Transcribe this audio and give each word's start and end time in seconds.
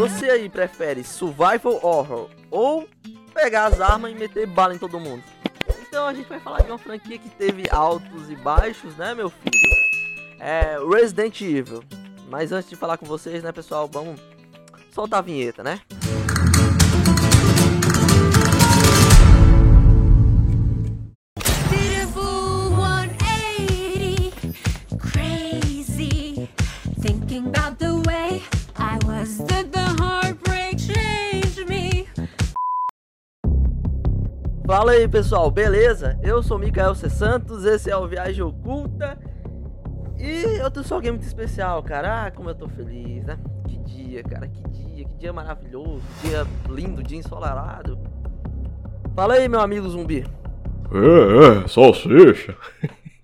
Você 0.00 0.30
aí 0.30 0.48
prefere 0.48 1.04
survival 1.04 1.78
horror 1.82 2.30
ou 2.50 2.88
pegar 3.34 3.66
as 3.66 3.82
armas 3.82 4.10
e 4.10 4.14
meter 4.14 4.46
bala 4.46 4.74
em 4.74 4.78
todo 4.78 4.98
mundo? 4.98 5.22
Então 5.82 6.06
a 6.06 6.14
gente 6.14 6.26
vai 6.26 6.40
falar 6.40 6.62
de 6.62 6.70
uma 6.70 6.78
franquia 6.78 7.18
que 7.18 7.28
teve 7.28 7.64
altos 7.70 8.30
e 8.30 8.34
baixos, 8.34 8.96
né, 8.96 9.12
meu 9.12 9.28
filho? 9.28 9.60
É 10.38 10.78
Resident 10.90 11.38
Evil. 11.42 11.84
Mas 12.30 12.50
antes 12.50 12.70
de 12.70 12.76
falar 12.76 12.96
com 12.96 13.04
vocês, 13.04 13.42
né, 13.42 13.52
pessoal, 13.52 13.86
vamos 13.92 14.18
soltar 14.90 15.18
a 15.18 15.22
vinheta, 15.22 15.62
né? 15.62 15.82
Beautiful 15.90 16.19
Fala 34.80 34.92
aí 34.92 35.06
pessoal, 35.06 35.50
beleza? 35.50 36.18
Eu 36.22 36.42
sou 36.42 36.58
Mikael 36.58 36.94
C. 36.94 37.10
Santos, 37.10 37.66
esse 37.66 37.90
é 37.90 37.96
o 37.98 38.08
Viagem 38.08 38.42
Oculta 38.42 39.18
E 40.18 40.58
eu 40.58 40.70
tenho 40.70 40.86
só 40.86 40.94
alguém 40.94 41.10
muito 41.10 41.26
especial, 41.26 41.82
cara 41.82 42.24
Ah, 42.24 42.30
como 42.30 42.48
eu 42.48 42.54
tô 42.54 42.66
feliz, 42.66 43.22
né? 43.22 43.38
Que 43.68 43.76
dia, 43.76 44.22
cara, 44.22 44.48
que 44.48 44.62
dia, 44.70 45.04
que 45.04 45.14
dia 45.18 45.34
maravilhoso 45.34 46.00
Que 46.22 46.28
dia 46.28 46.46
lindo, 46.70 47.02
dia 47.02 47.18
ensolarado 47.18 47.98
Fala 49.14 49.34
aí 49.34 49.50
meu 49.50 49.60
amigo 49.60 49.86
zumbi 49.86 50.24
É, 50.90 51.62
é, 51.62 51.68
salsicha. 51.68 52.56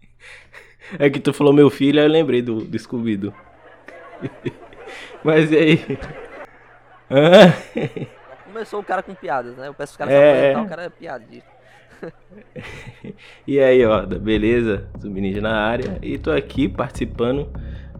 é 0.99 1.09
que 1.09 1.21
tu 1.21 1.33
falou 1.33 1.55
meu 1.55 1.71
filho, 1.71 1.99
aí 2.01 2.05
eu 2.07 2.13
lembrei 2.13 2.43
do, 2.43 2.57
do 2.57 2.79
Scooby-Doo. 2.79 3.33
Mas 5.25 5.51
e 5.51 5.57
aí? 5.57 5.99
Hã? 7.11 7.55
Começou 8.45 8.81
o 8.81 8.85
cara 8.85 9.03
com 9.03 9.15
piadas, 9.15 9.55
né? 9.57 9.69
Eu 9.69 9.75
peço 9.75 9.93
os 9.93 9.97
caras 9.97 10.15
É. 10.15 10.19
se 10.19 10.39
apresentar, 10.39 10.63
o 10.63 10.69
cara 10.69 10.83
é 10.85 10.89
piada 10.89 11.25
disso 11.27 11.56
E 13.47 13.61
aí, 13.61 13.85
ó, 13.85 14.05
beleza? 14.05 14.89
Zumbi 15.01 15.41
na 15.41 15.55
área. 15.55 15.99
E 16.03 16.19
tô 16.19 16.31
aqui 16.31 16.69
participando 16.69 17.49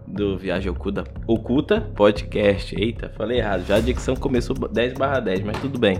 do 0.05 0.37
Viagem 0.37 0.69
Oculta, 0.71 1.03
Oculta 1.25 1.81
Podcast. 1.81 2.75
Eita, 2.75 3.09
falei 3.09 3.39
errado. 3.39 3.65
Já 3.65 3.75
a 3.77 3.79
dicção 3.79 4.15
começou 4.15 4.55
10 4.55 4.93
barra 4.93 5.19
10, 5.19 5.43
mas 5.43 5.59
tudo 5.59 5.79
bem. 5.79 5.97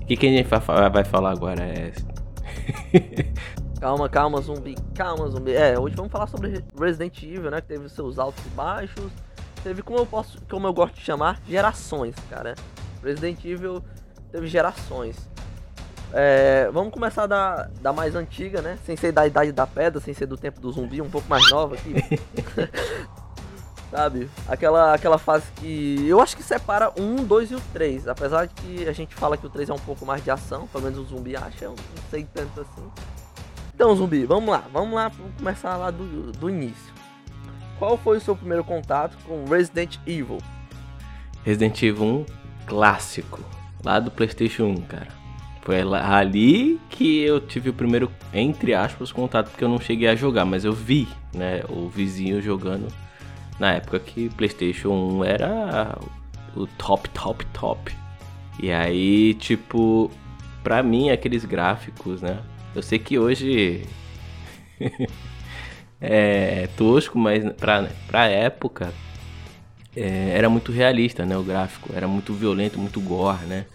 O 0.00 0.06
que, 0.06 0.16
que 0.16 0.26
a 0.26 0.30
gente 0.30 0.46
vai 0.46 1.04
falar 1.04 1.32
agora? 1.32 1.62
É... 1.62 1.92
Calma, 3.80 4.08
calma, 4.08 4.40
zumbi, 4.40 4.74
calma, 4.92 5.28
zumbi. 5.28 5.52
É, 5.52 5.78
hoje 5.78 5.94
vamos 5.94 6.10
falar 6.10 6.26
sobre 6.26 6.64
Resident 6.76 7.22
Evil, 7.22 7.48
né? 7.48 7.60
Que 7.60 7.68
teve 7.68 7.88
seus 7.88 8.18
altos 8.18 8.44
e 8.44 8.48
baixos. 8.48 9.12
Teve 9.62 9.82
como 9.82 10.00
eu 10.00 10.06
posso, 10.06 10.36
como 10.50 10.66
eu 10.66 10.72
gosto 10.72 10.96
de 10.96 11.00
chamar, 11.02 11.40
gerações, 11.46 12.16
cara. 12.28 12.56
Resident 13.04 13.44
Evil 13.44 13.80
teve 14.32 14.48
gerações. 14.48 15.28
É, 16.12 16.70
vamos 16.72 16.92
começar 16.92 17.26
da, 17.26 17.68
da 17.80 17.92
mais 17.92 18.14
antiga, 18.14 18.62
né? 18.62 18.78
Sem 18.84 18.96
ser 18.96 19.12
da 19.12 19.26
idade 19.26 19.52
da 19.52 19.66
pedra, 19.66 20.00
sem 20.00 20.14
ser 20.14 20.26
do 20.26 20.36
tempo 20.36 20.60
do 20.60 20.72
zumbi, 20.72 21.02
um 21.02 21.10
pouco 21.10 21.28
mais 21.28 21.50
nova 21.50 21.74
aqui. 21.74 21.94
Sabe? 23.90 24.28
Aquela, 24.46 24.94
aquela 24.94 25.18
fase 25.18 25.46
que. 25.56 26.06
Eu 26.06 26.20
acho 26.20 26.36
que 26.36 26.42
separa 26.42 26.92
o 26.98 27.02
1, 27.02 27.24
2 27.24 27.50
e 27.50 27.54
o 27.54 27.60
3. 27.72 28.08
Apesar 28.08 28.46
de 28.46 28.54
que 28.54 28.88
a 28.88 28.92
gente 28.92 29.14
fala 29.14 29.36
que 29.36 29.46
o 29.46 29.50
3 29.50 29.70
é 29.70 29.74
um 29.74 29.78
pouco 29.78 30.04
mais 30.04 30.22
de 30.22 30.30
ação, 30.30 30.66
pelo 30.66 30.84
menos 30.84 30.98
o 30.98 31.04
zumbi 31.04 31.34
acha, 31.36 31.64
eu 31.64 31.70
não 31.70 32.02
sei 32.10 32.26
tanto 32.34 32.60
assim. 32.60 32.90
Então, 33.74 33.94
zumbi, 33.94 34.26
vamos 34.26 34.50
lá, 34.50 34.64
vamos 34.72 34.94
lá, 34.94 35.08
vamos 35.08 35.34
começar 35.36 35.76
lá 35.76 35.90
do, 35.90 36.32
do 36.32 36.50
início. 36.50 36.92
Qual 37.78 37.96
foi 37.96 38.18
o 38.18 38.20
seu 38.20 38.34
primeiro 38.34 38.64
contato 38.64 39.16
com 39.24 39.44
Resident 39.44 39.98
Evil? 40.06 40.38
Resident 41.44 41.82
Evil 41.82 42.04
1 42.04 42.26
clássico, 42.66 43.40
lá 43.82 44.00
do 44.00 44.10
PlayStation 44.10 44.64
1, 44.64 44.82
cara. 44.82 45.17
Foi 45.68 45.84
lá- 45.84 46.16
ali 46.16 46.80
que 46.88 47.20
eu 47.20 47.38
tive 47.38 47.68
o 47.68 47.74
primeiro, 47.74 48.10
entre 48.32 48.72
aspas, 48.72 49.12
contato, 49.12 49.50
porque 49.50 49.62
eu 49.62 49.68
não 49.68 49.78
cheguei 49.78 50.08
a 50.08 50.14
jogar, 50.14 50.46
mas 50.46 50.64
eu 50.64 50.72
vi, 50.72 51.06
né, 51.34 51.60
o 51.68 51.90
vizinho 51.90 52.40
jogando 52.40 52.88
na 53.60 53.74
época 53.74 54.00
que 54.00 54.30
PlayStation 54.30 54.88
1 54.88 55.24
era 55.24 55.98
o 56.56 56.66
top, 56.66 57.10
top, 57.10 57.44
top. 57.52 57.94
E 58.58 58.72
aí, 58.72 59.34
tipo, 59.34 60.10
pra 60.64 60.82
mim, 60.82 61.10
aqueles 61.10 61.44
gráficos, 61.44 62.22
né? 62.22 62.38
Eu 62.74 62.82
sei 62.82 62.98
que 62.98 63.18
hoje 63.18 63.82
é 66.00 66.66
tosco, 66.78 67.18
mas 67.18 67.44
pra, 67.52 67.86
pra 68.06 68.24
época 68.24 68.90
é, 69.94 70.30
era 70.34 70.48
muito 70.48 70.72
realista, 70.72 71.26
né? 71.26 71.36
O 71.36 71.42
gráfico 71.42 71.90
era 71.94 72.08
muito 72.08 72.32
violento, 72.32 72.78
muito 72.78 73.02
gore, 73.02 73.44
né? 73.44 73.66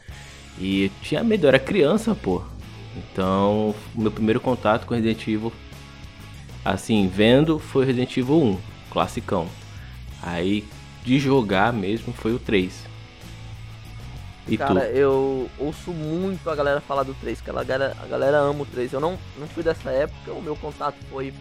E 0.58 0.86
eu 0.86 0.92
tinha 1.02 1.24
medo, 1.24 1.46
eu 1.46 1.50
era 1.50 1.60
criança, 1.60 2.14
pô. 2.16 2.42
Então, 2.96 3.74
meu 3.96 4.12
primeiro 4.12 4.40
contato 4.40 4.86
com 4.86 4.94
Resident 4.94 5.28
Evil, 5.28 5.52
assim, 6.64 7.08
vendo, 7.08 7.58
foi 7.60 7.86
Resident 7.86 8.16
Evil 8.18 8.42
1, 8.42 8.60
classicão. 8.92 9.48
Aí, 10.22 10.64
de 11.04 11.20
jogar 11.20 11.74
mesmo, 11.74 12.14
foi 12.14 12.34
o 12.34 12.40
3. 12.40 12.86
E 14.48 14.58
Cara, 14.58 14.82
tu? 14.82 14.86
eu 14.88 15.50
ouço 15.58 15.92
muito 15.92 16.50
a 16.50 16.56
galera 16.56 16.82
falar 16.82 17.04
do 17.04 17.14
3, 17.16 17.40
que 17.42 17.50
a 17.50 17.54
galera, 17.54 17.96
a 18.02 18.06
galera 18.06 18.38
ama 18.40 18.62
o 18.64 18.66
3. 18.66 18.92
Eu 18.94 19.00
não, 19.00 19.18
não 19.38 19.48
fui 19.48 19.64
dessa 19.64 19.90
época, 19.90 20.34
o 20.34 20.42
meu 20.42 20.56
contato 20.56 20.96
foi 21.10 21.34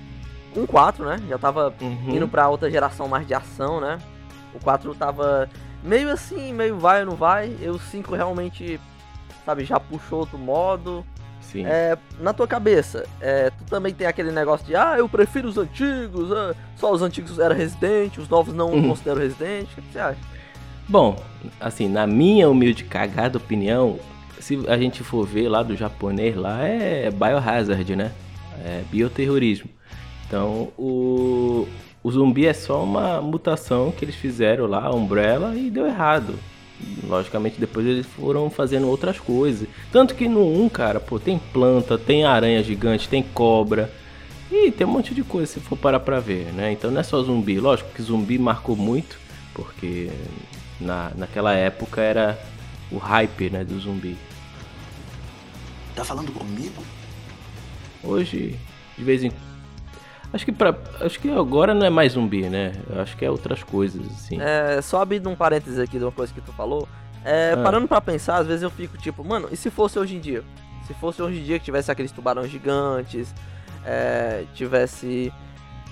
com 0.55 0.63
o 0.63 0.67
4, 0.67 1.05
né? 1.05 1.21
Já 1.29 1.37
tava 1.39 1.75
Uhum. 1.81 2.15
indo 2.17 2.29
pra 2.29 2.49
outra 2.49 2.71
geração 2.71 3.09
mais 3.09 3.27
de 3.27 3.35
ação, 3.35 3.81
né? 3.81 3.99
O 4.55 4.61
4 4.61 4.95
tava 4.95 5.49
meio 5.83 6.11
assim, 6.11 6.53
meio 6.53 6.79
vai 6.79 7.01
ou 7.01 7.07
não 7.11 7.17
vai. 7.17 7.55
E 7.61 7.69
o 7.69 7.79
5 7.79 8.15
realmente, 8.15 8.79
sabe, 9.45 9.65
já 9.65 9.79
puxou 9.81 10.21
outro 10.21 10.39
modo. 10.39 11.05
Sim. 11.41 11.65
É, 11.67 11.99
na 12.21 12.33
tua 12.33 12.47
cabeça, 12.47 13.05
é, 13.21 13.51
tu 13.51 13.65
também 13.65 13.93
tem 13.93 14.07
aquele 14.07 14.31
negócio 14.31 14.65
de, 14.67 14.75
ah, 14.77 14.95
eu 14.97 15.09
prefiro 15.09 15.49
os 15.49 15.59
antigos, 15.59 16.33
ah, 16.33 16.55
só 16.77 16.91
os 16.93 17.03
antigos 17.03 17.39
eram 17.39 17.55
Resident, 17.55 18.17
os 18.19 18.29
novos 18.29 18.55
não 18.55 18.71
Uhum. 18.71 18.89
considero 18.91 19.21
Resident. 19.21 19.65
O 19.65 19.75
que 19.75 19.83
que 19.83 19.93
você 19.93 19.99
acha? 19.99 20.19
Bom, 20.89 21.17
assim, 21.61 21.89
na 21.89 22.07
minha 22.07 22.49
humilde 22.49 22.85
cagada 22.85 23.39
opinião, 23.39 23.99
se 24.39 24.59
a 24.69 24.77
gente 24.79 25.03
for 25.05 25.27
ver 25.27 25.49
lá 25.49 25.63
do 25.63 25.77
japonês, 25.77 26.35
lá 26.37 26.63
é 26.65 27.11
biohazard, 27.11 27.95
né? 27.97 28.13
É 28.65 28.83
bioterrorismo. 28.91 29.69
Então, 30.27 30.69
o, 30.79 31.69
o 32.03 32.11
zumbi 32.11 32.47
é 32.47 32.53
só 32.53 32.83
uma 32.83 33.21
mutação 33.21 33.91
que 33.93 34.05
eles 34.05 34.15
fizeram 34.15 34.67
lá, 34.67 34.87
a 34.87 34.95
Umbrella, 34.95 35.55
e 35.55 35.71
deu 35.71 35.87
errado. 35.87 36.35
Logicamente, 37.05 37.61
depois 37.61 37.87
eles 37.87 38.07
foram 38.07 38.49
fazendo 38.51 38.89
outras 38.89 39.19
coisas. 39.19 39.69
Tanto 39.91 40.15
que 40.15 40.29
no 40.29 40.65
1, 40.65 40.69
cara, 40.69 41.01
pô, 41.01 41.19
tem 41.19 41.39
planta, 41.53 41.99
tem 41.99 42.25
aranha 42.25 42.63
gigante, 42.63 43.09
tem 43.09 43.23
cobra. 43.23 43.93
E 44.51 44.71
tem 44.71 44.87
um 44.87 44.91
monte 44.91 45.15
de 45.15 45.23
coisa 45.23 45.51
se 45.51 45.61
for 45.61 45.79
parar 45.79 46.01
pra 46.01 46.21
ver, 46.21 46.53
né? 46.53 46.73
Então 46.73 46.91
não 46.91 47.01
é 47.01 47.03
só 47.03 47.23
zumbi. 47.23 47.59
Lógico 47.59 47.91
que 47.95 48.03
zumbi 48.03 48.39
marcou 48.39 48.77
muito, 48.77 49.19
porque 49.55 50.11
na, 50.81 51.11
naquela 51.17 51.55
época 51.55 52.01
era 52.01 52.39
o 52.91 52.99
hype, 52.99 53.51
né, 53.51 53.65
do 53.65 53.79
zumbi. 53.81 54.17
Tá 55.95 56.05
falando 56.05 56.33
comigo? 56.33 56.83
Hoje, 58.03 58.59
de 58.97 59.05
vez 59.05 59.23
em 59.23 59.31
Acho 60.33 60.45
que 60.47 60.53
pra, 60.53 60.75
acho 61.01 61.21
que 61.21 61.31
agora 61.31 61.75
não 61.75 61.85
é 61.87 61.91
mais 61.91 62.13
zumbi, 62.13 62.49
né? 62.49 62.73
Acho 62.97 63.17
que 63.17 63.25
é 63.25 63.31
outras 63.31 63.63
coisas 63.63 64.01
assim. 64.07 64.39
É, 64.41 64.81
só 64.81 65.03
abrindo 65.03 65.29
um 65.29 65.37
parênteses 65.37 65.79
aqui 65.79 65.99
de 65.99 66.05
uma 66.05 66.13
coisa 66.13 66.33
que 66.33 66.41
tu 66.41 66.53
falou. 66.53 66.89
É, 67.25 67.53
Ah. 67.57 67.63
Parando 67.63 67.87
pra 67.87 68.01
pensar, 68.01 68.39
às 68.39 68.47
vezes 68.47 68.63
eu 68.63 68.71
fico 68.71 68.97
tipo, 68.99 69.23
mano, 69.25 69.49
e 69.53 69.57
se 69.57 69.71
fosse 69.71 69.99
hoje 69.99 70.17
em 70.17 70.21
dia? 70.21 70.43
Se 70.87 70.95
fosse 70.95 71.21
hoje 71.23 71.39
em 71.39 71.43
dia 71.45 71.59
que 71.59 71.65
tivesse 71.65 71.91
aqueles 71.91 72.11
tubarões 72.11 72.51
gigantes, 72.51 73.33
é, 73.85 74.45
tivesse 74.55 75.33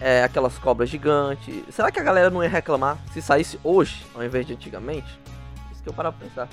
é, 0.01 0.25
aquelas 0.25 0.57
cobras 0.59 0.89
gigantes, 0.89 1.55
será 1.71 1.93
que 1.93 2.01
a 2.01 2.03
galera 2.03 2.31
não 2.31 2.43
ia 2.43 2.49
reclamar 2.49 2.97
se 3.13 3.21
saísse 3.21 3.61
hoje 3.63 4.03
ao 4.15 4.25
invés 4.25 4.47
de 4.47 4.55
antigamente? 4.55 5.21
Isso 5.71 5.83
que 5.83 5.89
eu 5.89 5.93
paro 5.93 6.13
pra 6.13 6.27
pensar. 6.27 6.49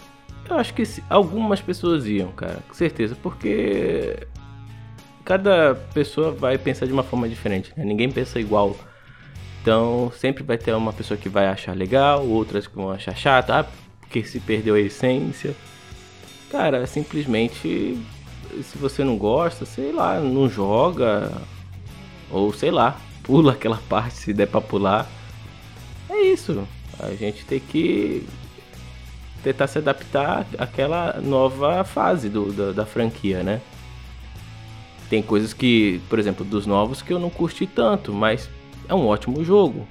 Eu 0.50 0.58
acho 0.58 0.74
que 0.74 0.86
se- 0.86 1.04
algumas 1.10 1.60
pessoas 1.62 2.06
iam, 2.06 2.32
cara, 2.34 2.60
com 2.68 2.74
certeza, 2.74 3.16
porque 3.22 4.28
cada 5.28 5.76
pessoa 5.94 6.32
vai 6.32 6.58
pensar 6.58 6.86
de 6.86 6.94
uma 6.94 7.04
forma 7.04 7.28
diferente, 7.28 7.74
né? 7.76 7.84
Ninguém 7.84 8.10
pensa 8.10 8.40
igual. 8.40 8.78
Então, 9.62 10.10
sempre 10.16 10.42
vai 10.42 10.58
ter 10.58 10.74
uma 10.74 10.94
pessoa 10.94 11.18
que 11.18 11.28
vai 11.28 11.48
achar 11.48 11.76
legal, 11.76 12.26
outras 12.26 12.66
que 12.66 12.74
vão 12.74 12.92
achar 12.92 13.14
chato, 13.14 13.50
ah, 13.50 13.68
porque 14.00 14.24
se 14.24 14.40
perdeu 14.40 14.76
a 14.76 14.80
essência. 14.80 15.54
Cara, 16.50 16.88
simplesmente, 16.88 18.02
se 18.64 18.78
você 18.78 19.04
não 19.04 19.18
gosta, 19.18 19.66
sei 19.66 19.92
lá, 19.92 20.18
não 20.22 20.50
joga, 20.50 21.30
ou 22.32 22.54
sei 22.54 22.72
lá, 22.72 22.98
pula 23.22 23.52
aquela 23.52 23.82
parte 23.90 24.16
se 24.16 24.34
der 24.34 24.48
pra 24.48 24.62
pular. 24.62 25.10
É 26.10 26.22
isso. 26.22 26.66
A 26.98 27.10
gente 27.10 27.44
tem 27.46 27.60
que 27.60 28.26
tentar 29.44 29.68
se 29.68 29.78
adaptar 29.78 30.48
àquela 30.58 31.20
nova 31.20 31.84
fase 31.84 32.30
do, 32.30 32.74
da 32.74 32.86
franquia, 32.86 33.44
né? 33.44 33.60
Tem 35.10 35.22
coisas 35.22 35.54
que, 35.54 36.02
por 36.10 36.20
exemplo, 36.20 36.44
dos 36.46 36.66
novos 36.66 37.02
que 37.02 37.14
eu 37.14 37.20
não 37.20 37.30
curti 37.30 37.66
tanto, 37.66 38.12
mas 38.14 38.50
é 38.90 38.94
um 38.94 39.08
ótimo 39.08 39.44
jogo. 39.44 39.88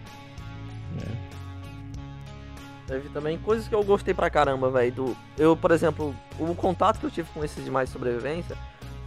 né? 0.94 1.16
Teve 2.86 3.08
também 3.08 3.36
coisas 3.38 3.66
que 3.66 3.74
eu 3.74 3.82
gostei 3.82 4.14
pra 4.14 4.30
caramba, 4.30 4.70
velho. 4.70 5.16
Eu, 5.36 5.56
por 5.56 5.70
exemplo, 5.72 6.14
o 6.38 6.54
contato 6.54 7.00
que 7.00 7.06
eu 7.06 7.10
tive 7.10 7.28
com 7.34 7.42
esses 7.44 7.64
de 7.64 7.70
mais 7.70 7.90
sobrevivência 7.90 8.56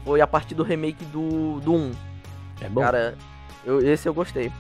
foi 0.04 0.20
a 0.20 0.28
partir 0.28 0.54
do 0.56 0.64
remake 0.64 1.06
do, 1.06 1.60
do 1.62 1.74
1. 1.74 1.92
É 2.62 2.70
bom? 2.70 2.82
Cara, 2.82 3.18
eu, 3.66 3.80
esse 3.80 4.08
eu 4.10 4.14
gostei. 4.14 4.52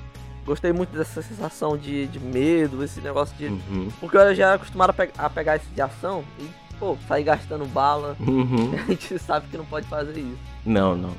Gostei 0.45 0.71
muito 0.71 0.95
dessa 0.97 1.21
sensação 1.21 1.77
de, 1.77 2.07
de 2.07 2.19
medo, 2.19 2.81
esse 2.83 3.01
negócio 3.01 3.35
de. 3.37 3.47
Uhum. 3.47 3.89
Porque 3.99 4.15
eu 4.15 4.33
já 4.33 4.45
era 4.47 4.55
acostumado 4.55 4.91
a, 4.91 4.93
pe- 4.93 5.11
a 5.17 5.29
pegar 5.29 5.57
esse 5.57 5.67
de 5.67 5.81
ação 5.81 6.23
e, 6.39 6.47
pô, 6.79 6.97
sair 7.07 7.23
gastando 7.23 7.65
bala. 7.65 8.15
Uhum. 8.21 8.71
A 8.87 8.89
gente 8.89 9.19
sabe 9.19 9.47
que 9.51 9.57
não 9.57 9.65
pode 9.65 9.85
fazer 9.87 10.17
isso. 10.17 10.37
Não, 10.65 10.95
não. 10.95 11.11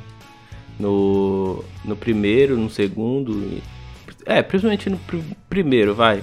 No, 0.80 1.62
no 1.84 1.94
primeiro, 1.96 2.56
no 2.56 2.70
segundo. 2.70 3.32
e- 3.32 3.62
É, 4.26 4.42
principalmente 4.42 4.88
no 4.88 4.96
pr- 4.98 5.18
primeiro, 5.48 5.94
vai. 5.94 6.22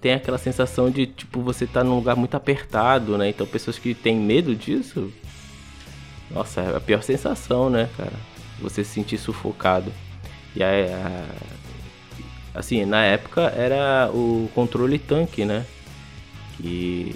Tem 0.00 0.12
aquela 0.14 0.38
sensação 0.38 0.90
de, 0.90 1.06
tipo, 1.06 1.40
você 1.40 1.66
tá 1.66 1.82
num 1.82 1.96
lugar 1.96 2.14
muito 2.16 2.36
apertado, 2.36 3.16
né? 3.16 3.28
Então, 3.30 3.46
pessoas 3.46 3.78
que 3.78 3.94
têm 3.94 4.16
medo 4.16 4.54
disso. 4.54 5.10
Nossa, 6.30 6.60
é 6.60 6.76
a 6.76 6.80
pior 6.80 7.02
sensação, 7.02 7.70
né, 7.70 7.88
cara? 7.96 8.12
Você 8.60 8.84
se 8.84 8.90
sentir 8.90 9.18
sufocado. 9.18 9.92
E 10.54 10.62
aí, 10.62 10.92
a- 10.92 11.26
assim, 12.54 12.84
na 12.84 13.02
época 13.04 13.42
era 13.56 14.10
o 14.12 14.48
controle 14.54 14.98
tanque, 14.98 15.44
né? 15.44 15.64
Que 16.58 17.14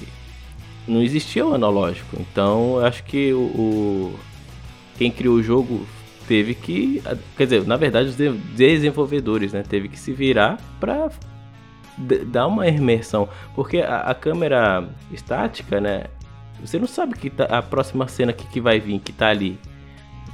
não 0.87 1.03
existia 1.03 1.47
o 1.47 1.55
analógico. 1.55 2.17
Então, 2.21 2.77
eu 2.79 2.85
acho 2.87 3.03
que 3.05 3.33
o- 3.33 3.39
o 3.39 4.19
quem 4.99 5.11
criou 5.11 5.37
o 5.37 5.43
jogo 5.43 5.87
teve 6.31 6.55
que. 6.55 7.03
Quer 7.37 7.45
dizer, 7.45 7.67
na 7.67 7.75
verdade, 7.77 8.11
os 8.11 8.17
de- 8.17 8.31
desenvolvedores, 8.55 9.53
né? 9.53 9.65
Teve 9.69 9.89
que 9.89 9.99
se 9.99 10.13
virar 10.13 10.59
pra 10.79 11.11
d- 11.99 12.25
dar 12.25 12.47
uma 12.47 12.69
imersão. 12.69 13.29
Porque 13.53 13.79
a, 13.79 14.03
a 14.03 14.15
câmera 14.15 14.89
estática, 15.11 15.81
né? 15.81 16.05
Você 16.65 16.79
não 16.79 16.87
sabe 16.87 17.15
que 17.17 17.29
tá- 17.31 17.47
a 17.47 17.61
próxima 17.61 18.07
cena 18.07 18.33
que, 18.33 18.47
que 18.47 18.61
vai 18.61 18.79
vir, 18.79 19.01
que 19.01 19.13
tá 19.13 19.27
ali. 19.29 19.59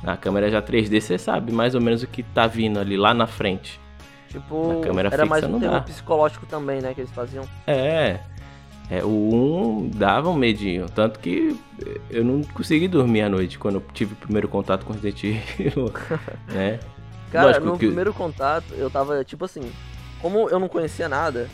Na 0.03 0.19
câmera 0.19 0.51
já 0.51 0.61
3D, 0.61 1.01
você 1.01 1.17
sabe 1.17 1.51
mais 1.51 1.75
ou 1.75 1.81
menos 1.81 2.03
o 2.03 2.07
que 2.07 2.23
tá 2.23 2.47
vindo 2.47 2.79
ali 2.79 2.95
lá 2.95 3.15
na 3.15 3.27
frente. 3.27 3.81
Tipo, 4.29 4.75
Na 4.75 4.81
câmera 4.87 5.09
era 5.09 5.17
fixa 5.23 5.27
mais 5.27 5.45
um 5.45 5.59
terror 5.59 5.83
psicológico 5.83 6.45
também, 6.45 6.83
né? 6.83 6.93
Que 6.93 7.01
eles 7.01 7.11
faziam. 7.11 7.45
É. 7.67 8.21
É, 8.91 9.03
o 9.05 9.09
1 9.09 9.91
dava 9.95 10.29
um 10.31 10.37
medinho. 10.37 10.87
Tanto 10.89 11.19
que 11.19 11.57
eu 12.11 12.25
não 12.25 12.43
consegui 12.43 12.87
dormir 12.87 13.23
à 13.23 13.29
noite 13.29 13.59
quando 13.59 13.77
eu 13.77 13.85
tive 13.93 14.13
o 14.13 14.17
primeiro 14.17 14.47
contato 14.49 14.85
com 14.85 14.93
Resident 14.93 15.25
Evil. 15.59 15.93
né? 16.49 16.79
Cara, 17.33 17.47
Lógico 17.49 17.67
no 17.67 17.73
que- 17.79 17.87
primeiro 17.87 18.15
contato, 18.15 18.73
eu 18.75 18.89
tava, 18.89 19.25
tipo 19.25 19.45
assim, 19.45 19.61
como 20.23 20.49
eu 20.49 20.59
não 20.61 20.69
conhecia 20.69 21.09
nada, 21.09 21.49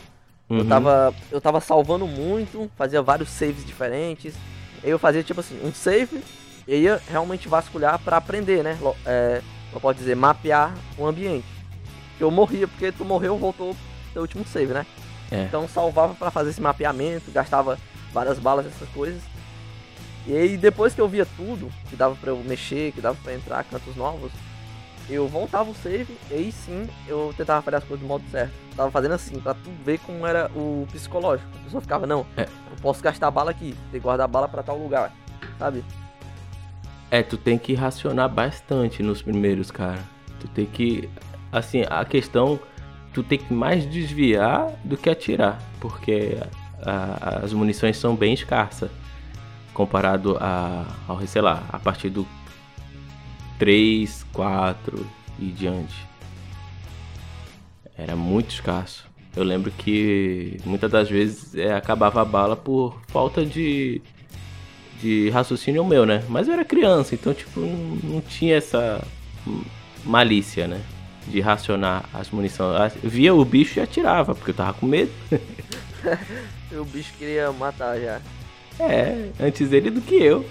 eu 0.49 0.57
Uhum. 0.57 0.65
tava. 0.67 1.13
Eu 1.31 1.41
tava 1.41 1.59
salvando 1.59 2.05
muito, 2.05 2.69
fazia 2.77 3.01
vários 3.01 3.29
saves 3.29 3.65
diferentes. 3.65 4.35
Eu 4.83 4.99
fazia, 4.99 5.23
tipo 5.23 5.39
assim, 5.39 5.59
um 5.65 5.73
save 5.73 6.21
e 6.67 6.75
ia 6.75 7.01
realmente 7.09 7.47
vasculhar 7.47 7.97
pra 7.99 8.17
aprender, 8.17 8.63
né? 8.63 8.77
É, 9.05 9.41
eu 9.73 9.79
posso 9.79 9.97
dizer, 9.97 10.15
mapear 10.15 10.75
o 10.97 11.07
ambiente. 11.07 11.45
Eu 12.19 12.29
morria, 12.29 12.67
porque 12.67 12.91
tu 12.91 13.03
morreu, 13.03 13.37
voltou 13.37 13.69
pro 13.73 13.77
teu 14.13 14.21
último 14.21 14.45
save, 14.45 14.73
né? 14.73 14.85
É. 15.33 15.43
Então 15.45 15.67
salvava 15.67 16.13
pra 16.13 16.29
fazer 16.29 16.51
esse 16.51 16.61
mapeamento, 16.61 17.31
gastava 17.31 17.77
várias 18.13 18.37
balas, 18.37 18.67
essas 18.67 18.87
coisas. 18.89 19.21
E 20.27 20.35
aí 20.35 20.55
depois 20.57 20.93
que 20.93 21.01
eu 21.01 21.07
via 21.07 21.25
tudo, 21.25 21.69
que 21.89 21.95
dava 21.95 22.15
pra 22.15 22.29
eu 22.31 22.37
mexer, 22.45 22.91
que 22.93 23.01
dava 23.01 23.17
pra 23.23 23.33
entrar 23.33 23.63
cantos 23.63 23.95
novos, 23.95 24.31
eu 25.09 25.27
voltava 25.27 25.69
o 25.69 25.75
save 25.75 26.15
e 26.31 26.33
aí 26.33 26.51
sim 26.51 26.87
eu 27.07 27.33
tentava 27.35 27.61
fazer 27.61 27.77
as 27.77 27.83
coisas 27.83 27.99
do 27.99 28.07
modo 28.07 28.23
certo. 28.31 28.53
Tava 28.75 28.89
fazendo 28.91 29.13
assim, 29.13 29.39
pra 29.39 29.53
tu 29.53 29.69
ver 29.83 29.99
como 29.99 30.25
era 30.25 30.49
o 30.55 30.87
psicológico. 30.91 31.49
A 31.59 31.63
pessoa 31.65 31.81
ficava, 31.81 32.07
não, 32.07 32.25
É. 32.37 32.43
eu 32.43 32.77
posso 32.81 33.01
gastar 33.03 33.29
bala 33.31 33.51
aqui, 33.51 33.75
tem 33.91 33.99
que 33.99 34.03
guardar 34.03 34.27
bala 34.27 34.47
pra 34.47 34.63
tal 34.63 34.77
lugar, 34.77 35.11
sabe? 35.59 35.83
É, 37.11 37.21
tu 37.21 37.37
tem 37.37 37.57
que 37.57 37.73
racionar 37.73 38.29
bastante 38.29 39.03
nos 39.03 39.21
primeiros, 39.21 39.69
cara. 39.69 39.99
Tu 40.39 40.47
tem 40.47 40.65
que. 40.65 41.09
Assim, 41.51 41.83
a 41.89 42.03
questão. 42.05 42.59
Tu 43.13 43.21
tem 43.23 43.37
que 43.37 43.53
mais 43.53 43.85
desviar 43.89 44.71
do 44.83 44.97
que 44.97 45.09
atirar. 45.09 45.61
Porque 45.79 46.37
a- 46.81 47.39
as 47.43 47.53
munições 47.53 47.97
são 47.97 48.15
bem 48.15 48.33
escassas. 48.33 48.89
Comparado 49.73 50.37
a, 50.39 50.85
ao, 51.07 51.19
sei 51.27 51.41
lá, 51.41 51.63
a 51.71 51.79
partir 51.79 52.09
do 52.09 52.27
3, 53.59 54.25
4 54.33 55.05
e 55.39 55.45
diante. 55.45 55.95
Era 57.97 58.15
muito 58.15 58.51
escasso. 58.51 59.05
Eu 59.35 59.43
lembro 59.43 59.71
que 59.71 60.57
muitas 60.65 60.91
das 60.91 61.09
vezes 61.09 61.55
é, 61.55 61.73
acabava 61.73 62.21
a 62.21 62.25
bala 62.25 62.55
por 62.55 62.99
falta 63.07 63.43
de, 63.45 63.99
de 65.01 65.29
raciocínio 65.31 65.83
meu, 65.85 66.05
né? 66.05 66.23
Mas 66.29 66.47
eu 66.47 66.53
era 66.53 66.63
criança, 66.65 67.15
então, 67.15 67.33
tipo, 67.33 67.59
não, 67.59 68.13
não 68.15 68.21
tinha 68.21 68.55
essa 68.55 69.03
malícia, 70.05 70.67
né? 70.67 70.81
De 71.27 71.39
racionar 71.39 72.05
as 72.13 72.29
munições. 72.29 72.75
Ah, 72.79 72.91
Via 73.01 73.33
o 73.33 73.43
bicho 73.45 73.79
e 73.79 73.81
atirava, 73.81 74.35
porque 74.35 74.51
eu 74.51 74.55
tava 74.55 74.73
com 74.73 74.85
medo. 74.85 75.11
O 76.75 76.83
bicho 76.85 77.13
queria 77.17 77.51
matar 77.51 77.99
já. 77.99 78.19
É, 78.79 79.29
antes 79.39 79.71
ele 79.71 79.91
do 79.91 80.01
que 80.01 80.15
eu. 80.15 80.45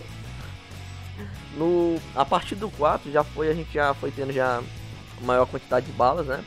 No, 1.56 1.96
a 2.14 2.24
partir 2.24 2.54
do 2.54 2.70
4 2.70 3.10
já 3.10 3.22
foi, 3.22 3.50
a 3.50 3.54
gente 3.54 3.72
já 3.74 3.92
foi 3.92 4.10
tendo 4.10 4.32
já 4.32 4.62
maior 5.20 5.46
quantidade 5.46 5.86
de 5.86 5.92
balas, 5.92 6.26
né? 6.26 6.42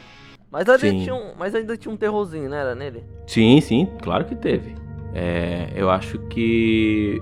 Mas 0.52 0.68
ainda, 0.70 0.80
Sim. 0.90 1.04
tinha 1.04 1.16
um, 1.16 1.34
mas 1.38 1.54
ainda 1.54 1.76
tinha 1.78 1.94
um 1.94 1.98
terrorzinho, 1.98 2.50
né? 2.50 2.62
Era 2.62 2.74
nele. 2.74 3.04
Sim, 3.28 3.60
sim, 3.62 3.88
claro 4.02 4.26
que 4.26 4.36
teve. 4.36 4.76
É, 5.14 5.72
eu 5.76 5.90
acho 5.90 6.18
que 6.30 7.22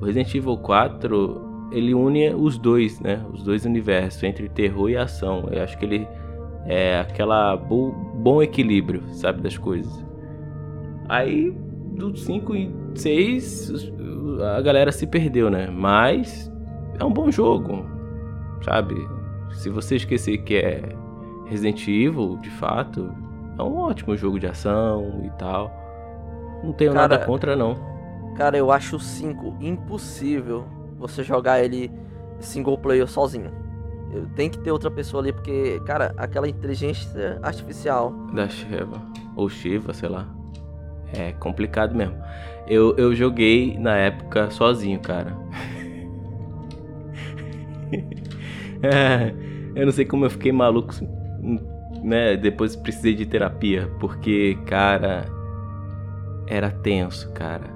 o 0.00 0.04
Resident 0.04 0.34
Evil 0.34 0.56
4 0.58 1.45
ele 1.76 1.92
une 1.92 2.32
os 2.34 2.56
dois, 2.56 2.98
né? 3.00 3.22
Os 3.30 3.42
dois 3.42 3.66
universos, 3.66 4.22
entre 4.22 4.48
terror 4.48 4.88
e 4.88 4.96
ação. 4.96 5.46
Eu 5.52 5.62
acho 5.62 5.76
que 5.76 5.84
ele 5.84 6.08
é 6.64 7.00
aquela 7.00 7.54
bo 7.54 7.92
bom 8.14 8.42
equilíbrio, 8.42 9.02
sabe, 9.12 9.42
das 9.42 9.58
coisas. 9.58 10.04
Aí 11.06 11.50
do 11.92 12.16
5 12.16 12.56
e 12.56 12.74
6 12.94 13.92
a 14.56 14.60
galera 14.62 14.90
se 14.90 15.06
perdeu, 15.06 15.50
né? 15.50 15.68
Mas 15.70 16.50
é 16.98 17.04
um 17.04 17.12
bom 17.12 17.30
jogo, 17.30 17.84
sabe? 18.62 18.94
Se 19.50 19.68
você 19.68 19.96
esquecer 19.96 20.38
que 20.38 20.56
é 20.56 20.82
Resident 21.46 21.86
Evil, 21.86 22.38
de 22.38 22.50
fato, 22.50 23.12
é 23.58 23.62
um 23.62 23.76
ótimo 23.76 24.16
jogo 24.16 24.40
de 24.40 24.46
ação 24.46 25.22
e 25.24 25.30
tal. 25.38 25.70
Não 26.64 26.72
tenho 26.72 26.92
Cara, 26.92 27.08
nada 27.08 27.24
contra, 27.24 27.54
não. 27.54 27.76
Cara, 28.34 28.56
eu 28.56 28.72
acho 28.72 28.96
o 28.96 29.00
5 29.00 29.56
impossível 29.60 30.64
você 30.98 31.22
jogar 31.22 31.62
ele 31.62 31.90
single 32.40 32.78
player 32.78 33.06
sozinho. 33.06 33.50
Tem 34.34 34.48
que 34.48 34.58
ter 34.58 34.70
outra 34.70 34.90
pessoa 34.90 35.22
ali, 35.22 35.32
porque, 35.32 35.80
cara, 35.84 36.14
aquela 36.16 36.48
inteligência 36.48 37.38
artificial. 37.42 38.12
Da 38.32 38.48
Shiva. 38.48 39.02
Ou 39.34 39.48
Shiva, 39.48 39.92
sei 39.92 40.08
lá. 40.08 40.26
É 41.12 41.32
complicado 41.32 41.94
mesmo. 41.94 42.16
Eu, 42.66 42.96
eu 42.96 43.14
joguei 43.14 43.76
na 43.78 43.96
época 43.96 44.50
sozinho, 44.50 45.00
cara. 45.00 45.36
É, 48.82 49.32
eu 49.74 49.86
não 49.86 49.92
sei 49.92 50.04
como 50.04 50.26
eu 50.26 50.30
fiquei 50.30 50.52
maluco, 50.52 50.92
né? 52.02 52.36
Depois 52.36 52.76
precisei 52.76 53.14
de 53.14 53.24
terapia, 53.24 53.90
porque, 53.98 54.56
cara, 54.66 55.24
era 56.46 56.70
tenso, 56.70 57.32
cara. 57.32 57.70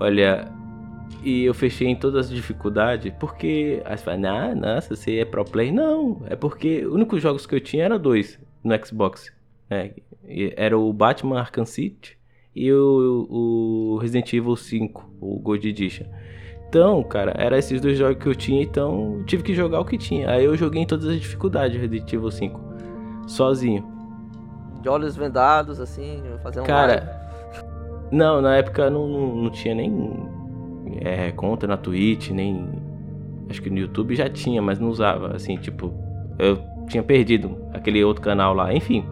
Olha, 0.00 0.50
e 1.22 1.44
eu 1.44 1.54
fechei 1.54 1.88
em 1.88 1.96
todas 1.96 2.26
as 2.26 2.32
dificuldades, 2.32 3.12
porque 3.18 3.82
aí 3.84 3.96
você 3.96 4.04
fala, 4.04 4.28
ah, 4.28 4.54
nossa, 4.54 4.96
você 4.96 5.18
é 5.18 5.24
pro 5.24 5.44
play. 5.44 5.70
Não, 5.70 6.22
é 6.26 6.36
porque 6.36 6.84
os 6.86 6.94
únicos 6.94 7.22
jogos 7.22 7.46
que 7.46 7.54
eu 7.54 7.60
tinha 7.60 7.84
eram 7.84 7.98
dois 7.98 8.38
no 8.62 8.86
Xbox. 8.86 9.32
né? 9.68 9.92
Era 10.56 10.78
o 10.78 10.92
Batman 10.92 11.40
Arkham 11.40 11.64
City 11.64 12.16
e 12.54 12.72
o, 12.72 13.26
o 13.30 13.98
Resident 13.98 14.32
Evil 14.32 14.56
5, 14.56 15.10
o 15.20 15.38
Gold 15.38 15.68
Edition. 15.68 16.06
Então, 16.68 17.02
cara, 17.02 17.34
eram 17.36 17.56
esses 17.56 17.80
dois 17.80 17.98
jogos 17.98 18.22
que 18.22 18.28
eu 18.28 18.34
tinha, 18.34 18.62
então 18.62 19.24
tive 19.26 19.42
que 19.42 19.54
jogar 19.54 19.80
o 19.80 19.84
que 19.84 19.98
tinha. 19.98 20.30
Aí 20.30 20.44
eu 20.44 20.56
joguei 20.56 20.82
em 20.82 20.86
todas 20.86 21.06
as 21.06 21.20
dificuldades 21.20 21.80
Resident 21.80 22.12
Evil 22.12 22.30
5, 22.30 22.60
sozinho. 23.26 23.84
De 24.80 24.88
olhos 24.88 25.16
vendados, 25.16 25.80
assim, 25.80 26.22
fazendo 26.42 26.64
Cara, 26.64 27.20
não, 28.10 28.40
na 28.40 28.56
época 28.56 28.88
não, 28.88 29.08
não, 29.08 29.34
não 29.36 29.50
tinha 29.50 29.74
nem 29.74 29.90
é, 31.00 31.30
conta 31.32 31.66
na 31.66 31.76
Twitch, 31.76 32.30
nem. 32.30 32.68
Acho 33.48 33.60
que 33.60 33.70
no 33.70 33.78
YouTube 33.78 34.14
já 34.14 34.28
tinha, 34.28 34.62
mas 34.62 34.78
não 34.78 34.88
usava. 34.88 35.34
Assim, 35.34 35.56
tipo, 35.56 35.92
eu 36.38 36.58
tinha 36.88 37.02
perdido 37.02 37.56
aquele 37.72 38.02
outro 38.04 38.22
canal 38.22 38.54
lá, 38.54 38.72
enfim. 38.72 39.04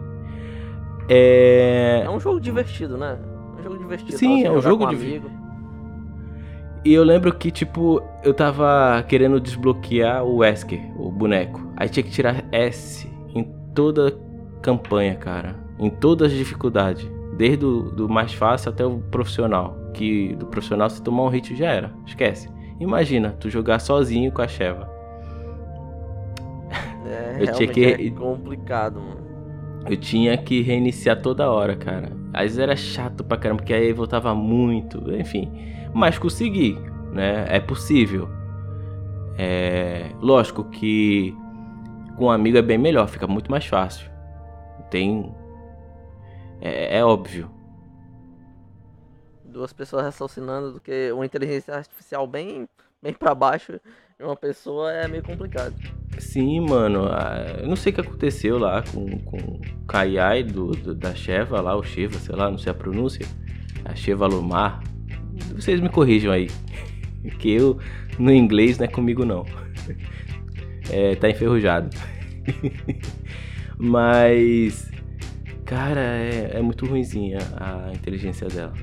É. 1.09 2.03
É 2.05 2.09
um 2.09 2.19
jogo 2.19 2.39
divertido, 2.39 2.97
né? 2.97 3.17
É 3.57 3.59
um 3.59 3.63
jogo 3.63 3.77
divertido. 3.77 4.17
Sim, 4.17 4.43
é 4.45 4.51
um 4.51 4.61
jogo 4.61 4.85
com 4.85 4.89
div- 4.91 5.01
amigo. 5.01 5.29
E 6.85 6.93
eu 6.93 7.03
lembro 7.03 7.33
que, 7.33 7.51
tipo, 7.51 8.01
eu 8.23 8.33
tava 8.33 9.03
querendo 9.07 9.39
desbloquear 9.39 10.23
o 10.23 10.37
Wesker, 10.37 10.79
o 10.97 11.11
boneco. 11.11 11.67
Aí 11.75 11.89
tinha 11.89 12.03
que 12.03 12.09
tirar 12.09 12.45
S 12.53 13.09
em 13.35 13.43
toda 13.75 14.17
campanha, 14.61 15.15
cara. 15.15 15.57
Em 15.77 15.89
todas 15.89 16.31
as 16.31 16.37
dificuldades 16.37 17.09
Desde 17.39 17.63
o 17.65 17.83
do 17.83 18.09
mais 18.09 18.33
fácil 18.33 18.69
até 18.69 18.85
o 18.85 18.99
profissional. 18.99 19.77
Que 19.99 20.33
do 20.35 20.45
profissional 20.45 20.89
se 20.89 21.01
tomar 21.03 21.23
um 21.23 21.27
hit 21.27 21.53
já 21.57 21.71
era. 21.71 21.93
Esquece. 22.05 22.49
Imagina, 22.79 23.35
tu 23.37 23.49
jogar 23.49 23.79
sozinho 23.79 24.31
com 24.31 24.41
a 24.41 24.47
Sheva. 24.47 24.89
É, 27.05 27.37
Eu 27.43 27.51
tinha 27.51 27.67
que- 27.67 27.85
é 27.85 28.09
complicado, 28.11 29.01
mano. 29.01 29.27
Eu 29.89 29.97
tinha 29.97 30.37
que 30.37 30.61
reiniciar 30.61 31.21
toda 31.21 31.49
hora, 31.51 31.75
cara. 31.75 32.11
Às 32.33 32.43
vezes 32.43 32.59
era 32.59 32.75
chato 32.77 33.23
pra 33.23 33.37
caramba, 33.37 33.61
porque 33.61 33.73
aí 33.73 33.91
voltava 33.91 34.33
muito, 34.35 35.11
enfim. 35.15 35.51
Mas 35.93 36.17
consegui, 36.17 36.77
né? 37.11 37.45
É 37.49 37.59
possível. 37.59 38.29
É... 39.37 40.11
Lógico 40.21 40.63
que 40.65 41.35
com 42.15 42.25
um 42.25 42.31
amigo 42.31 42.57
é 42.57 42.61
bem 42.61 42.77
melhor, 42.77 43.07
fica 43.07 43.25
muito 43.27 43.49
mais 43.51 43.65
fácil. 43.65 44.09
Tem. 44.89 45.33
É, 46.61 46.99
é 46.99 47.03
óbvio. 47.05 47.49
Duas 49.51 49.73
pessoas 49.73 50.03
raciocinando 50.03 50.73
do 50.73 50.79
que 50.79 51.11
uma 51.11 51.25
inteligência 51.25 51.73
artificial 51.75 52.25
bem, 52.27 52.67
bem 53.01 53.13
pra 53.13 53.33
baixo 53.33 53.79
e 54.19 54.23
uma 54.23 54.35
pessoa 54.35 54.91
é 54.91 55.07
meio 55.07 55.23
complicado. 55.23 55.73
Sim, 56.17 56.59
mano. 56.61 57.07
Eu 57.61 57.67
não 57.67 57.75
sei 57.75 57.91
o 57.91 57.95
que 57.95 58.01
aconteceu 58.01 58.57
lá 58.59 58.83
com, 58.83 59.19
com 59.19 59.37
o 59.37 59.61
Kaiai 59.87 60.43
do, 60.43 60.71
do- 60.71 60.93
da 60.95 61.15
Sheva 61.15 61.61
lá, 61.61 61.75
o 61.75 61.83
Sheva, 61.83 62.19
sei 62.19 62.35
lá, 62.35 62.49
não 62.51 62.57
sei 62.57 62.71
a 62.71 62.75
pronúncia. 62.75 63.25
A 63.85 63.95
Sheva 63.95 64.27
Lumar. 64.27 64.81
Vocês 65.55 65.79
me 65.79 65.89
corrijam 65.89 66.31
aí. 66.31 66.47
Que 67.37 67.51
eu, 67.51 67.77
no 68.17 68.31
inglês, 68.31 68.77
não 68.77 68.85
é 68.85 68.87
comigo 68.87 69.25
não. 69.25 69.45
É, 70.91 71.15
tá 71.15 71.29
enferrujado. 71.29 71.89
Mas. 73.77 74.89
Cara, 75.65 75.99
é, 76.01 76.51
é 76.57 76.61
muito 76.61 76.85
ruinzinha 76.85 77.37
a 77.57 77.91
inteligência 77.93 78.47
dela. 78.47 78.73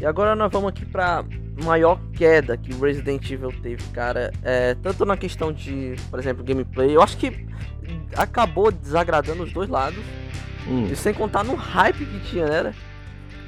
E 0.00 0.06
agora 0.06 0.34
nós 0.34 0.50
vamos 0.50 0.70
aqui 0.70 0.84
pra 0.84 1.24
maior 1.62 2.00
queda 2.14 2.56
que 2.56 2.72
o 2.74 2.80
Resident 2.80 3.30
Evil 3.30 3.52
teve, 3.62 3.82
cara. 3.92 4.32
É, 4.42 4.74
tanto 4.74 5.04
na 5.04 5.16
questão 5.16 5.52
de, 5.52 5.94
por 6.10 6.18
exemplo, 6.18 6.42
gameplay. 6.44 6.94
Eu 6.94 7.00
acho 7.02 7.16
que 7.16 7.46
acabou 8.16 8.72
desagradando 8.72 9.42
os 9.44 9.52
dois 9.52 9.68
lados. 9.68 10.02
Hum, 10.66 10.86
E 10.90 10.96
sem 10.96 11.12
contar 11.14 11.44
no 11.44 11.54
hype 11.54 12.04
que 12.04 12.20
tinha, 12.20 12.46
né? 12.46 12.74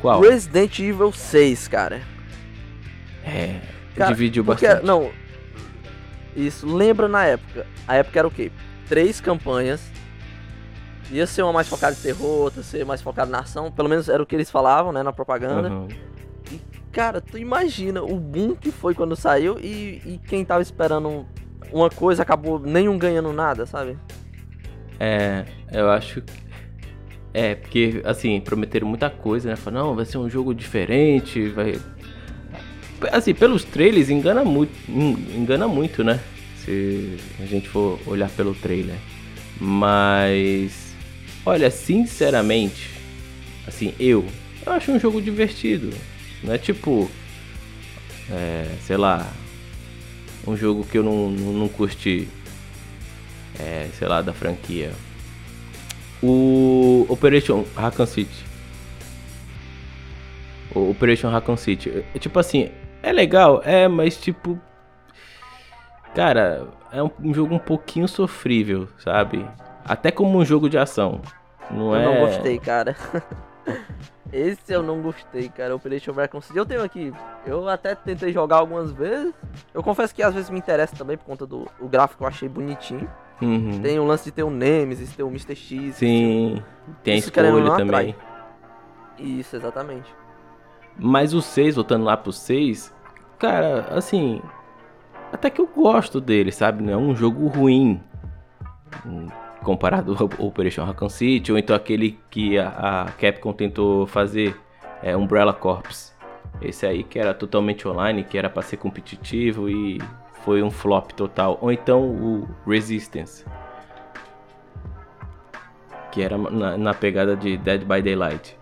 qual? 0.00 0.21
Resident 0.21 0.79
Evil 0.79 1.11
6, 1.12 1.67
cara. 1.69 2.00
É, 3.25 3.61
Cara, 3.97 4.12
dividiu 4.12 4.45
Porque, 4.45 4.67
bastante. 4.67 4.87
não. 4.87 5.11
Isso, 6.37 6.67
lembra 6.67 7.09
na 7.09 7.25
época. 7.25 7.67
A 7.88 7.95
época 7.97 8.19
era 8.19 8.29
o 8.29 8.31
quê? 8.31 8.53
Três 8.88 9.21
campanhas. 9.21 9.81
Ia 11.11 11.26
ser 11.26 11.43
uma 11.43 11.53
mais 11.53 11.67
focada 11.67 11.97
em 11.99 12.03
terror, 12.03 12.43
outra 12.43 12.62
ser 12.62 12.85
mais 12.85 13.00
focada 13.00 13.31
na 13.31 13.38
ação. 13.41 13.73
Pelo 13.73 13.88
menos 13.88 14.09
era 14.09 14.23
o 14.23 14.26
que 14.26 14.35
eles 14.35 14.50
falavam, 14.50 14.93
né? 14.93 15.03
Na 15.03 15.12
propaganda. 15.12 15.69
Aham. 15.69 15.88
Cara, 16.97 17.21
tu 17.21 17.37
imagina 17.37 18.03
o 18.03 18.19
boom 18.19 18.55
que 18.57 18.71
foi 18.71 18.95
quando 18.95 19.15
saiu 19.15 19.59
e, 19.61 20.00
e 20.07 20.21
quem 20.26 20.43
tava 20.47 20.62
esperando 20.62 21.26
uma 21.71 21.91
coisa 21.91 22.23
acabou 22.23 22.59
nenhum 22.59 22.97
ganhando 22.97 23.35
nada, 23.35 23.67
sabe? 23.67 23.99
É, 24.99 25.45
eu 25.71 25.91
acho 25.91 26.23
que. 26.23 26.33
É, 27.35 27.55
porque, 27.55 28.00
assim, 28.03 28.41
prometeram 28.41 28.88
muita 28.88 29.11
coisa, 29.11 29.50
né? 29.50 29.57
Falaram, 29.57 29.88
não, 29.88 29.95
vai 29.95 30.07
ser 30.07 30.17
um 30.17 30.31
jogo 30.31 30.55
diferente, 30.55 31.49
vai. 31.50 31.79
Assim, 33.12 33.35
pelos 33.35 33.62
trailers, 33.62 34.09
engana 34.09 34.43
muito, 34.43 34.73
en- 34.88 35.37
engana 35.37 35.69
muito, 35.69 36.03
né? 36.03 36.19
Se 36.65 37.19
a 37.38 37.45
gente 37.45 37.69
for 37.69 38.00
olhar 38.07 38.31
pelo 38.31 38.55
trailer. 38.55 38.97
Mas. 39.61 40.95
Olha, 41.45 41.71
sinceramente, 41.71 42.88
assim, 43.67 43.93
eu. 44.00 44.25
Eu 44.65 44.73
acho 44.73 44.91
um 44.93 44.99
jogo 44.99 45.21
divertido. 45.21 45.91
Não 46.43 46.55
é 46.55 46.59
tipo. 46.59 47.11
É, 48.31 48.76
sei 48.81 48.97
lá. 48.97 49.26
Um 50.47 50.57
jogo 50.57 50.85
que 50.85 50.99
eu 50.99 51.02
não, 51.02 51.28
não, 51.31 51.52
não 51.52 51.69
curti 51.69 52.28
é, 53.59 53.88
sei 53.93 54.07
lá, 54.07 54.23
da 54.23 54.33
franquia. 54.33 54.93
O 56.23 57.07
Operation 57.09 57.64
Raccoon 57.75 58.07
City. 58.07 58.45
O 60.75 60.90
Operation 60.90 61.31
Raccoon 61.31 61.57
City. 61.57 62.05
É, 62.14 62.19
tipo 62.19 62.38
assim, 62.38 62.71
é 63.02 63.12
legal, 63.12 63.62
é, 63.64 63.88
mas 63.88 64.16
tipo. 64.16 64.59
Cara, 66.14 66.69
é 66.93 67.02
um, 67.02 67.11
um 67.21 67.35
jogo 67.35 67.55
um 67.55 67.59
pouquinho 67.59 68.09
sofrível, 68.09 68.88
sabe? 68.99 69.47
Até 69.85 70.11
como 70.11 70.38
um 70.38 70.45
jogo 70.45 70.69
de 70.69 70.78
ação. 70.78 71.21
Não 71.71 71.95
eu 71.95 72.00
é. 72.00 72.05
não 72.05 72.26
gostei, 72.26 72.59
cara. 72.59 72.97
Esse 74.32 74.73
eu 74.73 74.82
não 74.82 75.00
gostei, 75.00 75.49
cara. 75.49 75.75
Operation 75.75 76.12
Raccoon 76.12 76.40
City. 76.40 76.58
Eu 76.58 76.66
tenho 76.66 76.82
aqui. 76.82 77.12
Eu 77.46 77.68
até 77.68 77.94
tentei 77.94 78.32
jogar 78.32 78.56
algumas 78.56 78.90
vezes. 78.90 79.32
Eu 79.73 79.82
confesso 79.82 80.14
que 80.14 80.23
às 80.23 80.35
vezes 80.35 80.50
me 80.50 80.58
interessa 80.58 80.96
também 80.96 81.16
por 81.16 81.25
conta 81.25 81.46
do 81.46 81.68
o 81.80 81.88
gráfico 81.88 82.25
eu 82.25 82.28
achei 82.28 82.49
bonitinho. 82.49 83.08
Uhum. 83.40 83.80
Tem 83.80 83.99
o 83.99 84.04
lance 84.04 84.25
de 84.25 84.32
ter 84.32 84.42
o 84.42 84.50
Nemesis, 84.50 85.14
ter 85.14 85.23
o 85.23 85.28
Mr. 85.28 85.54
X. 85.54 85.96
Sim, 85.96 86.62
tem 87.02 87.14
a 87.14 87.16
Isso, 87.18 87.28
escolha 87.28 87.76
também. 87.76 88.16
Isso, 89.18 89.56
exatamente. 89.56 90.12
Mas 90.99 91.35
o 91.35 91.42
6, 91.42 91.75
voltando 91.75 92.04
lá 92.04 92.16
pro 92.16 92.32
6, 92.32 92.92
cara, 93.38 93.87
assim. 93.90 94.42
Até 95.32 95.50
que 95.50 95.61
eu 95.61 95.66
gosto 95.66 96.20
dele, 96.20 96.50
sabe? 96.50 96.82
Não 96.82 96.92
é 96.92 96.96
um 96.96 97.14
jogo 97.14 97.46
ruim. 97.49 98.00
Comparado 99.66 100.16
ao 100.16 100.46
Operation 100.46 100.85
Raccoon 100.85 101.08
City, 101.08 101.50
ou 101.50 101.58
então 101.58 101.75
aquele 101.75 102.20
que 102.30 102.56
a, 102.56 102.68
a 102.68 103.04
Capcom 103.11 103.52
tentou 103.52 104.06
fazer, 104.06 104.56
é 105.02 105.16
Umbrella 105.16 105.52
Corps. 105.52 106.14
Esse 106.62 106.87
aí 106.87 107.02
que 107.02 107.18
era 107.18 107.35
totalmente 107.35 107.88
online, 107.88 108.23
que 108.23 108.38
era 108.38 108.49
pra 108.49 108.62
ser 108.62 108.76
competitivo 108.76 109.68
e 109.68 110.00
foi 110.44 110.62
um 110.62 110.70
flop 110.70 111.11
total. 111.11 111.58
Ou 111.61 111.73
então 111.73 112.00
o 112.00 112.49
Resistance. 112.64 113.44
Que 116.12 116.23
era 116.23 116.38
na, 116.38 116.78
na 116.78 116.94
pegada 116.94 117.35
de 117.37 117.56
Dead 117.56 117.80
by 117.80 118.00
Daylight. 118.00 118.56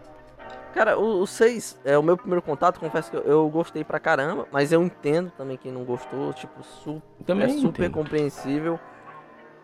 Cara, 0.72 0.98
o 0.98 1.26
6 1.26 1.82
é 1.84 1.98
o 1.98 2.02
meu 2.02 2.16
primeiro 2.16 2.40
contato, 2.40 2.80
confesso 2.80 3.10
que 3.10 3.16
eu, 3.18 3.24
eu 3.24 3.48
gostei 3.50 3.84
pra 3.84 4.00
caramba, 4.00 4.48
mas 4.50 4.72
eu 4.72 4.82
entendo 4.82 5.30
também 5.36 5.58
quem 5.58 5.70
não 5.70 5.84
gostou, 5.84 6.32
tipo, 6.32 6.64
su 6.64 7.02
Também 7.26 7.44
é 7.44 7.48
super 7.50 7.84
entendo. 7.84 7.92
compreensível. 7.92 8.80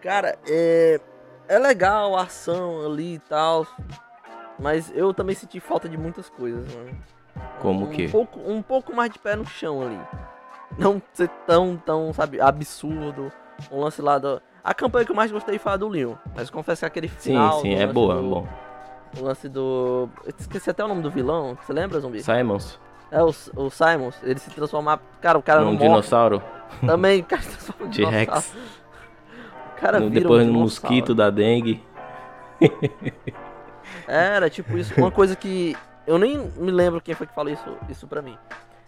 Cara, 0.02 0.38
é 0.47 1.00
é 1.50 1.59
legal 1.59 2.16
a 2.16 2.23
ação 2.23 2.85
ali 2.87 3.14
e 3.14 3.19
tal, 3.19 3.66
mas 4.59 4.90
eu 4.95 5.12
também 5.12 5.35
senti 5.35 5.59
falta 5.61 5.88
de 5.88 5.97
muitas 5.97 6.28
coisas, 6.30 6.73
mano. 6.75 6.90
Como 7.61 7.87
um 7.87 7.88
o 7.88 7.90
quê? 7.90 8.09
Pouco, 8.11 8.38
um 8.40 8.62
pouco 8.62 8.95
mais 8.95 9.11
de 9.12 9.19
pé 9.19 9.35
no 9.37 9.47
chão 9.47 9.83
ali. 9.83 10.00
Não 10.78 11.00
ser 11.12 11.28
tão, 11.47 11.76
tão, 11.76 12.12
sabe, 12.12 12.40
absurdo. 12.40 13.33
Um 13.71 13.80
lance 13.80 14.00
lá 14.00 14.19
da... 14.19 14.40
A 14.62 14.73
campanha 14.75 15.04
que 15.04 15.11
eu 15.12 15.16
mais 15.16 15.30
gostei 15.33 15.59
foi 15.59 15.73
a 15.73 15.76
do 15.76 15.88
Leon, 15.88 16.14
mas 16.35 16.50
confesso 16.50 16.80
que 16.80 16.87
aquele 16.87 17.09
Sim, 17.09 17.30
final... 17.30 17.61
sim, 17.61 17.75
do 17.75 17.80
é 17.83 17.87
boa, 17.87 18.14
é 18.14 18.16
do- 18.19 18.28
bom. 18.30 18.49
O 19.19 19.25
lance 19.25 19.49
do... 19.49 20.09
Eu 20.25 20.35
esqueci 20.38 20.71
até 20.71 20.85
o 20.85 20.88
nome 20.88 21.02
do 21.02 21.11
vilão, 21.11 21.57
você 21.61 21.73
lembra, 21.73 21.99
Zumbi? 21.99 22.23
Simons, 22.23 22.78
É, 23.11 23.21
o, 23.23 23.28
o 23.57 23.71
Simons, 23.71 24.14
ele 24.23 24.38
se 24.38 24.50
transformar. 24.50 25.00
Cara, 25.21 25.37
o 25.38 25.42
cara 25.42 25.62
um 25.62 25.64
não 25.64 25.73
morre. 25.73 25.85
dinossauro. 25.88 26.42
Também, 26.87 27.21
o 27.23 27.25
cara 27.25 27.42
se 27.42 27.49
transforma 27.49 27.87
em 27.87 27.90
T-Rex. 27.90 28.54
Cara 29.81 30.01
No- 30.01 30.11
depois 30.11 30.47
um 30.47 30.53
no 30.53 30.61
mosquito 30.61 31.15
da 31.15 31.31
dengue. 31.31 31.83
Era 34.07 34.49
tipo 34.51 34.77
isso. 34.77 34.93
Uma 34.97 35.11
coisa 35.11 35.35
que. 35.37 35.77
Eu 36.07 36.19
nem 36.19 36.39
me 36.57 36.71
lembro 36.71 37.01
quem 37.01 37.15
foi 37.15 37.27
que 37.27 37.35
falou 37.35 37.53
isso, 37.53 37.77
isso 37.89 38.07
pra 38.07 38.23
mim. 38.23 38.37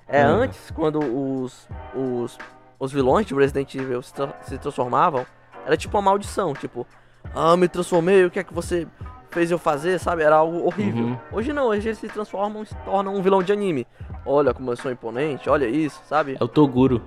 É, 0.09 0.27
Hum. 0.27 0.31
antes, 0.43 0.71
quando 0.71 0.99
os, 0.99 1.69
os, 1.95 2.39
os 2.79 2.93
vilões 2.93 3.27
de 3.27 3.35
Resident 3.35 3.75
Evil 3.75 4.03
se, 4.03 4.13
tra- 4.13 4.35
se 4.43 4.59
transformavam, 4.59 5.25
era 5.65 5.77
tipo 5.77 5.97
uma 5.97 6.03
maldição. 6.03 6.53
Tipo, 6.55 6.87
ah, 7.35 7.57
me 7.57 7.69
transformei, 7.69 8.25
o 8.25 8.31
que 8.31 8.39
é 8.41 8.45
que 8.45 8.53
você 8.53 8.87
fez 9.31 9.51
eu 9.51 9.59
fazer, 9.59 9.99
sabe? 10.01 10.23
Era 10.23 10.37
algo 10.37 10.67
horrível. 10.67 11.05
Uhum. 11.05 11.19
Hoje 11.33 11.53
não, 11.53 11.67
hoje 11.69 11.89
eles 11.89 11.99
se 11.99 12.09
transformam 12.09 12.63
e 12.63 12.67
se 12.67 12.75
tornam 12.85 13.15
um 13.15 13.23
vilão 13.23 13.43
de 13.43 13.53
anime. 13.53 13.87
Olha 14.27 14.53
como 14.53 14.71
eu 14.73 14.77
sou 14.77 14.91
imponente, 14.91 15.49
olha 15.49 15.67
isso, 15.67 16.01
sabe? 16.09 16.37
É 16.41 16.45
o 16.45 16.49
Toguro. 16.49 17.03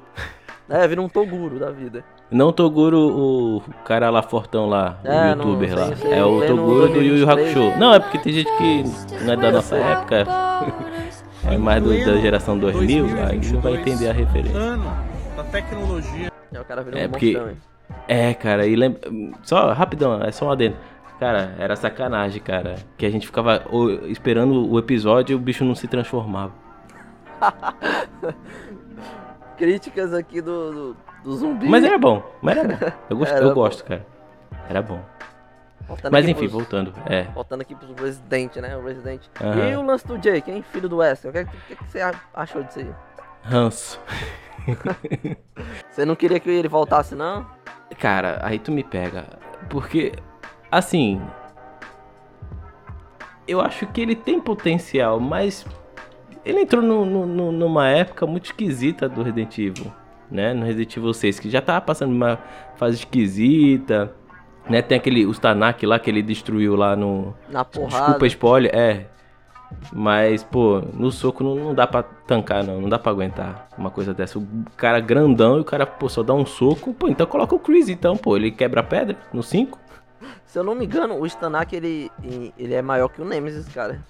É, 0.69 0.88
vira 0.88 1.01
um 1.01 1.07
Toguro 1.07 1.60
da 1.60 1.69
vida. 1.69 2.03
Não 2.31 2.48
o 2.48 2.51
Toguro, 2.53 2.98
o 3.00 3.62
cara 3.86 4.10
lá 4.10 4.24
fortão 4.24 4.67
lá, 4.67 4.98
o 5.03 5.07
É, 5.07 5.36
não 5.36 5.45
youtuber 5.45 5.69
sei, 5.69 5.77
lá. 5.77 5.95
sei, 5.95 6.13
é 6.13 6.25
o 6.25 6.41
Toguro 6.45 6.88
do 6.88 7.01
Yu 7.01 7.17
Yu 7.17 7.25
2023. 7.25 7.57
Hakusho. 7.57 7.79
Não, 7.79 7.93
é 7.93 8.00
porque 8.00 8.17
tem 8.17 8.34
gente 8.34 8.57
que 8.57 8.84
não 9.24 9.34
é 9.34 9.38
da 9.38 9.51
nossa 9.51 9.75
época, 9.75 10.24
é 11.48 11.57
mais 11.57 11.84
do- 11.84 11.89
da 12.05 12.17
geração 12.17 12.57
2000, 12.57 13.05
aí 13.27 13.39
não 13.53 13.62
vai 13.62 13.75
entender 13.75 14.10
a 14.10 14.13
referência. 14.13 14.60
da 15.38 15.43
tecnologia. 15.51 16.31
É, 16.51 16.60
o 16.60 16.65
cara 16.65 16.81
virou 16.81 17.00
É, 17.00 17.05
um 17.05 17.10
porque- 17.10 17.34
monstrão. 17.34 17.50
hein? 17.51 17.57
É, 18.07 18.34
cara, 18.34 18.65
e 18.65 18.75
lembra. 18.75 19.01
Só 19.43 19.72
rapidão, 19.74 20.19
é 20.24 20.31
só 20.31 20.48
um 20.48 20.51
adendo. 20.51 20.75
Cara, 21.19 21.53
era 21.60 21.75
sacanagem, 21.75 22.41
cara. 22.41 22.75
Que 22.98 23.05
a 23.05 23.10
gente 23.12 23.27
ficava 23.27 23.62
esperando 24.07 24.67
o 24.69 24.79
episódio 24.79 25.34
e 25.34 25.36
o 25.36 25.39
bicho 25.39 25.63
não 25.63 25.75
se 25.75 25.88
transformava. 25.88 26.51
Críticas 29.57 30.13
aqui 30.13 30.41
do, 30.41 30.71
do, 30.93 30.97
do 31.24 31.35
zumbi. 31.35 31.67
Mas 31.67 31.83
era 31.83 31.97
bom, 31.97 32.24
mas 32.41 32.57
era 32.57 32.67
bom. 32.67 32.91
Eu, 33.09 33.17
gosto, 33.17 33.33
Era 33.33 33.45
eu 33.45 33.50
bom. 33.50 33.53
gosto, 33.55 33.83
cara. 33.85 34.05
Era 34.69 34.81
bom. 34.81 35.00
Voltando 35.88 36.12
Mas 36.12 36.25
enfim, 36.27 36.39
pros- 36.39 36.51
voltando. 36.51 36.93
É. 37.05 37.24
Voltando 37.25 37.62
aqui 37.62 37.75
pros 37.75 37.91
Resident, 38.00 38.55
né? 38.57 38.75
O 38.75 38.83
Resident. 38.83 39.21
Aham. 39.39 39.69
E 39.69 39.75
o 39.75 39.85
lance 39.85 40.07
do 40.07 40.17
Jake, 40.17 40.50
hein? 40.51 40.63
Filho 40.71 40.89
do 40.89 40.97
Wesley. 40.97 41.29
O 41.29 41.33
que, 41.33 41.45
que, 41.45 41.57
que 41.67 41.75
que 41.75 41.91
você 41.91 42.00
achou 42.33 42.63
disso 42.63 42.79
aí? 42.79 42.89
Ranço. 43.43 44.00
Você 45.91 46.03
não 46.05 46.15
queria 46.15 46.39
que 46.39 46.50
ele 46.50 46.67
voltasse, 46.67 47.13
não? 47.13 47.45
Cara, 48.00 48.39
aí 48.41 48.57
tu 48.57 48.71
me 48.71 48.83
pega. 48.83 49.25
Porque, 49.69 50.13
assim. 50.71 51.21
Eu 53.47 53.62
acho 53.62 53.85
que 53.88 54.01
ele 54.01 54.15
tem 54.15 54.39
potencial, 54.39 55.19
mas. 55.19 55.65
Ele 56.45 56.61
entrou 56.61 56.81
no- 56.81 57.05
no- 57.25 57.51
numa 57.51 57.87
época 57.89 58.25
muito 58.27 58.45
esquisita 58.45 59.09
do 59.09 59.23
Resident 59.23 59.57
Evil. 59.57 59.91
Né? 60.29 60.53
No 60.53 60.65
Resident 60.65 60.95
Evil 60.97 61.13
6, 61.13 61.39
que 61.39 61.49
já 61.49 61.61
tava 61.61 61.81
passando 61.81 62.11
uma 62.13 62.37
fase 62.77 62.97
esquisita. 62.97 64.13
Né? 64.69 64.81
Tem 64.81 64.97
aquele. 64.97 65.25
Os 65.25 65.37
Tanak 65.39 65.85
lá 65.85 65.97
que 65.99 66.09
ele 66.09 66.21
destruiu 66.21 66.75
lá 66.75 66.95
no. 66.95 67.33
Na 67.49 67.63
porrada. 67.65 67.97
Desculpa, 68.05 68.27
spoiler, 68.27 68.71
é. 68.75 69.05
Mas, 69.91 70.43
pô, 70.43 70.81
no 70.93 71.11
soco 71.11 71.43
não, 71.43 71.55
não 71.55 71.73
dá 71.73 71.85
pra 71.87 72.03
tancar, 72.03 72.63
não. 72.63 72.79
Não 72.81 72.89
dá 72.89 72.97
pra 72.99 73.11
aguentar 73.11 73.67
uma 73.77 73.89
coisa 73.89 74.13
dessa. 74.13 74.37
O 74.39 74.47
cara 74.77 74.99
grandão 74.99 75.57
e 75.57 75.61
o 75.61 75.65
cara, 75.65 75.85
pô, 75.85 76.07
só 76.07 76.23
dá 76.23 76.33
um 76.33 76.45
soco. 76.45 76.93
Pô, 76.93 77.07
então 77.07 77.25
coloca 77.27 77.53
o 77.55 77.59
Chris, 77.59 77.89
então, 77.89 78.15
pô. 78.15 78.35
Ele 78.37 78.51
quebra 78.51 78.81
a 78.81 78.83
pedra 78.83 79.17
no 79.33 79.43
5. 79.43 79.77
Se 80.45 80.57
eu 80.57 80.63
não 80.63 80.73
me 80.75 80.85
engano, 80.85 81.19
o 81.19 81.25
Stanak, 81.25 81.75
ele, 81.75 82.09
ele 82.57 82.73
é 82.73 82.81
maior 82.81 83.09
que 83.09 83.21
o 83.21 83.25
Nemesis, 83.25 83.67
cara. 83.69 84.01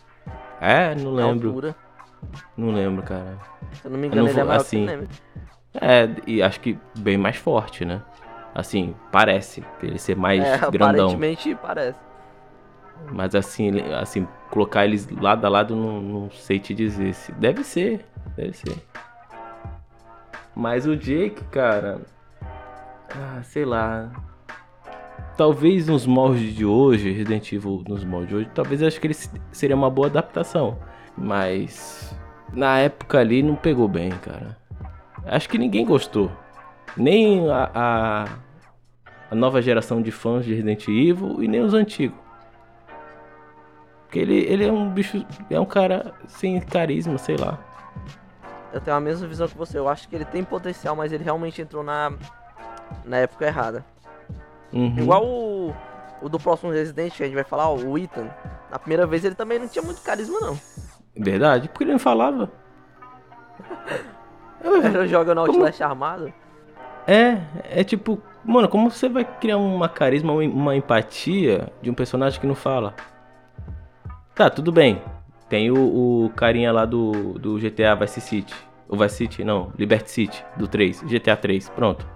É, 0.62 0.94
não 0.96 1.12
lembro. 1.14 1.50
Não 2.58 2.72
lembro, 2.72 3.04
cara. 3.04 3.38
Se 3.74 3.86
eu 3.86 3.92
não 3.92 3.98
me 4.00 4.08
engano, 4.08 4.24
não 4.24 4.30
ele 4.30 4.40
é 4.40 4.44
maior 4.44 4.62
assim. 4.62 4.88
É, 5.74 6.08
e 6.26 6.42
acho 6.42 6.60
que 6.60 6.78
bem 7.00 7.18
mais 7.18 7.36
forte, 7.36 7.84
né? 7.86 8.02
Assim, 8.54 8.96
parece. 9.12 9.62
que 9.80 9.86
Ele 9.86 9.98
ser 10.00 10.16
mais 10.16 10.44
É, 10.44 10.58
grandão. 10.72 11.08
aparentemente 11.08 11.56
parece. 11.56 12.00
Mas 13.12 13.36
assim, 13.36 13.72
assim, 14.00 14.26
colocar 14.50 14.86
eles 14.86 15.08
lado 15.10 15.46
a 15.46 15.50
lado, 15.50 15.76
não, 15.76 16.02
não 16.02 16.32
sei 16.32 16.60
te 16.60 16.74
dizer. 16.74 17.14
se 17.14 17.32
Deve 17.34 17.64
ser, 17.64 18.06
deve 18.38 18.54
ser. 18.54 18.76
Mas 20.56 20.88
o 20.88 20.96
Jake, 20.96 21.44
cara. 21.52 22.00
Ah, 23.14 23.42
sei 23.44 23.66
lá. 23.66 24.10
Talvez 25.38 25.88
nos 25.88 26.06
moldes 26.06 26.54
de 26.56 26.66
hoje, 26.66 27.12
Resident 27.12 27.52
Evil 27.52 27.84
nos 27.88 28.06
moldes 28.06 28.30
de 28.30 28.36
hoje, 28.36 28.50
talvez 28.56 28.82
eu 28.82 28.88
acho 28.88 29.00
que 29.02 29.08
ele 29.08 29.14
se- 29.14 29.30
seria 29.52 29.76
uma 29.76 29.90
boa 29.90 30.08
adaptação. 30.08 30.80
Mas 31.18 32.16
na 32.54 32.80
época 32.80 33.20
ali 33.20 33.42
não 33.42 33.56
pegou 33.56 33.88
bem, 33.88 34.12
cara. 34.12 34.58
Acho 35.26 35.50
que 35.50 35.58
ninguém 35.58 35.86
gostou. 35.86 36.32
Nem 36.96 37.50
a, 37.50 37.72
a, 37.74 38.26
a 39.32 39.36
nova 39.36 39.62
geração 39.62 40.02
de 40.02 40.12
fãs 40.12 40.46
de 40.46 40.54
Resident 40.54 40.88
Evil 40.88 41.42
e 41.42 41.48
nem 41.48 41.62
os 41.62 41.74
antigos. 41.74 42.18
Porque 44.04 44.20
ele, 44.20 44.46
ele 44.46 44.66
é 44.66 44.72
um 44.72 44.90
bicho. 44.90 45.26
É 45.50 45.60
um 45.60 45.66
cara 45.66 46.14
sem 46.28 46.60
carisma, 46.62 47.18
sei 47.18 47.38
lá. 47.38 47.60
Eu 48.72 48.80
tenho 48.80 48.96
a 48.96 49.00
mesma 49.00 49.28
visão 49.28 49.48
que 49.48 49.58
você. 49.58 49.78
Eu 49.80 49.90
acho 49.90 50.08
que 50.08 50.16
ele 50.16 50.26
tem 50.26 50.44
potencial, 50.44 50.96
mas 50.96 51.12
ele 51.12 51.24
realmente 51.24 51.62
entrou 51.62 51.84
na, 51.84 52.14
na 53.04 53.18
época 53.18 53.46
errada. 53.46 53.84
Uhum. 54.72 55.00
Igual 55.00 55.26
o, 55.26 55.76
o 56.22 56.30
do 56.30 56.40
próximo 56.40 56.72
Resident 56.72 57.14
que 57.14 57.24
a 57.24 57.26
gente 57.26 57.36
vai 57.36 57.44
falar, 57.44 57.70
ó, 57.70 57.76
o 57.76 57.98
Ethan. 57.98 58.30
Na 58.70 58.78
primeira 58.78 59.08
vez 59.08 59.26
ele 59.26 59.36
também 59.36 59.60
não 59.60 59.68
tinha 59.68 59.84
muito 59.84 60.02
carisma, 60.02 60.40
não. 60.40 60.58
Verdade? 61.16 61.70
Porque 61.70 61.84
ele 61.84 61.94
não 61.94 62.00
falava. 62.00 62.52
Ele 64.64 65.08
joga 65.08 65.36
no 65.36 65.46
Como- 65.46 65.60
Outlast 65.60 65.82
armado. 65.82 66.34
É, 67.08 67.38
é 67.64 67.84
tipo. 67.84 68.20
Mano, 68.44 68.68
como 68.68 68.92
você 68.92 69.10
vai 69.10 69.24
criar 69.24 69.58
uma 69.58 69.90
carisma, 69.90 70.34
uma, 70.34 70.76
empatia 70.76 71.72
de 71.82 71.90
um 71.90 71.94
personagem 71.94 72.40
que 72.40 72.46
não 72.46 72.56
fala? 72.56 72.94
Tá, 74.36 74.50
tudo 74.50 74.72
bem. 74.72 75.02
Tem 75.50 75.72
o, 75.72 76.26
o 76.26 76.30
carinha 76.36 76.72
lá 76.72 76.86
do, 76.86 77.34
do 77.40 77.58
GTA 77.58 77.96
Vice 77.96 78.22
City. 78.22 78.54
O 78.88 78.96
Vice 78.98 79.16
City, 79.16 79.44
não, 79.44 79.72
Liberty 79.78 80.12
City, 80.12 80.46
do 80.58 80.68
3. 80.68 81.02
GTA 81.04 81.36
3, 81.36 81.70
pronto. 81.70 82.08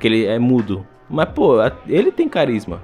Que 0.00 0.08
ele 0.08 0.26
é 0.26 0.38
mudo. 0.38 0.86
Mas, 1.08 1.28
pô, 1.30 1.56
ele 1.86 2.10
tem 2.10 2.28
carisma. 2.28 2.82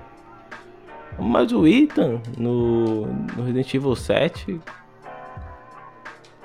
Mas 1.18 1.52
o 1.52 1.66
Ethan, 1.66 2.20
no, 2.36 3.06
no 3.06 3.42
Resident 3.44 3.74
Evil 3.74 3.94
7. 3.94 4.60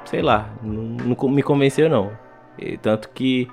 Sei 0.10 0.22
lá, 0.24 0.50
não, 0.64 1.16
não 1.16 1.30
me 1.30 1.44
convenceu 1.44 1.88
não. 1.88 2.12
E 2.58 2.78
tanto 2.78 3.10
que 3.10 3.48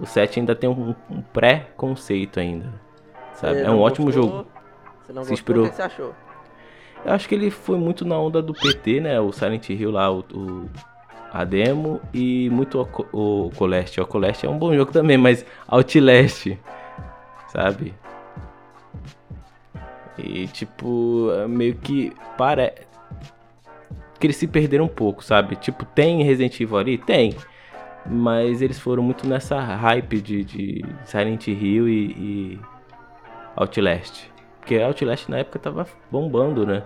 o 0.00 0.06
7 0.06 0.40
ainda 0.40 0.54
tem 0.56 0.68
um, 0.68 0.94
um 1.10 1.20
pré-conceito 1.20 2.40
ainda. 2.40 2.72
Sabe? 3.34 3.60
Você 3.60 3.66
É 3.66 3.70
um 3.70 3.78
ótimo 3.80 4.06
gostou? 4.06 4.24
jogo. 4.24 4.46
Você 5.06 5.12
não 5.12 5.22
Se 5.24 5.30
gostou? 5.30 5.32
inspirou. 5.34 5.64
O 5.66 5.68
que 5.68 5.76
você 5.76 5.82
achou? 5.82 6.14
Eu 7.04 7.12
acho 7.12 7.28
que 7.28 7.34
ele 7.34 7.50
foi 7.50 7.76
muito 7.78 8.04
na 8.06 8.18
onda 8.18 8.40
do 8.40 8.54
PT, 8.54 9.00
né? 9.00 9.20
O 9.20 9.30
Silent 9.30 9.68
Hill 9.68 9.90
lá, 9.90 10.10
o, 10.10 10.20
o- 10.32 10.70
a 11.32 11.44
demo, 11.44 12.00
e 12.14 12.48
muito 12.50 12.80
o, 12.80 12.86
Co- 12.86 13.06
o 13.12 13.50
Coleste. 13.56 14.00
O 14.00 14.06
Coleste 14.06 14.46
é 14.46 14.48
um 14.48 14.58
bom 14.58 14.74
jogo 14.74 14.90
também, 14.92 15.18
mas 15.18 15.44
Outlast, 15.68 16.56
sabe? 17.48 17.94
E 20.18 20.46
tipo, 20.48 21.28
meio 21.48 21.74
que 21.76 22.12
para 22.36 22.72
que 24.20 24.26
eles 24.26 24.36
se 24.36 24.46
perderam 24.46 24.84
um 24.86 24.88
pouco, 24.88 25.24
sabe? 25.24 25.56
Tipo, 25.56 25.84
tem 25.86 26.22
Resident 26.22 26.60
Evil 26.60 26.78
ali? 26.78 26.98
Tem. 26.98 27.36
Mas 28.06 28.62
eles 28.62 28.78
foram 28.78 29.02
muito 29.02 29.26
nessa 29.28 29.60
hype 29.60 30.20
de, 30.22 30.44
de 30.44 30.84
Silent 31.04 31.48
Hill 31.48 31.88
e, 31.88 32.12
e 32.12 32.60
Outlast. 33.56 34.30
Porque 34.60 34.76
Outlast 34.78 35.28
na 35.28 35.38
época 35.38 35.58
tava 35.58 35.86
bombando, 36.10 36.66
né? 36.66 36.84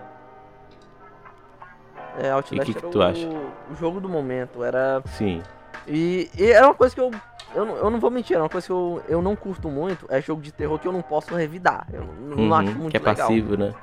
É, 2.17 2.29
Outlast 2.31 2.51
E 2.53 2.59
que 2.73 2.73
que 2.73 2.87
tu 2.87 2.99
o, 2.99 3.01
acha? 3.01 3.29
o 3.69 3.75
jogo 3.75 3.99
do 3.99 4.09
momento. 4.09 4.63
Era. 4.63 5.01
Sim. 5.05 5.41
E, 5.87 6.29
e 6.37 6.51
era 6.51 6.67
uma 6.67 6.75
coisa 6.75 6.93
que 6.95 7.01
eu. 7.01 7.11
Eu 7.53 7.65
não, 7.65 7.77
eu 7.77 7.89
não 7.89 7.99
vou 8.01 8.11
mentir, 8.11 8.35
é 8.35 8.39
uma 8.39 8.49
coisa 8.49 8.67
que 8.67 8.73
eu, 8.73 9.01
eu 9.07 9.21
não 9.21 9.35
curto 9.35 9.69
muito. 9.69 10.05
É 10.09 10.21
jogo 10.21 10.41
de 10.41 10.51
terror 10.51 10.77
que 10.77 10.87
eu 10.87 10.91
não 10.91 11.01
posso 11.01 11.35
revidar. 11.35 11.87
Eu 11.93 12.03
não, 12.05 12.37
não 12.37 12.51
Uhum, 12.51 12.53
acho 12.55 12.77
muito 12.77 12.91
que 12.91 12.97
é 12.97 12.99
legal. 12.99 13.15
passivo, 13.27 13.55
né? 13.57 13.73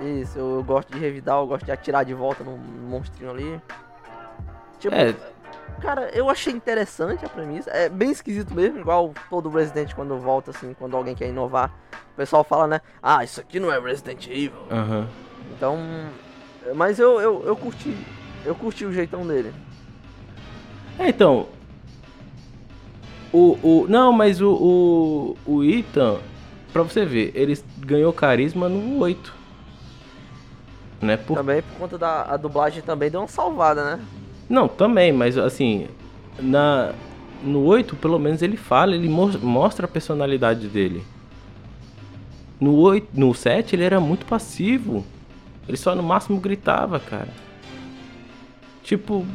Isso, 0.00 0.38
eu 0.38 0.62
gosto 0.64 0.92
de 0.92 0.98
revidar, 0.98 1.36
eu 1.38 1.46
gosto 1.46 1.64
de 1.64 1.72
atirar 1.72 2.04
de 2.04 2.14
volta 2.14 2.42
no 2.42 2.56
monstrinho 2.56 3.30
ali. 3.30 3.60
Tipo, 4.78 4.94
É. 4.94 5.14
cara, 5.80 6.10
eu 6.12 6.28
achei 6.28 6.52
interessante 6.52 7.24
a 7.24 7.28
premissa. 7.28 7.70
É 7.70 7.88
bem 7.88 8.10
esquisito 8.10 8.52
mesmo, 8.54 8.80
igual 8.80 9.12
todo 9.30 9.48
Resident 9.48 9.94
quando 9.94 10.18
volta, 10.18 10.50
assim, 10.50 10.74
quando 10.78 10.96
alguém 10.96 11.14
quer 11.14 11.28
inovar. 11.28 11.70
O 12.12 12.16
pessoal 12.16 12.44
fala, 12.44 12.66
né? 12.66 12.80
Ah, 13.02 13.22
isso 13.24 13.40
aqui 13.40 13.58
não 13.60 13.72
é 13.72 13.78
Resident 13.78 14.26
Evil. 14.26 14.52
Aham. 14.70 15.08
Então. 15.56 15.78
Mas 16.74 16.98
eu, 16.98 17.20
eu, 17.20 17.42
eu 17.44 17.56
curti. 17.56 17.96
Eu 18.44 18.54
curti 18.54 18.84
o 18.84 18.92
jeitão 18.92 19.26
dele. 19.26 19.52
É, 20.98 21.08
então. 21.08 21.48
O, 23.32 23.58
o, 23.62 23.86
não, 23.88 24.12
mas 24.12 24.40
o, 24.40 24.52
o, 24.52 25.36
o 25.56 25.64
Ethan, 25.64 26.20
pra 26.72 26.82
você 26.82 27.04
ver, 27.04 27.32
ele 27.34 27.58
ganhou 27.78 28.12
carisma 28.12 28.68
no 28.68 28.98
8. 29.00 29.34
Né? 31.04 31.16
Por, 31.16 31.36
Também 31.36 31.62
por 31.62 31.78
conta 31.78 31.98
da 31.98 32.36
dublagem 32.36 32.82
também 32.82 33.10
deu 33.10 33.20
uma 33.20 33.28
salvada, 33.28 33.96
né? 33.96 34.04
Não, 34.48 34.66
também, 34.68 35.12
mas 35.12 35.36
assim, 35.38 35.86
na 36.38 36.92
no 37.42 37.62
8, 37.64 37.94
pelo 37.96 38.18
menos 38.18 38.40
ele 38.40 38.56
fala, 38.56 38.94
ele 38.94 39.08
mo- 39.08 39.38
mostra 39.40 39.84
a 39.84 39.88
personalidade 39.88 40.66
dele. 40.66 41.04
No 42.58 42.74
8, 42.76 43.08
no 43.12 43.34
7 43.34 43.76
ele 43.76 43.84
era 43.84 44.00
muito 44.00 44.24
passivo. 44.24 45.04
Ele 45.68 45.76
só 45.76 45.94
no 45.94 46.02
máximo 46.02 46.40
gritava, 46.40 46.98
cara. 46.98 47.28
Tipo, 48.82 49.26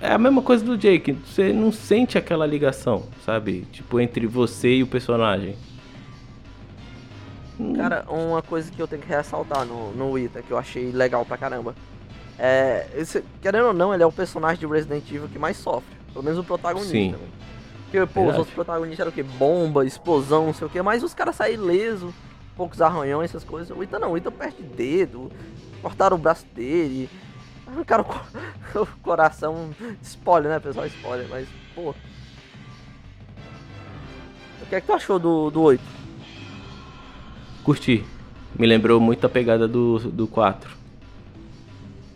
é 0.00 0.12
a 0.12 0.18
mesma 0.18 0.42
coisa 0.42 0.64
do 0.64 0.76
Jake, 0.76 1.12
você 1.12 1.52
não 1.52 1.70
sente 1.72 2.18
aquela 2.18 2.46
ligação, 2.46 3.04
sabe? 3.24 3.66
Tipo 3.72 4.00
entre 4.00 4.26
você 4.26 4.76
e 4.76 4.82
o 4.82 4.86
personagem. 4.86 5.56
Cara, 7.76 8.04
uma 8.08 8.42
coisa 8.42 8.70
que 8.70 8.80
eu 8.80 8.88
tenho 8.88 9.02
que 9.02 9.08
ressaltar 9.08 9.64
no, 9.64 9.92
no 9.92 10.18
Ita, 10.18 10.42
que 10.42 10.50
eu 10.50 10.58
achei 10.58 10.90
legal 10.90 11.24
pra 11.24 11.36
caramba. 11.36 11.74
É. 12.38 12.86
Esse, 12.94 13.24
querendo 13.40 13.66
ou 13.68 13.72
não, 13.72 13.92
ele 13.92 14.02
é 14.02 14.06
o 14.06 14.12
personagem 14.12 14.58
de 14.58 14.66
Resident 14.66 15.08
Evil 15.10 15.28
que 15.28 15.38
mais 15.38 15.56
sofre. 15.56 15.94
Pelo 16.12 16.24
menos 16.24 16.38
o 16.38 16.44
protagonista. 16.44 16.92
Sim. 16.92 17.12
né? 17.12 17.18
Porque, 17.84 17.98
pô, 18.00 18.04
os 18.04 18.14
Verdade. 18.14 18.38
outros 18.38 18.54
protagonistas 18.54 19.00
eram 19.00 19.10
o 19.10 19.14
quê? 19.14 19.22
Bomba, 19.22 19.84
explosão, 19.84 20.46
não 20.46 20.54
sei 20.54 20.66
o 20.66 20.70
quê, 20.70 20.80
mas 20.80 21.02
os 21.02 21.12
caras 21.12 21.36
saem 21.36 21.54
ileso, 21.54 22.12
poucos 22.56 22.80
arranhões, 22.80 23.30
essas 23.30 23.44
coisas. 23.44 23.76
O 23.76 23.82
Ita 23.82 23.98
não, 23.98 24.12
o 24.12 24.16
Ita 24.16 24.30
perde 24.30 24.62
dedo, 24.62 25.30
cortaram 25.82 26.16
o 26.16 26.20
braço 26.20 26.46
dele, 26.54 27.08
arrancaram 27.66 28.06
o 28.74 28.86
coração. 29.02 29.70
Spoiler, 30.00 30.52
né, 30.52 30.58
pessoal? 30.58 30.86
Spoiler, 30.86 31.28
mas, 31.28 31.46
pô. 31.74 31.90
O 34.62 34.66
que 34.68 34.74
é 34.74 34.80
que 34.80 34.86
tu 34.86 34.94
achou 34.94 35.18
do, 35.18 35.50
do 35.50 35.60
8? 35.60 35.82
Curti. 37.64 38.04
Me 38.58 38.66
lembrou 38.66 39.00
muito 39.00 39.24
a 39.26 39.28
pegada 39.28 39.66
do, 39.66 39.98
do 39.98 40.26
4. 40.26 40.70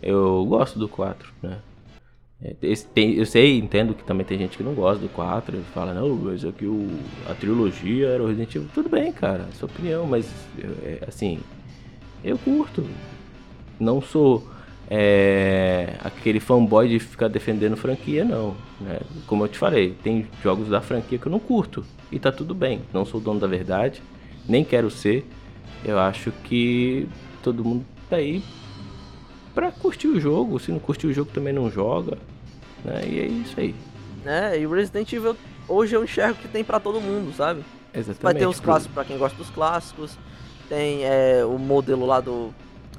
Eu 0.01 0.45
gosto 0.45 0.77
do 0.77 0.87
4, 0.87 1.27
né? 1.41 1.59
É, 2.41 2.55
eu 2.95 3.25
sei, 3.25 3.57
entendo 3.57 3.95
que 3.95 4.03
também 4.03 4.23
tem 4.23 4.37
gente 4.37 4.55
que 4.57 4.63
não 4.63 4.75
gosta 4.75 5.01
do 5.01 5.09
4, 5.09 5.57
fala, 5.73 5.91
não, 5.91 6.15
mas 6.15 6.45
aqui 6.45 6.65
o, 6.65 6.87
a 7.27 7.33
trilogia 7.33 8.09
era 8.09 8.21
o 8.21 8.27
Resident 8.27 8.55
Evil. 8.55 8.69
Tudo 8.75 8.89
bem, 8.89 9.11
cara, 9.11 9.47
é 9.49 9.55
sua 9.55 9.67
opinião, 9.67 10.05
mas 10.05 10.31
é, 10.83 11.03
assim, 11.07 11.39
eu 12.23 12.37
curto. 12.37 12.85
Não 13.79 13.99
sou 14.01 14.47
é, 14.89 15.95
aquele 16.03 16.39
fanboy 16.39 16.87
de 16.87 16.99
ficar 16.99 17.27
defendendo 17.27 17.75
franquia, 17.75 18.23
não. 18.23 18.55
né? 18.79 18.99
Como 19.25 19.43
eu 19.43 19.47
te 19.47 19.57
falei, 19.57 19.95
tem 20.03 20.27
jogos 20.43 20.69
da 20.69 20.79
franquia 20.79 21.17
que 21.17 21.25
eu 21.25 21.31
não 21.31 21.39
curto. 21.39 21.83
E 22.11 22.19
tá 22.19 22.31
tudo 22.31 22.53
bem. 22.53 22.81
Não 22.93 23.03
sou 23.03 23.19
dono 23.19 23.39
da 23.39 23.47
verdade, 23.47 24.01
nem 24.47 24.63
quero 24.63 24.89
ser. 24.89 25.25
Eu 25.85 25.99
acho 25.99 26.31
que 26.43 27.07
todo 27.43 27.63
mundo 27.63 27.85
tá 28.09 28.15
aí 28.17 28.43
pra 29.53 29.71
curtir 29.71 30.07
o 30.07 30.19
jogo. 30.19 30.59
Se 30.59 30.71
não 30.71 30.79
curtir 30.79 31.07
o 31.07 31.13
jogo, 31.13 31.31
também 31.33 31.53
não 31.53 31.69
joga. 31.69 32.17
Né? 32.83 33.01
E 33.07 33.19
é 33.19 33.25
isso 33.27 33.59
aí. 33.59 33.75
né? 34.23 34.59
E 34.59 34.65
o 34.67 34.71
Resident 34.73 35.11
Evil 35.13 35.35
hoje 35.67 35.95
eu 35.95 36.03
enxergo 36.03 36.35
que 36.39 36.47
tem 36.47 36.63
pra 36.63 36.79
todo 36.79 36.99
mundo, 37.01 37.33
sabe? 37.35 37.61
Exatamente. 37.93 38.21
Vai 38.23 38.33
ter 38.35 38.45
os 38.47 38.59
clássicos 38.59 38.93
pra 38.93 39.03
quem 39.05 39.17
gosta 39.17 39.37
dos 39.37 39.49
clássicos. 39.49 40.17
Tem 40.69 41.03
é, 41.05 41.43
o 41.45 41.57
modelo 41.57 42.05
lá 42.05 42.19
do 42.19 42.53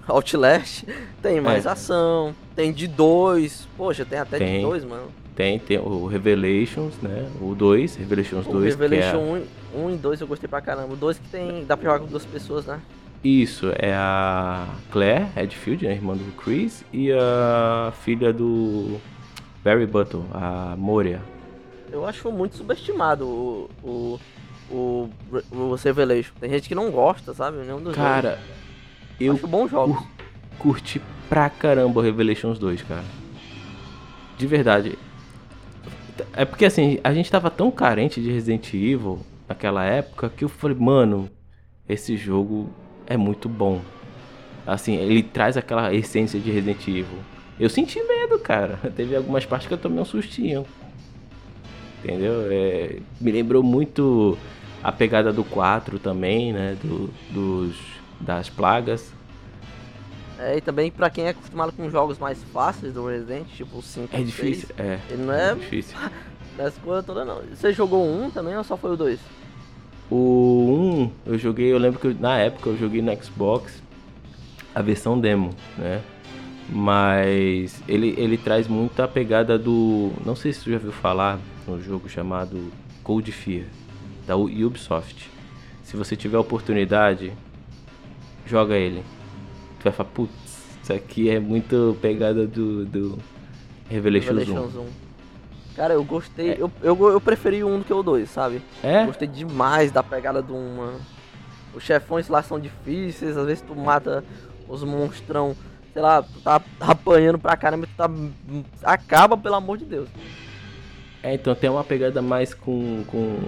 Outlast. 0.07 0.85
Tem 1.23 1.41
mais 1.41 1.67
É. 1.67 1.71
ação. 1.71 2.35
Tem 2.57 2.73
de 2.73 2.87
dois. 2.89 3.69
Poxa, 3.77 4.05
tem 4.07 4.19
até 4.19 4.39
de 4.39 4.45
Tem. 4.45 4.63
dois, 4.63 4.85
mano. 4.85 5.09
Tem, 5.39 5.57
tem 5.57 5.79
o 5.79 6.05
Revelations, 6.07 6.95
né? 7.01 7.31
O 7.41 7.55
2, 7.55 7.95
Revelations 7.95 8.45
O 8.45 8.51
2, 8.55 8.75
Revelation 8.75 9.19
que 9.39 9.77
é... 9.77 9.79
1, 9.79 9.85
1 9.87 9.91
e 9.95 9.97
2 9.97 10.21
eu 10.21 10.27
gostei 10.27 10.49
pra 10.49 10.61
caramba. 10.61 10.95
O 10.95 10.97
2 10.97 11.17
que 11.17 11.29
tem. 11.29 11.65
dá 11.65 11.77
pra 11.77 11.93
jogar 11.93 12.01
com 12.05 12.11
duas 12.11 12.25
pessoas, 12.27 12.67
né? 12.67 12.81
Isso, 13.23 13.71
é 13.79 13.93
a 13.95 14.67
Claire 14.91 15.27
Redfield, 15.37 15.87
né, 15.87 15.93
irmã 15.93 16.15
do 16.17 16.25
Chris, 16.37 16.85
e 16.93 17.13
a 17.13 17.93
filha 18.03 18.33
do 18.33 18.99
Barry 19.63 19.87
Button, 19.87 20.25
a 20.33 20.75
Moria. 20.77 21.23
Eu 21.93 22.05
acho 22.05 22.33
muito 22.33 22.57
subestimado 22.57 23.25
o. 23.25 23.71
o. 23.85 24.19
o, 24.73 25.09
o 25.53 25.75
Revelation. 25.77 26.33
Tem 26.41 26.51
gente 26.51 26.67
que 26.69 26.75
não 26.75 26.91
gosta, 26.91 27.33
sabe? 27.33 27.59
Nenhum 27.59 27.81
dos 27.81 27.95
Cara, 27.95 28.31
jogos. 28.31 28.45
eu 29.21 29.33
acho 29.35 29.47
bons 29.47 29.71
jogos. 29.71 29.97
cur- 29.99 30.07
curti 30.59 31.01
pra 31.29 31.49
caramba 31.49 32.01
o 32.01 32.03
Revelations 32.03 32.59
2, 32.59 32.83
cara. 32.83 33.05
De 34.37 34.47
verdade. 34.49 34.99
É 36.35 36.45
porque 36.45 36.65
assim, 36.65 36.99
a 37.03 37.13
gente 37.13 37.31
tava 37.31 37.51
tão 37.51 37.71
carente 37.71 38.21
de 38.21 38.31
Resident 38.31 38.73
Evil 38.75 39.21
naquela 39.49 39.85
época 39.85 40.31
que 40.35 40.45
eu 40.45 40.49
falei, 40.49 40.77
mano, 40.79 41.31
esse 41.89 42.17
jogo 42.17 42.71
é 43.07 43.17
muito 43.17 43.49
bom. 43.49 43.81
Assim, 44.67 44.97
ele 44.97 45.23
traz 45.23 45.57
aquela 45.57 45.95
essência 45.95 46.39
de 46.39 46.51
Resident 46.51 46.87
Evil. 46.87 47.19
Eu 47.59 47.71
senti 47.71 48.01
medo, 48.03 48.39
cara. 48.39 48.79
Teve 48.95 49.17
algumas 49.17 49.47
partes 49.47 49.67
que 49.67 49.75
eu 49.75 49.79
tomei 49.79 49.99
um 49.99 50.05
sustinho. 50.05 50.67
Entendeu? 52.05 52.47
É, 52.51 52.99
me 53.21 53.33
lembrou 53.33 53.63
muito 53.63 54.37
a 54.83 54.93
pegada 54.93 55.33
do 55.33 55.43
4 55.43 55.99
também, 55.99 56.53
né? 56.53 56.77
Do, 56.83 57.11
dos, 57.31 57.77
das 58.21 58.49
plagas. 58.49 59.13
É, 60.39 60.57
e 60.57 60.61
também 60.61 60.91
pra 60.91 61.11
quem 61.11 61.25
é 61.25 61.31
acostumado 61.31 61.73
com 61.73 61.91
jogos 61.91 62.19
mais 62.19 62.43
fáceis 62.53 62.93
do 62.95 63.07
Resident, 63.07 63.47
tipo 63.49 63.79
o 63.79 63.83
5 63.83 64.15
É 64.15 64.23
difícil, 64.23 64.69
é. 64.79 64.99
Ele 65.11 65.23
não 65.23 65.33
é 65.35 65.55
difícil. 65.55 65.97
dessa 66.57 66.81
coisa 66.81 67.03
toda 67.03 67.25
não. 67.25 67.41
Você 67.55 67.73
jogou 67.73 68.07
um 68.07 68.31
também 68.31 68.57
ou 68.57 68.63
só 68.65 68.77
foi 68.77 68.93
o 68.93 68.97
2? 68.97 69.19
O 70.11 71.11
1 71.27 71.31
eu 71.33 71.39
joguei, 71.39 71.73
eu 71.73 71.79
lembro 71.79 71.99
que 72.01 72.07
eu- 72.07 72.17
na 72.19 72.39
época 72.39 72.71
eu 72.71 72.79
joguei 72.79 73.03
no 73.03 73.23
Xbox 73.23 73.83
a 74.75 74.81
versão 74.81 75.19
demo, 75.19 75.51
né? 75.77 76.01
Mas 76.71 77.83
ele, 77.89 78.15
ele 78.19 78.37
traz 78.37 78.69
muito 78.69 79.01
a 79.03 79.09
pegada 79.09 79.59
do. 79.59 80.13
Não 80.25 80.37
sei 80.37 80.53
se 80.53 80.61
tu 80.65 80.71
já 80.71 80.79
viu 80.79 80.93
falar 80.93 81.39
no 81.67 81.83
jogo 81.83 82.09
chamado 82.09 82.71
Cold 83.03 83.31
Fear, 83.33 83.65
da 84.27 84.37
Ubisoft. 84.37 85.31
Se 85.83 85.97
você 85.97 86.15
tiver 86.15 86.37
oportunidade, 86.39 87.33
joga 88.47 88.77
ele. 88.77 89.03
Vai 89.89 89.97
falar, 89.97 90.11
putz, 90.11 90.33
isso 90.83 90.93
aqui 90.93 91.31
é 91.31 91.41
muito 91.41 91.97
pegada 92.01 92.47
do, 92.47 92.85
do 92.85 93.19
Revelations 93.89 94.33
1. 94.33 94.39
Revelations 94.39 94.75
1. 94.77 94.87
Cara, 95.77 95.95
eu 95.95 96.05
gostei. 96.05 96.51
É. 96.51 96.57
Eu, 96.59 96.71
eu, 96.83 97.11
eu 97.11 97.21
preferi 97.21 97.63
o 97.63 97.69
1 97.69 97.79
do 97.79 97.85
que 97.85 97.93
o 97.93 98.03
2, 98.03 98.29
sabe? 98.29 98.61
É? 98.83 99.07
Gostei 99.07 99.29
demais 99.29 99.93
da 99.93 100.03
pegada 100.03 100.43
do 100.43 100.55
1, 100.55 100.77
mano. 100.77 101.01
Os 101.75 101.83
chefões 101.83 102.29
lá 102.29 102.43
são 102.43 102.59
difíceis, 102.59 103.37
às 103.37 103.47
vezes 103.47 103.63
tu 103.63 103.77
mata 103.77 104.25
os 104.69 104.83
monstrão, 104.83 105.57
sei 105.93 106.03
lá, 106.03 106.23
tu 106.23 106.41
tá 106.41 106.61
apanhando 106.81 107.39
pra 107.39 107.57
caramba, 107.57 107.87
tu 107.87 107.95
tá. 107.97 108.11
Acaba, 108.83 109.37
pelo 109.37 109.55
amor 109.55 109.79
de 109.79 109.85
Deus. 109.85 110.09
É, 111.23 111.35
então 111.35 111.55
tem 111.55 111.71
uma 111.71 111.85
pegada 111.85 112.21
mais 112.21 112.53
com. 112.53 113.05
com. 113.07 113.39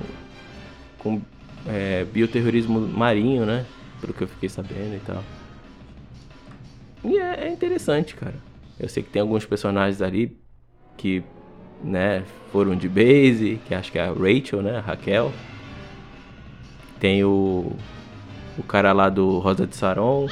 com 0.98 1.20
é, 1.66 2.04
bioterrorismo 2.04 2.80
marinho, 2.80 3.44
né? 3.44 3.66
Pelo 4.00 4.14
que 4.14 4.22
eu 4.22 4.28
fiquei 4.28 4.48
sabendo 4.48 4.94
e 4.94 5.00
tal. 5.04 5.22
E 7.04 7.18
é, 7.18 7.46
é 7.46 7.48
interessante, 7.48 8.14
cara. 8.14 8.34
Eu 8.78 8.88
sei 8.88 9.02
que 9.02 9.10
tem 9.10 9.22
alguns 9.22 9.44
personagens 9.44 10.00
ali 10.00 10.36
que, 10.96 11.22
né, 11.82 12.24
foram 12.52 12.76
de 12.76 12.88
base, 12.88 13.60
que 13.66 13.74
acho 13.74 13.90
que 13.92 13.98
é 13.98 14.02
a 14.02 14.12
Rachel, 14.12 14.62
né? 14.62 14.78
A 14.78 14.80
Raquel. 14.80 15.32
Tem 16.98 17.24
o. 17.24 17.72
O 18.58 18.62
cara 18.62 18.92
lá 18.92 19.08
do 19.08 19.38
Rosa 19.38 19.66
de 19.66 19.74
Saron. 19.74 20.26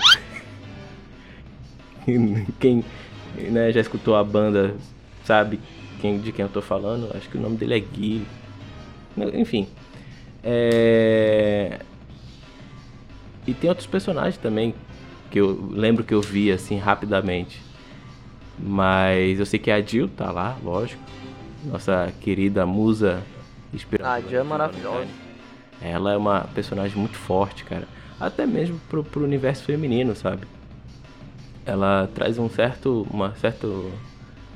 Quem 2.58 2.84
né, 3.50 3.72
já 3.72 3.80
escutou 3.80 4.16
a 4.16 4.24
banda 4.24 4.74
sabe 5.24 5.60
quem, 6.00 6.18
de 6.18 6.32
quem 6.32 6.42
eu 6.42 6.48
tô 6.48 6.62
falando. 6.62 7.14
Acho 7.14 7.28
que 7.28 7.36
o 7.36 7.40
nome 7.40 7.56
dele 7.56 7.76
é 7.76 7.80
Gui. 7.80 8.26
Enfim. 9.34 9.68
É... 10.42 11.80
E 13.46 13.54
tem 13.54 13.68
outros 13.68 13.86
personagens 13.86 14.38
também 14.38 14.74
que 15.30 15.38
eu 15.38 15.68
lembro 15.70 16.04
que 16.04 16.14
eu 16.14 16.20
vi 16.20 16.50
assim 16.50 16.78
rapidamente. 16.78 17.60
Mas 18.58 19.38
eu 19.38 19.46
sei 19.46 19.58
que 19.58 19.70
a 19.70 19.80
Jill 19.80 20.08
tá 20.08 20.30
lá, 20.30 20.56
lógico. 20.62 21.02
Nossa 21.64 22.12
querida 22.20 22.66
musa 22.66 23.22
inspiradora. 23.72 24.16
A 24.16 24.20
Jill 24.20 24.40
é 24.40 24.42
maravilhosa. 24.42 25.08
Ela 25.80 26.12
é 26.12 26.16
uma 26.16 26.40
personagem 26.54 26.96
muito 26.98 27.16
forte, 27.16 27.64
cara. 27.64 27.86
Até 28.18 28.46
mesmo 28.46 28.80
pro, 28.88 29.04
pro 29.04 29.22
universo 29.22 29.64
feminino, 29.64 30.14
sabe? 30.14 30.46
Ela 31.64 32.08
traz 32.14 32.38
um 32.38 32.48
certo. 32.48 33.06
uma 33.10 33.34
certo. 33.36 33.92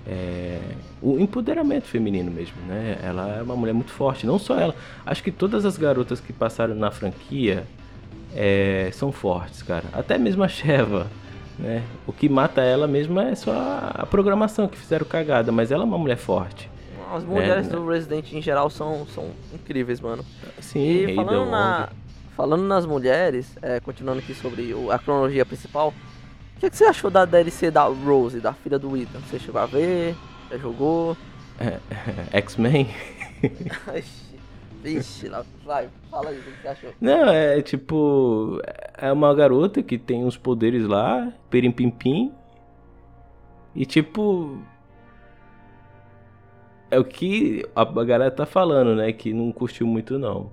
É, 0.05 0.59
o 1.01 1.21
empoderamento 1.21 1.85
feminino 1.85 2.29
mesmo, 2.29 2.57
né? 2.67 2.99
Ela 3.01 3.37
é 3.37 3.43
uma 3.43 3.55
mulher 3.55 3.73
muito 3.73 3.93
forte. 3.93 4.27
Não 4.27 4.39
só 4.39 4.59
ela. 4.59 4.75
Acho 5.07 5.23
que 5.23 5.31
todas 5.31 5.65
as 5.65 5.77
garotas 5.77 6.19
que 6.19 6.33
passaram 6.33 6.75
na 6.75 6.91
franquia 6.91 7.65
é, 8.35 8.91
são 8.93 9.13
fortes, 9.13 9.63
cara. 9.63 9.85
Até 9.93 10.19
mesmo 10.19 10.43
a 10.43 10.49
Sheva, 10.49 11.07
né? 11.59 11.83
O 12.07 12.13
que 12.13 12.29
mata 12.29 12.61
ela 12.63 12.87
mesmo 12.87 13.21
é 13.21 13.35
só 13.35 13.53
a 13.95 14.07
programação 14.07 14.67
que 14.69 14.77
fizeram 14.79 15.07
cagada, 15.07 15.53
mas 15.53 15.71
ela 15.71 15.83
é 15.83 15.87
uma 15.87 15.99
mulher 15.99 16.17
forte. 16.17 16.71
As 17.15 17.25
mulheres 17.25 17.67
né? 17.67 17.73
do 17.73 17.87
Resident 17.87 18.33
em 18.33 18.41
geral 18.41 18.71
são, 18.71 19.07
são 19.07 19.27
incríveis, 19.53 20.01
mano. 20.01 20.25
Sim, 20.61 20.81
E 21.11 21.15
falando, 21.15 21.51
na, 21.51 21.89
falando 22.35 22.63
nas 22.63 22.87
mulheres, 22.87 23.55
é, 23.61 23.81
continuando 23.81 24.21
aqui 24.21 24.33
sobre 24.35 24.73
o- 24.73 24.91
a 24.91 24.99
cronologia 24.99 25.45
principal, 25.45 25.93
o 26.57 26.61
que, 26.61 26.71
que 26.71 26.77
você 26.77 26.85
achou 26.85 27.11
da 27.11 27.25
DLC 27.27 27.71
da 27.71 27.85
Rose, 27.85 28.41
da 28.41 28.55
filha 28.55 28.79
do 28.79 28.97
Ethan? 28.97 29.19
Você 29.29 29.39
chegou 29.39 29.61
a 29.61 29.67
ver? 29.67 30.15
Já 30.51 30.57
jogou? 30.57 31.17
X-Men. 32.33 32.89
Vixe, 34.83 35.29
lá, 35.29 35.45
vai, 35.65 35.89
fala 36.11 36.31
aí, 36.31 36.39
o 36.39 36.43
que 36.43 36.51
você 36.61 36.69
achou? 36.69 36.91
Não, 37.01 37.29
é 37.29 37.63
tipo. 37.63 38.61
É 38.99 39.13
uma 39.13 39.33
garota 39.35 39.83
que 39.83 39.97
tem 39.97 40.25
uns 40.25 40.37
poderes 40.37 40.87
lá, 40.87 41.33
perim-pim-pim. 41.49 42.33
E 43.75 43.87
tipo. 43.87 44.59
É 46.91 46.99
o 46.99 47.05
que 47.05 47.65
a 47.75 47.85
galera 48.05 48.31
tá 48.31 48.45
falando, 48.45 48.95
né? 48.95 49.13
Que 49.13 49.33
não 49.33 49.51
curtiu 49.53 49.87
muito 49.87 50.19
não. 50.19 50.51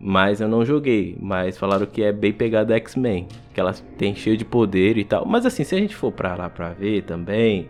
Mas 0.00 0.40
eu 0.40 0.48
não 0.48 0.64
joguei. 0.64 1.16
Mas 1.20 1.58
falaram 1.58 1.86
que 1.86 2.02
é 2.02 2.10
bem 2.10 2.32
pegada 2.32 2.74
X-Men. 2.76 3.28
Que 3.54 3.60
ela 3.60 3.72
tem 3.96 4.14
cheio 4.14 4.36
de 4.36 4.44
poder 4.44 4.96
e 4.96 5.04
tal. 5.04 5.24
Mas 5.26 5.46
assim, 5.46 5.62
se 5.62 5.74
a 5.74 5.78
gente 5.78 5.94
for 5.94 6.10
pra 6.10 6.34
lá 6.34 6.48
pra 6.50 6.72
ver 6.72 7.02
também. 7.02 7.68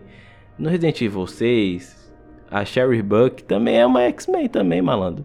No 0.56 0.68
Resident 0.68 1.00
Evil 1.02 1.26
6, 1.26 2.12
a 2.50 2.64
Sherry 2.64 3.02
Buck 3.02 3.42
também 3.44 3.78
é 3.78 3.86
uma 3.86 4.02
X-Men 4.02 4.48
também, 4.48 4.80
malandro. 4.82 5.24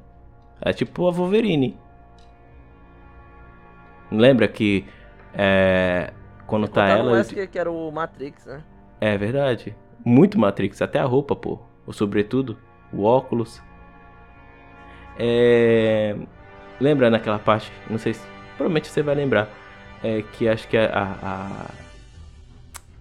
É 0.61 0.73
tipo 0.73 1.07
a 1.07 1.11
Wolverine. 1.11 1.77
Lembra 4.11 4.47
que 4.47 4.85
é, 5.33 6.13
quando 6.47 6.67
tá 6.67 6.87
ela. 6.87 7.19
essa 7.19 7.33
que, 7.33 7.45
que 7.47 7.59
era 7.59 7.69
o 7.71 7.91
Matrix, 7.91 8.45
né? 8.45 8.63
É 9.01 9.17
verdade. 9.17 9.75
Muito 10.03 10.39
Matrix, 10.39 10.81
até 10.81 10.99
a 10.99 11.05
roupa, 11.05 11.35
pô. 11.35 11.59
O 11.85 11.91
sobretudo, 11.93 12.57
o 12.93 13.03
óculos. 13.03 13.61
É... 15.17 16.15
Lembra 16.79 17.09
naquela 17.09 17.39
parte? 17.39 17.71
Não 17.89 17.97
sei 17.97 18.13
se. 18.13 18.25
Provavelmente 18.57 18.87
você 18.87 19.01
vai 19.01 19.15
lembrar. 19.15 19.49
É 20.03 20.21
que 20.21 20.47
acho 20.47 20.67
que 20.67 20.77
a. 20.77 20.87
a- 21.21 21.71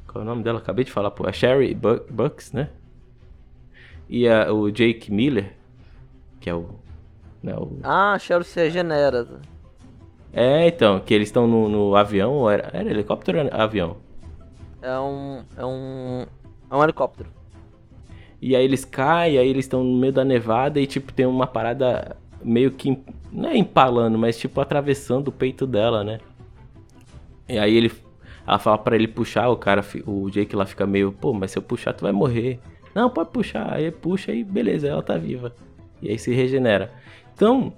Qual 0.07 0.23
é 0.23 0.25
o 0.25 0.29
nome 0.29 0.43
dela? 0.43 0.59
Acabei 0.59 0.85
de 0.85 0.93
falar, 0.93 1.11
pô. 1.11 1.27
A 1.27 1.33
Sherry 1.33 1.75
Bu- 1.75 2.05
Bucks, 2.11 2.53
né? 2.53 2.71
e 4.09 4.29
a- 4.29 4.53
o 4.53 4.71
Jake 4.71 5.11
Miller, 5.13 5.55
que 6.41 6.49
é 6.51 6.55
o. 6.55 6.79
Né, 7.45 7.55
o 7.55 7.79
Ah, 7.83 8.17
Cheryl 8.19 8.43
se 8.43 8.59
regenera. 8.59 9.27
é, 10.33 10.67
então, 10.67 10.99
que 10.99 11.13
eles 11.13 11.29
estão 11.29 11.47
no, 11.47 11.69
no 11.69 11.95
avião, 11.95 12.33
ou 12.33 12.51
era, 12.51 12.71
era 12.73 12.89
helicóptero 12.91 13.39
ou 13.39 13.49
avião? 13.53 13.97
É 14.81 14.99
um. 14.99 15.43
É 15.57 15.65
um. 15.65 16.27
É 16.71 16.75
um 16.77 16.83
helicóptero. 16.83 17.29
E 18.41 18.57
aí 18.57 18.65
eles 18.65 18.85
caem, 18.85 19.39
aí 19.39 19.49
eles 19.49 19.65
estão 19.67 19.85
no 19.85 19.99
meio 19.99 20.13
da 20.13 20.25
nevada 20.25 20.81
e 20.81 20.87
tipo 20.87 21.13
tem 21.13 21.25
uma 21.27 21.47
parada 21.47 22.17
meio 22.43 22.71
que 22.71 22.99
não 23.33 23.49
é 23.51 23.57
empalando, 23.57 24.19
mas 24.19 24.39
tipo 24.39 24.61
atravessando 24.61 25.29
o 25.29 25.33
peito 25.33 25.67
dela, 25.67 26.03
né? 26.03 26.19
E 27.49 27.59
aí 27.59 27.77
ele 27.77 27.93
ela 28.47 28.59
fala 28.59 28.77
pra 28.79 28.95
ele 28.97 29.09
puxar, 29.09 29.49
o 29.49 29.57
cara, 29.57 29.83
o 30.07 30.29
Jake 30.31 30.55
lá 30.55 30.67
fica 30.67 30.87
meio, 30.87 31.11
pô, 31.13 31.33
mas 31.33 31.51
se 31.53 31.59
eu 31.59 31.63
puxar 31.63 31.93
tu 31.95 32.03
vai 32.03 32.13
morrer. 32.13 32.59
Não, 32.95 33.09
pode 33.09 33.31
puxar. 33.31 33.73
Aí 33.73 33.91
puxa 33.91 34.33
e 34.33 34.45
beleza, 34.45 34.89
ela 34.89 35.03
tá 35.03 35.17
viva. 35.17 35.55
E 36.03 36.11
aí 36.11 36.19
se 36.19 36.35
regenera. 36.35 36.93
Então, 37.35 37.73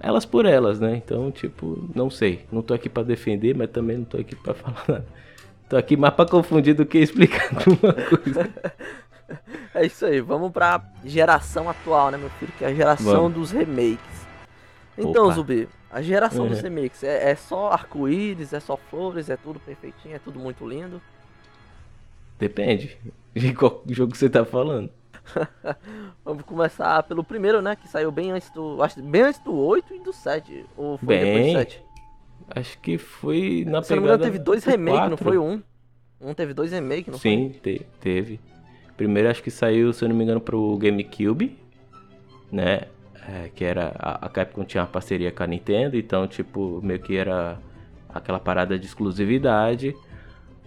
elas 0.00 0.24
por 0.24 0.46
elas, 0.46 0.78
né? 0.80 0.96
Então, 0.96 1.30
tipo, 1.30 1.88
não 1.94 2.08
sei. 2.10 2.44
Não 2.52 2.62
tô 2.62 2.74
aqui 2.74 2.88
pra 2.88 3.02
defender, 3.02 3.54
mas 3.54 3.70
também 3.70 3.98
não 3.98 4.04
tô 4.04 4.16
aqui 4.18 4.34
pra 4.36 4.54
falar 4.54 4.84
nada. 4.88 5.06
Tô 5.68 5.76
aqui 5.76 5.96
mais 5.96 6.14
pra 6.14 6.26
confundir 6.26 6.74
do 6.74 6.84
que 6.86 6.98
explicar 6.98 7.48
alguma 7.56 7.92
coisa. 8.08 8.50
É 9.74 9.86
isso 9.86 10.04
aí, 10.04 10.20
vamos 10.20 10.52
pra 10.52 10.84
geração 11.04 11.68
atual, 11.68 12.10
né, 12.10 12.18
meu 12.18 12.28
filho? 12.30 12.52
Que 12.58 12.64
é 12.64 12.68
a 12.68 12.74
geração 12.74 13.22
Vamos. 13.22 13.32
dos 13.34 13.50
remakes. 13.50 14.26
Então, 14.96 15.24
Opa. 15.24 15.34
Zubi, 15.34 15.68
a 15.90 16.02
geração 16.02 16.46
dos 16.46 16.58
Uhum. 16.58 16.64
remakes 16.64 17.02
é, 17.02 17.30
é 17.30 17.34
só 17.34 17.70
arco-íris, 17.72 18.52
é 18.52 18.60
só 18.60 18.76
flores, 18.76 19.30
é 19.30 19.36
tudo 19.36 19.58
perfeitinho, 19.58 20.14
é 20.14 20.18
tudo 20.18 20.38
muito 20.38 20.68
lindo. 20.68 21.00
Depende 22.38 22.96
de 23.34 23.52
qual 23.54 23.82
jogo 23.88 24.14
você 24.14 24.28
tá 24.28 24.44
falando. 24.44 24.90
Vamos 26.24 26.44
começar 26.44 27.02
pelo 27.04 27.24
primeiro, 27.24 27.60
né? 27.62 27.76
Que 27.76 27.88
saiu 27.88 28.10
bem 28.10 28.30
antes 28.32 28.50
do. 28.50 28.82
Acho 28.82 29.02
bem 29.02 29.22
antes 29.22 29.40
do 29.40 29.54
8 29.54 29.94
e 29.94 30.00
do 30.00 30.12
7. 30.12 30.64
Ou 30.76 30.98
foi 30.98 31.18
depois 31.18 31.34
Bem, 31.44 31.52
do 31.54 31.58
7? 31.58 31.82
Acho 32.50 32.78
que 32.80 32.98
foi 32.98 33.64
na 33.66 33.82
Se 33.82 33.92
eu 33.92 33.96
não 33.96 34.02
me 34.02 34.08
engano, 34.08 34.18
pegada 34.18 34.24
teve 34.24 34.38
dois 34.38 34.64
do 34.64 34.70
remakes, 34.70 35.00
não 35.10 35.16
4. 35.16 35.24
foi 35.24 35.38
um. 35.38 35.62
Um 36.20 36.34
teve 36.34 36.54
dois 36.54 36.72
remakes, 36.72 37.08
não 37.08 37.18
Sim, 37.18 37.50
te- 37.62 37.86
teve. 38.00 38.40
Primeiro 38.96 39.28
acho 39.28 39.42
que 39.42 39.50
saiu, 39.50 39.92
se 39.92 40.04
eu 40.04 40.08
não 40.08 40.16
me 40.16 40.22
engano, 40.24 40.40
pro 40.40 40.76
GameCube, 40.78 41.58
né? 42.52 42.82
É, 43.26 43.48
que 43.54 43.64
era. 43.64 43.94
A, 43.98 44.26
a 44.26 44.28
Capcom 44.28 44.64
tinha 44.64 44.82
uma 44.82 44.86
parceria 44.88 45.32
com 45.32 45.42
a 45.42 45.46
Nintendo, 45.46 45.96
então, 45.96 46.26
tipo, 46.26 46.80
meio 46.82 47.00
que 47.00 47.16
era 47.16 47.58
aquela 48.08 48.38
parada 48.38 48.78
de 48.78 48.86
exclusividade. 48.86 49.94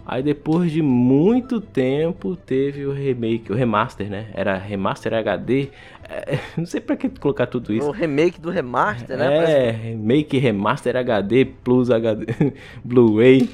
Aí 0.09 0.23
depois 0.23 0.71
de 0.71 0.81
muito 0.81 1.59
tempo 1.59 2.33
teve 2.37 2.85
o 2.85 2.93
remake, 2.93 3.51
o 3.51 3.55
remaster, 3.55 4.09
né? 4.09 4.31
Era 4.33 4.57
remaster 4.57 5.13
HD. 5.13 5.67
É, 6.07 6.39
não 6.57 6.65
sei 6.65 6.79
pra 6.79 6.95
que 6.95 7.09
colocar 7.09 7.45
tudo 7.45 7.73
isso. 7.73 7.85
O 7.89 7.91
remake 7.91 8.39
do 8.39 8.49
remaster, 8.49 9.17
né? 9.17 9.25
É, 9.25 9.37
Parece- 9.43 9.77
remake, 9.81 10.37
remaster 10.37 10.95
HD, 10.95 11.43
Plus 11.43 11.91
HD, 11.91 12.25
Blu-ray. 12.85 13.49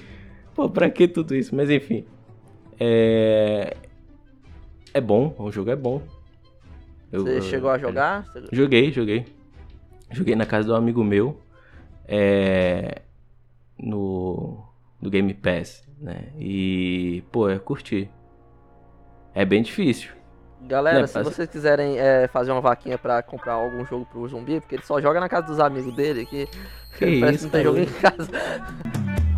Pô, 0.53 0.69
pra 0.69 0.91
que 0.91 1.07
tudo 1.07 1.33
isso? 1.35 1.55
Mas 1.55 1.71
enfim. 1.71 2.05
É. 2.79 3.75
É 4.93 5.01
bom, 5.01 5.33
o 5.39 5.51
jogo 5.51 5.71
é 5.71 5.75
bom. 5.75 6.03
Eu- 7.11 7.23
Você 7.23 7.41
chegou 7.41 7.71
a 7.71 7.79
jogar? 7.79 8.25
Você- 8.27 8.43
Joguei, 8.51 8.91
joguei. 8.91 9.25
Joguei 10.11 10.35
na 10.35 10.45
casa 10.45 10.67
de 10.67 10.71
um 10.71 10.75
amigo 10.75 11.03
meu. 11.03 11.35
É. 12.07 13.01
No. 13.79 14.63
No 15.01 15.09
Game 15.09 15.33
Pass, 15.33 15.83
né? 16.03 16.25
E. 16.37 17.23
Pô, 17.31 17.49
eu 17.49 17.59
curti. 17.59 18.09
É 19.33 19.43
bem 19.45 19.63
difícil. 19.63 20.11
Galera, 20.61 21.01
Né, 21.01 21.07
se 21.07 21.15
mas- 21.17 21.25
vocês 21.27 21.49
quiserem 21.49 21.97
é, 21.99 22.27
fazer 22.27 22.51
uma 22.51 22.61
vaquinha 22.61 22.97
pra 22.97 23.21
comprar 23.23 23.53
algum 23.53 23.83
jogo 23.85 24.05
pro 24.05 24.27
zumbi, 24.27 24.59
porque 24.61 24.75
ele 24.75 24.83
só 24.83 25.01
joga 25.01 25.19
na 25.19 25.27
casa 25.27 25.47
dos 25.47 25.59
amigos 25.59 25.93
dele, 25.95 26.25
que, 26.25 26.47
Que 26.97 27.19
parece 27.19 27.45
isso, 27.47 27.49
que 27.49 27.57
não 27.65 27.73
tem 27.73 27.83
jogo 27.85 27.91
cara? 28.01 28.15
em 28.15 28.17
casa. 28.17 29.33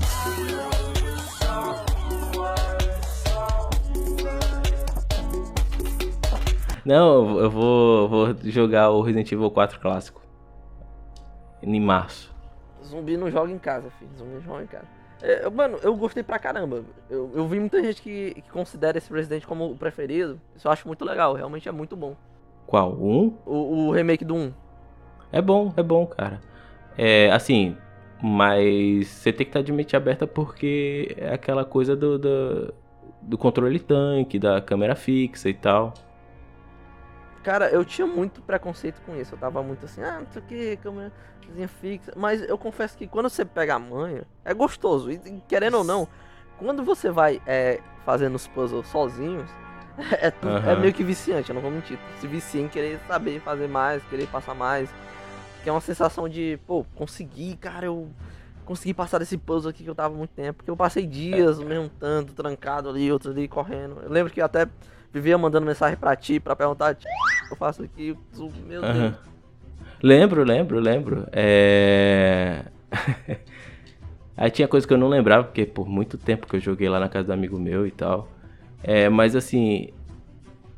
Não, 6.86 7.40
eu 7.40 7.50
vou, 7.50 8.08
vou 8.08 8.36
jogar 8.44 8.90
o 8.92 9.02
Resident 9.02 9.32
Evil 9.32 9.50
4 9.50 9.80
clássico. 9.80 10.22
Em 11.64 11.80
março. 11.82 12.34
Zumbi 12.86 13.18
não 13.18 13.32
joga 13.32 13.52
em 13.52 13.58
casa, 13.58 13.90
filho. 13.98 14.12
Zumbi 14.16 14.34
não 14.36 14.42
joga 14.42 14.64
em 14.64 14.68
casa. 14.68 14.86
É, 15.22 15.50
mano, 15.50 15.78
eu 15.82 15.96
gostei 15.96 16.24
pra 16.24 16.38
caramba. 16.38 16.84
Eu, 17.10 17.32
eu 17.34 17.48
vi 17.48 17.60
muita 17.60 17.82
gente 17.82 18.02
que, 18.02 18.36
que 18.36 18.50
considera 18.50 18.98
esse 18.98 19.12
Resident 19.12 19.46
como 19.46 19.72
o 19.72 19.78
preferido. 19.78 20.40
Isso 20.56 20.68
eu 20.68 20.72
acho 20.72 20.88
muito 20.88 21.04
legal, 21.06 21.34
realmente 21.34 21.68
é 21.70 21.72
muito 21.72 21.96
bom. 21.96 22.16
Qual? 22.68 22.94
Um? 22.94 23.34
O, 23.46 23.88
o 23.88 23.92
remake 23.92 24.26
do 24.26 24.36
1. 24.36 24.54
É 25.32 25.42
bom, 25.42 25.74
é 25.76 25.84
bom, 25.84 26.06
cara. 26.06 26.42
É, 26.98 27.30
assim, 27.32 27.76
mas 28.22 29.08
você 29.08 29.32
tem 29.32 29.46
que 29.46 29.50
estar 29.50 29.62
de 29.62 29.72
mente 29.72 29.96
aberta 29.96 30.26
porque 30.26 31.16
é 31.18 31.34
aquela 31.34 31.66
coisa 31.66 31.96
do, 31.96 32.18
do, 32.18 32.74
do 33.22 33.38
controle 33.38 33.80
tanque, 33.80 34.40
da 34.40 34.62
câmera 34.62 34.96
fixa 34.96 35.50
e 35.50 35.54
tal. 35.54 35.94
Cara, 37.46 37.70
eu 37.70 37.86
tinha 37.86 38.08
muito 38.08 38.42
preconceito 38.42 39.00
com 39.06 39.16
isso. 39.16 39.36
Eu 39.36 39.38
tava 39.38 39.62
muito 39.62 39.86
assim, 39.86 40.02
ah, 40.02 40.20
não 40.20 40.28
sei 40.32 40.42
o 40.42 40.46
que, 40.46 40.78
câmerazinha 40.78 41.68
fixa. 41.80 42.12
Mas 42.16 42.42
eu 42.42 42.58
confesso 42.58 42.98
que 42.98 43.06
quando 43.06 43.30
você 43.30 43.46
pega 43.46 43.76
a 43.76 43.80
manha, 43.80 44.24
é 44.44 44.52
gostoso. 44.52 45.12
E 45.12 45.20
querendo 45.48 45.78
ou 45.78 45.84
não, 45.84 46.08
quando 46.58 46.84
você 46.84 47.12
vai 47.12 47.40
é, 47.46 47.80
fazendo 48.04 48.34
os 48.34 48.48
puzzles 48.48 48.88
sozinhos, 48.88 49.48
é, 50.20 50.32
tu- 50.32 50.48
é 50.50 50.76
meio 50.76 50.92
que 50.92 51.04
viciante, 51.04 51.50
eu 51.52 51.54
não 51.54 51.62
vou 51.62 51.70
mentir. 51.70 52.00
Se 52.20 52.26
vicia 52.26 52.60
em 52.62 52.68
querer 52.68 53.00
saber 53.08 53.40
fazer 53.42 53.68
mais, 53.68 54.02
querer 54.06 54.26
passar 54.28 54.56
mais. 54.56 54.90
Que 55.62 55.70
é 55.70 55.72
uma 55.72 55.82
sensação 55.82 56.28
de, 56.28 56.60
pô, 56.66 56.84
consegui, 56.96 57.56
cara, 57.58 57.86
eu 57.86 58.10
consegui 58.66 58.96
passar 58.96 59.20
desse 59.20 59.38
puzzle 59.38 59.70
aqui 59.70 59.84
que 59.84 59.90
eu 59.90 59.94
tava 59.94 60.16
muito 60.16 60.32
tempo. 60.32 60.58
Porque 60.58 60.72
eu 60.72 60.76
passei 60.76 61.06
dias, 61.06 61.60
o 61.60 61.62
mesmo 61.66 61.90
tanto, 62.00 62.34
trancado 62.34 62.90
ali, 62.90 63.12
outro 63.12 63.30
ali, 63.30 63.48
correndo. 63.48 64.00
Eu 64.02 64.10
lembro 64.10 64.34
que 64.34 64.42
eu 64.42 64.46
até 64.46 64.68
vivia 65.14 65.38
mandando 65.38 65.66
mensagem 65.66 65.96
pra 65.98 66.14
ti, 66.16 66.42
pra 66.42 66.56
perguntar, 66.58 66.94
"Ti, 66.94 67.06
o 67.08 67.30
que 67.30 67.35
eu 67.50 67.56
faço 67.56 67.84
aqui, 67.84 68.16
meu 68.66 68.82
Deus. 68.82 69.14
Lembro, 70.02 70.44
lembro, 70.44 70.80
lembro. 70.80 71.28
É. 71.32 72.66
Aí 74.38 74.52
tinha 74.52 74.68
coisa 74.68 74.86
que 74.86 74.94
eu 74.94 74.98
não 74.98 75.08
lembrava, 75.08 75.46
porque 75.46 75.66
por 75.66 75.88
muito 75.88 76.18
tempo 76.18 76.46
que 76.48 76.56
eu 76.58 76.60
joguei 76.60 76.90
lá 76.90 77.00
na 77.00 77.08
casa 77.08 77.28
do 77.28 77.34
amigo 77.34 77.58
meu 77.58 77.88
e 77.88 77.92
tal. 77.92 78.28
É, 78.84 79.08
mas 79.08 79.36
assim, 79.36 79.90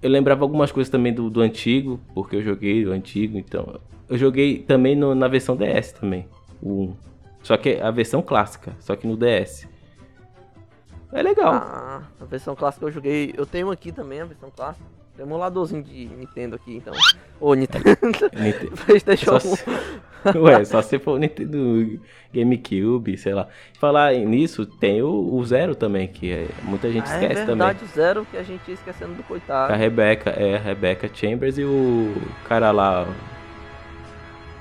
eu 0.01 0.09
lembrava 0.09 0.43
algumas 0.43 0.71
coisas 0.71 0.89
também 0.91 1.11
do, 1.13 1.29
do 1.29 1.41
antigo, 1.41 1.99
porque 2.13 2.35
eu 2.35 2.43
joguei 2.43 2.85
o 2.85 2.91
antigo, 2.91 3.37
então. 3.37 3.79
Eu 4.07 4.17
joguei 4.17 4.59
também 4.59 4.95
no- 4.95 5.15
na 5.15 5.27
versão 5.27 5.55
DS 5.57 5.91
também, 5.93 6.27
o 6.61 6.83
1. 6.83 6.95
Só 7.43 7.57
que 7.57 7.77
a 7.81 7.89
versão 7.91 8.21
clássica, 8.21 8.73
só 8.79 8.95
que 8.95 9.07
no 9.07 9.17
DS. 9.17 9.67
É 11.11 11.21
legal. 11.23 11.53
Ah, 11.53 12.03
a 12.21 12.25
versão 12.25 12.55
clássica 12.55 12.85
eu 12.85 12.91
joguei. 12.91 13.33
Eu 13.35 13.45
tenho 13.45 13.71
aqui 13.71 13.91
também 13.91 14.19
a 14.21 14.25
versão 14.25 14.51
clássica. 14.55 14.85
Um 15.19 15.23
emuladorzinho 15.23 15.83
de 15.83 16.05
Nintendo 16.07 16.55
aqui, 16.55 16.75
então. 16.77 16.93
Ô, 17.39 17.53
Nintendo. 17.53 17.85
Ninte- 18.35 18.69
PlayStation 18.85 19.39
Só 19.39 19.49
1. 19.49 19.55
se... 19.55 19.63
Ué, 20.37 20.65
só 20.65 20.81
se 20.81 20.99
for 20.99 21.13
o 21.13 21.17
Nintendo 21.17 21.99
GameCube, 22.33 23.17
sei 23.17 23.33
lá. 23.33 23.47
Falar 23.79 24.13
nisso, 24.13 24.65
tem 24.65 25.01
o, 25.01 25.33
o 25.33 25.45
Zero 25.45 25.73
também, 25.75 26.07
que 26.07 26.31
é- 26.31 26.47
muita 26.63 26.91
gente 26.91 27.07
Ah, 27.09 27.13
é 27.13 27.23
esquece 27.23 27.45
verdade, 27.45 27.83
o 27.83 27.87
zero 27.87 28.25
que 28.29 28.35
a 28.37 28.43
gente 28.43 28.61
ia 28.67 28.73
esquecendo 28.73 29.11
do 29.11 29.23
também. 29.23 29.27
coitado. 29.27 29.73
A 29.73 29.75
Rebecca, 29.75 30.31
é, 30.31 30.55
a 30.57 30.59
Rebecca 30.59 31.09
Chambers 31.13 31.57
e 31.57 31.63
o 31.63 32.13
cara 32.47 32.71
lá. 32.71 33.07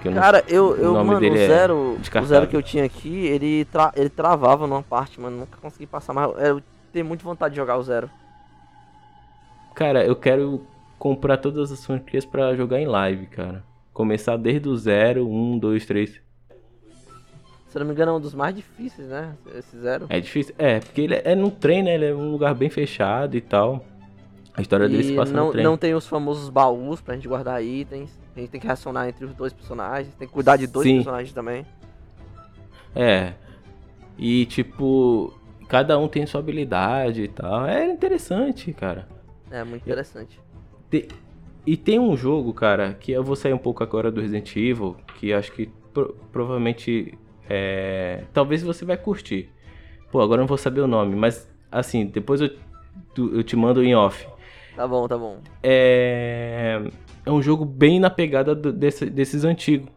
eu 0.04 0.10
não- 0.12 0.22
Cara, 0.22 0.44
eu, 0.46 0.66
o 0.68 0.76
eu 0.76 0.92
nome 0.92 1.14
mano, 1.14 1.26
o 1.28 1.36
é 1.36 1.46
zero, 1.48 1.74
o 1.94 1.98
descartável. 1.98 2.28
zero 2.36 2.46
que 2.46 2.56
eu 2.56 2.62
tinha 2.62 2.84
aqui, 2.84 3.26
ele, 3.26 3.64
tra 3.64 3.92
ele 3.96 4.08
travava 4.10 4.66
numa 4.66 4.82
parte, 4.82 5.20
mano. 5.20 5.38
Nunca 5.38 5.58
consegui 5.60 5.86
passar, 5.86 6.12
mas 6.12 6.30
eu, 6.30 6.38
eu 6.38 6.62
tenho 6.92 7.04
muita 7.04 7.24
vontade 7.24 7.54
de 7.54 7.56
jogar 7.60 7.76
o 7.76 7.82
zero. 7.82 8.08
Cara, 9.76 10.02
eu 10.02 10.16
quero 10.16 10.62
comprar 10.98 11.36
todas 11.36 11.70
as 11.70 11.84
franquias 11.84 12.24
pra 12.24 12.56
jogar 12.56 12.80
em 12.80 12.86
live, 12.86 13.26
cara. 13.26 13.62
Começar 13.92 14.38
desde 14.38 14.66
o 14.70 14.74
zero, 14.74 15.28
um, 15.28 15.58
dois, 15.58 15.84
três. 15.84 16.18
Se 17.68 17.78
não 17.78 17.84
me 17.84 17.92
engano, 17.92 18.12
é 18.12 18.14
um 18.14 18.20
dos 18.20 18.32
mais 18.32 18.56
difíceis, 18.56 19.06
né? 19.06 19.34
Esse 19.54 19.78
zero. 19.78 20.06
É 20.08 20.18
difícil. 20.18 20.54
É, 20.56 20.80
porque 20.80 21.02
ele 21.02 21.20
é 21.22 21.34
num 21.34 21.50
trem, 21.50 21.82
né? 21.82 21.94
Ele 21.94 22.06
é 22.06 22.14
um 22.14 22.30
lugar 22.32 22.54
bem 22.54 22.70
fechado 22.70 23.36
e 23.36 23.40
tal. 23.42 23.84
A 24.54 24.62
história 24.62 24.88
dele 24.88 25.02
se 25.02 25.12
E 25.12 25.16
passa 25.16 25.34
não, 25.34 25.46
no 25.48 25.52
trem. 25.52 25.62
não 25.62 25.76
tem 25.76 25.94
os 25.94 26.06
famosos 26.06 26.48
baús 26.48 27.02
pra 27.02 27.14
gente 27.14 27.28
guardar 27.28 27.62
itens. 27.62 28.18
A 28.34 28.40
gente 28.40 28.48
tem 28.48 28.58
que 28.58 28.66
racionar 28.66 29.06
entre 29.06 29.26
os 29.26 29.34
dois 29.34 29.52
personagens. 29.52 30.14
Tem 30.14 30.26
que 30.26 30.32
cuidar 30.32 30.56
de 30.56 30.66
dois 30.66 30.86
Sim. 30.86 30.94
personagens 30.96 31.34
também. 31.34 31.66
É. 32.94 33.34
E 34.16 34.46
tipo, 34.46 35.38
cada 35.68 35.98
um 35.98 36.08
tem 36.08 36.24
sua 36.24 36.40
habilidade 36.40 37.24
e 37.24 37.28
tal. 37.28 37.66
É 37.66 37.84
interessante, 37.92 38.72
cara. 38.72 39.06
É 39.50 39.62
muito 39.64 39.82
interessante. 39.82 40.40
Te- 40.90 41.08
E 41.66 41.76
tem 41.76 41.98
um 41.98 42.16
jogo, 42.16 42.52
cara, 42.54 42.94
que 42.94 43.10
eu 43.10 43.24
vou 43.24 43.34
sair 43.34 43.52
um 43.52 43.58
pouco 43.58 43.82
agora 43.82 44.10
do 44.10 44.20
Resident 44.20 44.54
Evil, 44.56 44.96
que 45.18 45.32
acho 45.32 45.50
que 45.52 45.66
pro- 45.92 46.14
provavelmente 46.30 47.18
é, 47.48 48.22
talvez 48.32 48.62
você 48.62 48.84
vai 48.84 48.96
curtir. 48.96 49.50
Pô, 50.12 50.20
agora 50.20 50.38
eu 50.38 50.42
não 50.42 50.46
vou 50.48 50.56
saber 50.58 50.80
o 50.80 50.86
nome, 50.86 51.16
mas 51.16 51.48
assim, 51.72 52.06
depois 52.06 52.40
eu, 52.40 52.50
eu 53.16 53.42
te 53.42 53.56
mando 53.56 53.82
em 53.82 53.94
off. 53.96 54.26
Tá 54.76 54.86
bom, 54.86 55.08
tá 55.08 55.18
bom. 55.18 55.40
É, 55.62 56.80
é 57.24 57.30
um 57.32 57.42
jogo 57.42 57.64
bem 57.64 57.98
na 57.98 58.10
pegada 58.10 58.54
do- 58.54 58.72
desse- 58.72 59.10
desses 59.10 59.42
antigos. 59.44 59.88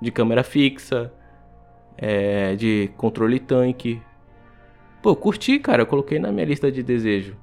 De 0.00 0.10
câmera 0.10 0.42
fixa, 0.42 1.12
é, 1.98 2.56
de 2.56 2.90
controle 2.96 3.38
tanque. 3.38 4.00
Pô, 5.02 5.14
curti, 5.14 5.58
cara. 5.58 5.82
Eu 5.82 5.86
coloquei 5.86 6.18
na 6.18 6.32
minha 6.32 6.46
lista 6.46 6.72
de 6.72 6.82
desejo. 6.82 7.36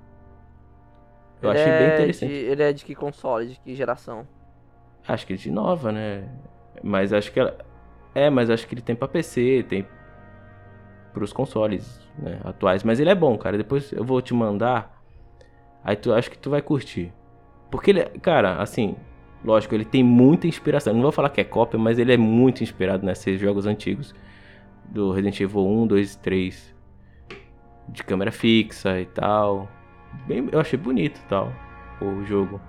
Eu 1.42 1.50
Ele 1.52 1.60
achei 1.60 1.72
bem 1.72 1.88
é 1.88 1.94
interessante. 1.94 2.30
de- 2.30 2.36
ele 2.36 2.64
é 2.64 2.74
de 2.74 2.84
que 2.86 2.96
console, 2.96 3.48
de 3.50 3.60
que 3.60 3.76
geração? 3.76 4.28
Acho 5.08 5.26
que 5.28 5.36
de 5.36 5.52
nova, 5.52 5.92
né? 5.92 6.28
Mas 6.84 7.14
acho 7.14 7.32
que 7.32 7.40
ela. 7.40 7.58
É, 8.16 8.30
mas 8.30 8.50
acho 8.50 8.68
que 8.68 8.74
ele 8.74 8.82
tem 8.82 8.96
pra 8.96 9.08
PC, 9.08 9.64
tem 9.70 9.86
pros 11.14 11.32
consoles 11.34 12.00
né, 12.18 12.40
atuais. 12.44 12.84
Mas 12.84 13.00
ele 13.00 13.10
é 13.10 13.16
bom, 13.16 13.38
cara. 13.38 13.58
Depois 13.58 13.92
eu 13.92 14.04
vou 14.04 14.22
te 14.22 14.34
mandar. 14.34 15.02
Aí 15.84 15.96
tu 15.96 16.14
acho 16.14 16.30
que 16.30 16.38
tu 16.38 16.50
vai 16.50 16.62
curtir. 16.62 17.14
Porque 17.72 17.92
ele, 17.92 18.00
é- 18.02 18.10
cara, 18.22 18.62
assim, 18.62 18.96
lógico, 19.44 19.74
ele 19.76 19.86
tem 19.86 20.04
muita 20.04 20.48
inspiração. 20.48 20.94
Não 20.94 21.02
vou 21.02 21.12
falar 21.12 21.30
que 21.30 21.40
é 21.42 21.44
cópia, 21.44 21.80
mas 21.80 22.00
ele 22.00 22.14
é 22.14 22.18
muito 22.18 22.64
inspirado 22.64 23.06
nesses 23.06 23.40
jogos 23.40 23.66
antigos. 23.66 24.14
Do 24.86 25.12
Resident 25.12 25.40
Evil 25.42 25.66
1, 25.68 25.88
2 25.88 26.14
e 26.14 26.20
3. 26.20 26.76
De 27.90 28.04
câmera 28.04 28.32
fixa 28.32 29.00
e 29.00 29.06
tal. 29.06 29.70
Bem, 30.28 30.48
eu 30.52 30.60
achei 30.60 30.78
bonito 30.78 31.20
tal. 31.30 31.52
O 32.02 32.24
jogo. 32.26 32.60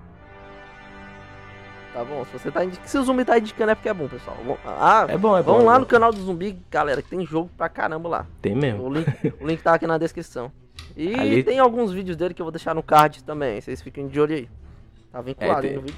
Tá 1.92 2.04
bom, 2.04 2.24
se 2.26 2.32
você 2.38 2.50
tá 2.50 2.64
indicando. 2.64 2.88
Se 2.88 2.98
o 2.98 3.02
zumbi 3.02 3.24
tá 3.24 3.38
indicando 3.38 3.72
é 3.72 3.74
porque 3.74 3.88
é 3.88 3.94
bom, 3.94 4.06
pessoal. 4.08 4.36
Ah, 4.64 5.06
É 5.08 5.16
bom, 5.16 5.36
é 5.36 5.42
bom. 5.42 5.52
vamos 5.52 5.64
é 5.64 5.66
lá 5.66 5.78
no 5.78 5.86
canal 5.86 6.12
do 6.12 6.20
zumbi, 6.20 6.56
galera, 6.70 7.02
que 7.02 7.08
tem 7.08 7.24
jogo 7.26 7.50
pra 7.56 7.68
caramba 7.68 8.08
lá. 8.08 8.26
Tem 8.40 8.54
mesmo. 8.54 8.84
O 8.84 8.92
link, 8.92 9.06
o 9.40 9.46
link 9.46 9.62
tá 9.62 9.74
aqui 9.74 9.86
na 9.86 9.98
descrição. 9.98 10.50
E 10.96 11.14
Ali- 11.14 11.44
tem 11.44 11.58
alguns 11.60 11.92
vídeos 11.92 12.16
dele 12.16 12.34
que 12.34 12.42
eu 12.42 12.44
vou 12.44 12.50
deixar 12.50 12.74
no 12.74 12.82
card 12.82 13.22
também. 13.22 13.60
Vocês 13.60 13.80
fiquem 13.80 14.08
de 14.08 14.20
olho 14.20 14.34
aí. 14.34 14.48
Tá 15.12 15.20
vinculado 15.20 15.58
É, 15.66 15.68
tem- 15.68 15.76
no 15.76 15.82
vídeo. 15.82 15.96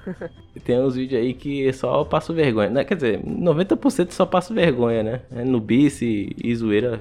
Tem 0.64 0.80
uns 0.80 0.94
vídeos 0.96 1.20
aí 1.20 1.34
que 1.34 1.70
só 1.74 2.02
passo 2.04 2.32
vergonha. 2.34 2.70
Né? 2.70 2.84
Quer 2.84 2.94
dizer, 2.96 3.20
90% 3.22 4.10
só 4.12 4.24
passo 4.26 4.52
vergonha, 4.54 5.02
né? 5.02 5.20
É 5.30 5.44
nubice 5.44 6.34
e 6.42 6.54
zoeira 6.56 7.00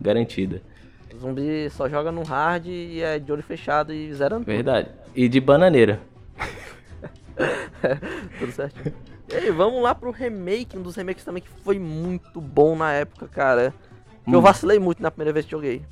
garantida. 0.00 0.62
Zumbi 1.20 1.68
só 1.70 1.88
joga 1.88 2.10
no 2.10 2.22
hard 2.22 2.66
e 2.66 3.02
é 3.02 3.18
de 3.18 3.30
olho 3.30 3.42
fechado 3.42 3.92
e 3.92 4.12
zerando 4.14 4.44
tudo. 4.44 4.54
Verdade. 4.54 4.88
E 5.14 5.28
de 5.28 5.40
bananeira. 5.40 6.00
Tudo 8.38 8.52
certinho. 8.52 8.94
E 9.30 9.34
aí, 9.34 9.50
vamos 9.50 9.82
lá 9.82 9.94
pro 9.94 10.10
remake, 10.10 10.76
um 10.76 10.82
dos 10.82 10.96
remakes 10.96 11.24
também 11.24 11.42
que 11.42 11.48
foi 11.62 11.78
muito 11.78 12.40
bom 12.40 12.74
na 12.76 12.92
época, 12.92 13.28
cara. 13.28 13.72
Que 14.24 14.34
eu 14.34 14.38
Hum. 14.38 14.42
vacilei 14.42 14.78
muito 14.78 15.02
na 15.02 15.10
primeira 15.10 15.32
vez 15.32 15.44
que 15.44 15.50
joguei. 15.52 15.82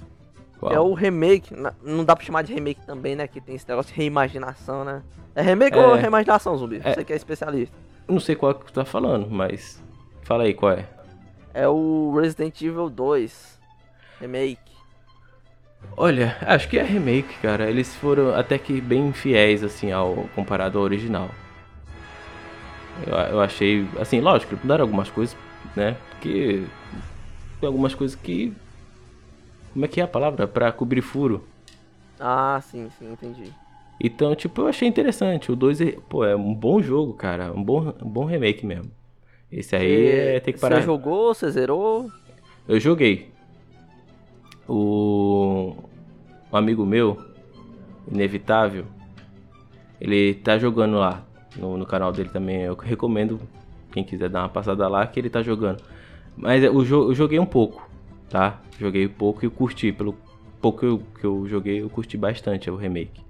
Qual? 0.59 0.73
É 0.73 0.81
o 0.81 0.93
remake, 0.93 1.55
não 1.83 2.05
dá 2.05 2.17
pra 2.17 2.25
chamar 2.25 2.43
de 2.43 2.53
remake 2.53 2.85
também, 2.85 3.15
né? 3.15 3.29
Que 3.29 3.41
tem 3.41 3.55
esse 3.55 3.69
negócio 3.69 3.93
de 3.93 3.97
reimaginação, 3.99 4.85
né? 4.85 5.03
É 5.35 5.43
remake 5.43 5.79
É. 5.79 5.87
ou 5.87 5.95
reimaginação, 5.95 6.57
zumbi? 6.57 6.81
É. 6.83 6.95
Você 6.95 7.05
que 7.05 7.13
é 7.13 7.17
especialista. 7.17 7.77
Não 8.09 8.19
sei 8.19 8.35
qual 8.35 8.55
que 8.55 8.67
tu 8.67 8.73
tá 8.73 8.85
falando, 8.85 9.31
mas. 9.31 9.83
Fala 10.23 10.45
aí 10.45 10.53
qual 10.55 10.73
é. 10.73 10.85
É 11.55 11.69
o 11.69 12.13
Resident 12.21 12.61
Evil 12.61 12.91
2 12.91 13.59
Remake. 14.21 14.59
Olha, 15.97 16.37
acho 16.43 16.69
que 16.69 16.79
é 16.79 16.83
remake, 16.83 17.35
cara. 17.43 17.69
Eles 17.69 17.95
foram 17.97 18.35
até 18.35 18.59
que 18.59 18.81
bem 18.81 19.13
fiéis, 19.13 19.65
assim, 19.65 19.91
ao 19.91 20.29
comparado 20.35 20.79
ao 20.79 20.85
original. 20.85 21.29
Eu, 23.07 23.15
eu 23.15 23.41
achei, 23.41 23.87
assim, 24.01 24.21
lógico, 24.21 24.57
mudaram 24.63 24.85
algumas 24.85 25.11
coisas, 25.11 25.37
né? 25.75 25.97
Porque 26.11 26.65
tem 27.61 27.67
algumas 27.67 27.95
coisas 27.95 28.17
que. 28.17 28.53
Como 29.73 29.85
é 29.85 29.89
que 29.89 30.01
é 30.01 30.05
a 30.05 30.09
palavra? 30.09 30.47
Pra 30.47 30.73
cobrir 30.73 31.03
furo. 31.03 31.45
Ah, 32.19 32.61
sim, 32.63 32.89
sim, 32.99 33.13
entendi. 33.13 33.53
Então, 34.01 34.35
tipo, 34.35 34.63
eu 34.63 34.69
achei 34.69 34.89
interessante. 34.89 35.51
O 35.51 35.57
2 35.57 35.81
é, 35.81 35.93
pô, 36.09 36.25
é 36.25 36.35
um 36.35 36.55
bom 36.55 36.81
jogo, 36.81 37.13
cara. 37.15 37.53
Um 37.53 37.63
bom, 37.63 37.93
um 38.03 38.09
bom 38.09 38.25
remake 38.25 38.65
mesmo. 38.65 38.91
Esse 39.51 39.75
aí 39.75 40.07
é 40.09 40.41
tem 40.41 40.55
que 40.55 40.61
parar. 40.61 40.81
Você 40.81 40.87
jogou, 40.87 41.35
você 41.35 41.51
zerou? 41.51 42.11
Eu 42.69 42.79
joguei. 42.79 43.31
O... 44.69 45.75
um 46.53 46.57
amigo 46.57 46.85
meu, 46.85 47.17
Inevitável, 48.11 48.85
ele 50.01 50.35
tá 50.35 50.59
jogando 50.59 50.97
lá 50.99 51.23
no, 51.57 51.77
no 51.77 51.85
canal 51.87 52.13
dele 52.13 52.29
também. 52.31 52.63
Eu 52.63 52.75
recomendo 52.75 53.41
quem 53.93 54.05
quiser 54.05 54.29
dar 54.29 54.43
uma 54.43 54.49
passada 54.49 54.87
lá 54.89 55.07
que 55.07 55.19
ele 55.21 55.29
tá 55.31 55.43
jogando. 55.43 55.83
Mas 56.37 56.63
jo 56.87 57.11
eu 57.11 57.15
joguei 57.15 57.39
um 57.39 57.47
pouco, 57.47 57.89
tá? 58.31 58.61
Joguei 58.79 59.07
um 59.07 59.13
pouco 59.13 59.45
e 59.45 59.47
eu 59.47 59.51
curti. 59.51 59.93
Pelo 59.93 60.17
pouco 60.61 60.79
que 60.81 60.87
eu, 60.87 61.03
que 61.21 61.25
eu 61.25 61.47
joguei, 61.49 61.83
eu 61.83 61.91
curti 61.91 62.17
bastante 62.17 62.71
o 62.71 62.77
remake. 62.77 63.21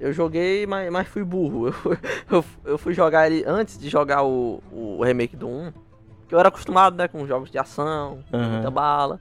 Eu 0.00 0.12
joguei, 0.12 0.66
mas, 0.66 0.90
mas 0.90 1.06
fui 1.06 1.22
burro. 1.22 1.66
Eu, 1.68 1.72
fui- 1.72 1.98
eu, 2.30 2.44
eu 2.64 2.78
fui 2.78 2.92
jogar 2.94 3.30
ele 3.30 3.44
antes 3.46 3.78
de 3.78 3.88
jogar 3.88 4.24
o, 4.24 4.60
o 4.72 5.02
remake 5.04 5.36
do 5.36 5.46
1. 5.46 5.72
Porque 6.20 6.34
eu 6.34 6.38
era 6.40 6.48
acostumado, 6.48 6.96
né, 6.96 7.06
com 7.06 7.26
jogos 7.26 7.50
de 7.50 7.58
ação, 7.58 8.24
Aham. 8.32 8.48
muita 8.54 8.70
bala. 8.70 9.20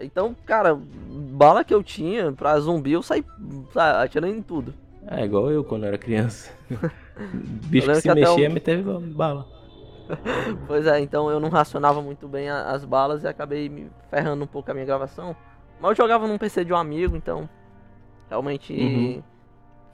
Então, 0.00 0.34
cara, 0.44 0.74
bala 0.76 1.64
que 1.64 1.72
eu 1.74 1.82
tinha 1.82 2.32
pra 2.32 2.58
zumbi, 2.58 2.92
eu 2.92 3.02
saí 3.02 3.24
sa- 3.72 4.02
atirando 4.02 4.34
em 4.34 4.42
tudo. 4.42 4.74
É 5.06 5.24
igual 5.24 5.50
eu 5.50 5.62
quando 5.62 5.84
era 5.84 5.96
criança. 5.98 6.50
Bicho 7.68 7.86
que 7.88 7.94
se 7.96 8.02
que 8.08 8.14
mexia, 8.14 8.48
o- 8.48 8.52
meteve 8.52 8.82
bala. 9.12 9.46
Pois 10.66 10.86
é, 10.86 11.00
então 11.00 11.30
eu 11.30 11.40
não 11.40 11.48
racionava 11.48 12.02
muito 12.02 12.28
bem 12.28 12.50
as 12.50 12.84
balas 12.84 13.22
e 13.22 13.28
acabei 13.28 13.68
me 13.68 13.88
ferrando 14.10 14.44
um 14.44 14.46
pouco 14.46 14.70
a 14.70 14.74
minha 14.74 14.84
gravação. 14.86 15.34
Mas 15.80 15.90
eu 15.90 15.96
jogava 16.04 16.26
num 16.26 16.36
PC 16.38 16.64
de 16.64 16.72
um 16.72 16.76
amigo, 16.76 17.16
então 17.16 17.48
realmente 18.28 18.72
Uhum. 18.74 19.22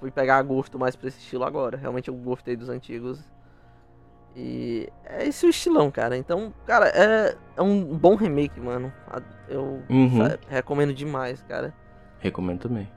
fui 0.01 0.11
pegar 0.11 0.43
gosto 0.43 0.79
mais 0.79 0.97
pra 0.97 1.09
esse 1.09 1.19
estilo 1.19 1.45
agora. 1.45 1.77
Realmente 1.77 2.09
eu 2.09 2.15
gostei 2.15 2.57
dos 2.57 2.69
antigos. 2.69 3.21
E 4.37 4.89
é 5.05 5.27
esse 5.27 5.45
o 5.45 5.51
estilão, 5.51 5.91
cara. 5.91 6.17
Então, 6.17 6.53
cara, 6.65 6.89
é, 6.89 7.37
é 7.57 7.63
um 7.63 7.85
bom 7.85 8.15
remake, 8.15 8.61
mano. 8.61 8.93
Eu 9.49 9.83
Uhum. 9.91 10.17
sa- 10.29 10.39
recomendo 10.49 10.93
demais, 10.95 11.43
cara. 11.43 11.75
Recomendo 12.21 12.61
também. 12.61 12.89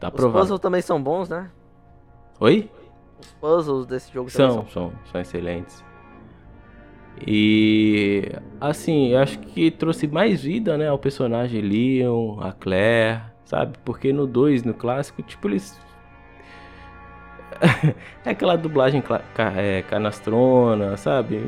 Tá 0.00 0.08
Os 0.08 0.14
aprovado. 0.14 0.40
puzzles 0.40 0.60
também 0.60 0.80
são 0.80 1.02
bons, 1.02 1.28
né? 1.28 1.50
Oi? 2.40 2.70
Os 3.20 3.30
puzzles 3.34 3.86
desse 3.86 4.12
jogo 4.12 4.30
também 4.30 4.50
São, 4.50 4.66
são, 4.68 4.92
são 5.12 5.20
excelentes. 5.20 5.84
E 7.26 8.28
assim, 8.60 9.08
eu 9.12 9.18
acho 9.20 9.38
que 9.38 9.70
trouxe 9.70 10.06
mais 10.08 10.42
vida, 10.42 10.76
né, 10.76 10.88
ao 10.88 10.98
personagem 10.98 11.60
Leon, 11.60 12.40
a 12.40 12.52
Claire, 12.52 13.22
sabe? 13.44 13.78
Porque 13.84 14.12
no 14.12 14.26
2, 14.26 14.62
no 14.64 14.74
clássico, 14.74 15.22
tipo, 15.22 15.48
eles. 15.48 15.78
é 18.24 18.30
aquela 18.30 18.56
dublagem 18.56 19.02
é, 19.56 19.82
canastrona, 19.82 20.96
sabe? 20.96 21.40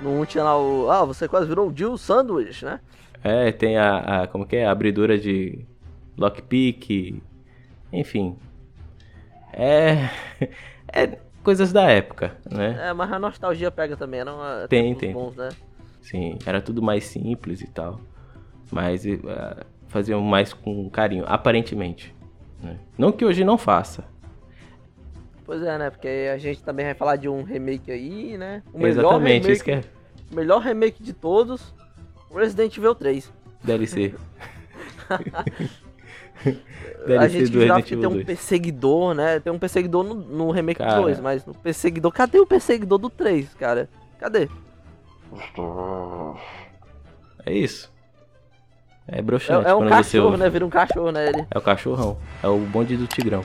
No 0.00 0.20
1 0.20 0.24
tinha 0.26 0.44
lá 0.44 0.58
o. 0.58 0.90
Ah, 0.90 1.04
você 1.04 1.26
quase 1.28 1.46
virou 1.48 1.68
o 1.70 1.76
Jill 1.76 1.96
Sandwich, 1.98 2.64
né? 2.64 2.80
É, 3.22 3.50
tem 3.52 3.76
a, 3.76 4.22
a. 4.22 4.26
Como 4.26 4.46
que 4.46 4.56
é? 4.56 4.66
A 4.66 4.70
abridura 4.70 5.18
de 5.18 5.64
lockpick. 6.16 7.22
Enfim. 7.92 8.36
É. 9.52 10.08
É 10.90 11.18
coisas 11.42 11.70
da 11.70 11.82
época, 11.90 12.34
né? 12.50 12.88
É, 12.88 12.92
mas 12.94 13.12
a 13.12 13.18
nostalgia 13.18 13.70
pega 13.70 13.94
também, 13.94 14.20
eram 14.20 14.38
uh, 14.38 14.66
Tem, 14.68 14.94
tem. 14.94 15.12
bons, 15.12 15.36
né? 15.36 15.50
Sim, 16.00 16.38
era 16.46 16.60
tudo 16.62 16.80
mais 16.82 17.04
simples 17.04 17.60
e 17.60 17.66
tal. 17.66 18.00
Mas 18.70 19.06
eh, 19.06 19.18
faziam 19.88 20.20
mais 20.22 20.52
com 20.54 20.88
carinho, 20.88 21.24
aparentemente. 21.26 22.14
né? 22.62 22.78
Não 22.96 23.12
que 23.12 23.24
hoje 23.24 23.44
não 23.44 23.58
faça. 23.58 24.04
Pois 25.48 25.62
é, 25.62 25.78
né? 25.78 25.88
Porque 25.88 26.28
a 26.30 26.36
gente 26.36 26.62
também 26.62 26.84
vai 26.84 26.94
falar 26.94 27.16
de 27.16 27.26
um 27.26 27.42
remake 27.42 27.90
aí, 27.90 28.36
né? 28.36 28.62
O 28.70 28.78
melhor 28.78 29.14
Exatamente, 29.14 29.32
remake, 29.44 29.52
isso 29.52 29.64
que 29.64 29.70
é 29.70 29.82
melhor 30.30 30.60
remake 30.60 31.02
de 31.02 31.14
todos, 31.14 31.74
Resident 32.30 32.76
Evil 32.76 32.94
3. 32.94 33.32
DLC. 33.64 34.14
a 35.08 35.16
DLC 37.06 37.28
gente 37.30 37.52
Resident 37.54 37.84
que 37.86 37.94
Evil 37.94 38.00
tem 38.00 38.10
um 38.10 38.12
2. 38.12 38.26
perseguidor, 38.26 39.14
né? 39.14 39.40
Tem 39.40 39.50
um 39.50 39.58
perseguidor 39.58 40.04
no, 40.04 40.16
no 40.16 40.50
remake 40.50 40.80
Cara. 40.80 40.96
do 40.96 41.02
2, 41.04 41.18
mas 41.20 41.46
no 41.46 41.54
perseguidor... 41.54 42.12
Cadê 42.12 42.38
o 42.38 42.46
perseguidor 42.46 42.98
do 42.98 43.08
3, 43.08 43.54
cara? 43.54 43.88
Cadê? 44.20 44.50
É 47.46 47.54
isso. 47.54 47.90
É 49.06 49.20
É, 49.20 49.22
broxante 49.22 49.66
é 49.66 49.74
um 49.74 49.78
quando 49.78 49.88
você 49.88 50.18
cachorro, 50.18 50.36
né? 50.36 50.50
Vira 50.50 50.66
um 50.66 50.70
cachorro, 50.70 51.10
né? 51.10 51.26
Ele. 51.26 51.46
É 51.50 51.56
o 51.56 51.62
cachorrão. 51.62 52.18
É 52.42 52.48
o 52.48 52.58
bonde 52.58 52.98
do 52.98 53.06
Tigrão. 53.06 53.42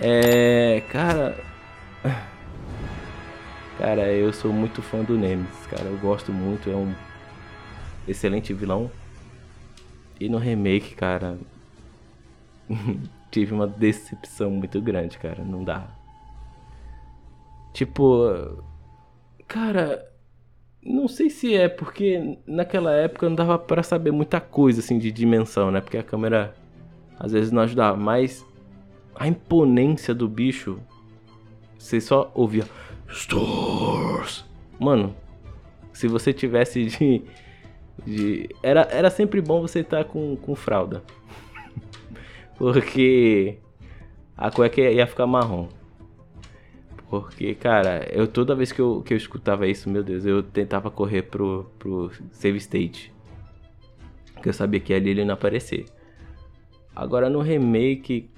É. 0.00 0.82
Cara. 0.90 1.36
Cara, 3.78 4.12
eu 4.12 4.32
sou 4.32 4.52
muito 4.52 4.80
fã 4.82 5.02
do 5.02 5.18
Nemesis, 5.18 5.66
cara. 5.66 5.84
Eu 5.84 5.98
gosto 5.98 6.32
muito. 6.32 6.70
É 6.70 6.74
um 6.74 6.94
excelente 8.06 8.52
vilão. 8.52 8.90
E 10.20 10.28
no 10.28 10.38
remake, 10.38 10.94
cara. 10.94 11.38
tive 13.30 13.52
uma 13.52 13.66
decepção 13.66 14.50
muito 14.50 14.80
grande, 14.80 15.18
cara. 15.18 15.42
Não 15.44 15.64
dá. 15.64 15.88
Tipo. 17.72 18.62
Cara. 19.48 20.10
Não 20.86 21.08
sei 21.08 21.30
se 21.30 21.54
é 21.54 21.66
porque 21.66 22.38
naquela 22.46 22.92
época 22.92 23.26
não 23.26 23.34
dava 23.34 23.58
pra 23.58 23.82
saber 23.82 24.10
muita 24.10 24.38
coisa 24.38 24.80
assim 24.80 24.98
de 24.98 25.10
dimensão, 25.10 25.70
né? 25.70 25.80
Porque 25.80 25.96
a 25.96 26.02
câmera 26.02 26.54
às 27.18 27.32
vezes 27.32 27.50
não 27.50 27.62
ajudava, 27.62 27.96
mas 27.96 28.44
a 29.14 29.28
imponência 29.28 30.14
do 30.14 30.28
bicho, 30.28 30.78
você 31.78 32.00
só 32.00 32.30
ouvia 32.34 32.64
Stores. 33.08 34.44
Mano, 34.78 35.14
se 35.92 36.08
você 36.08 36.32
tivesse 36.32 36.86
de. 36.86 37.22
de 38.04 38.48
era, 38.62 38.82
era 38.90 39.10
sempre 39.10 39.40
bom 39.40 39.60
você 39.60 39.80
estar 39.80 40.04
com, 40.04 40.36
com 40.36 40.54
fralda. 40.54 41.02
Porque 42.58 43.58
a 44.36 44.50
cueca 44.50 44.80
ia 44.80 45.06
ficar 45.06 45.26
marrom. 45.26 45.68
Porque, 47.08 47.54
cara, 47.54 48.08
eu 48.12 48.26
toda 48.26 48.56
vez 48.56 48.72
que 48.72 48.80
eu, 48.80 49.02
que 49.02 49.14
eu 49.14 49.18
escutava 49.18 49.68
isso, 49.68 49.88
meu 49.88 50.02
Deus, 50.02 50.26
eu 50.26 50.42
tentava 50.42 50.90
correr 50.90 51.22
pro, 51.22 51.70
pro 51.78 52.10
save 52.32 52.58
state. 52.58 53.12
Porque 54.32 54.48
eu 54.48 54.52
sabia 54.52 54.80
que 54.80 54.92
ali 54.92 55.10
ele 55.10 55.24
não 55.24 55.34
aparecer. 55.34 55.84
Agora 56.94 57.30
no 57.30 57.40
remake. 57.40 58.30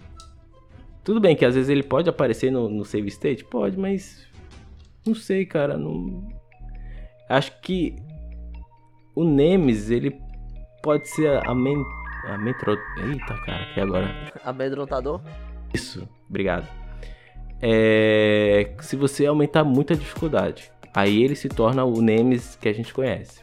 Tudo 1.06 1.20
bem 1.20 1.36
que 1.36 1.44
às 1.44 1.54
vezes 1.54 1.70
ele 1.70 1.84
pode 1.84 2.10
aparecer 2.10 2.50
no, 2.50 2.68
no 2.68 2.84
save 2.84 3.06
state? 3.06 3.44
Pode, 3.44 3.78
mas. 3.78 4.26
Não 5.06 5.14
sei, 5.14 5.46
cara. 5.46 5.78
Não. 5.78 6.26
Acho 7.28 7.52
que. 7.60 7.94
O 9.14 9.22
Nemesis, 9.24 9.90
ele 9.90 10.20
pode 10.82 11.08
ser 11.08 11.28
a, 11.46 11.54
men... 11.54 11.80
a 12.26 12.36
metro... 12.36 12.76
Eita, 12.98 13.34
cara, 13.46 13.64
que 13.72 13.80
agora. 13.80 14.32
Amedrontador? 14.44 15.20
Isso, 15.72 16.08
obrigado. 16.28 16.68
É, 17.62 18.74
se 18.80 18.96
você 18.96 19.26
aumentar 19.26 19.62
muito 19.62 19.92
a 19.92 19.96
dificuldade, 19.96 20.70
aí 20.92 21.22
ele 21.22 21.36
se 21.36 21.48
torna 21.48 21.84
o 21.84 22.02
Nemesis 22.02 22.56
que 22.56 22.68
a 22.68 22.74
gente 22.74 22.92
conhece. 22.92 23.42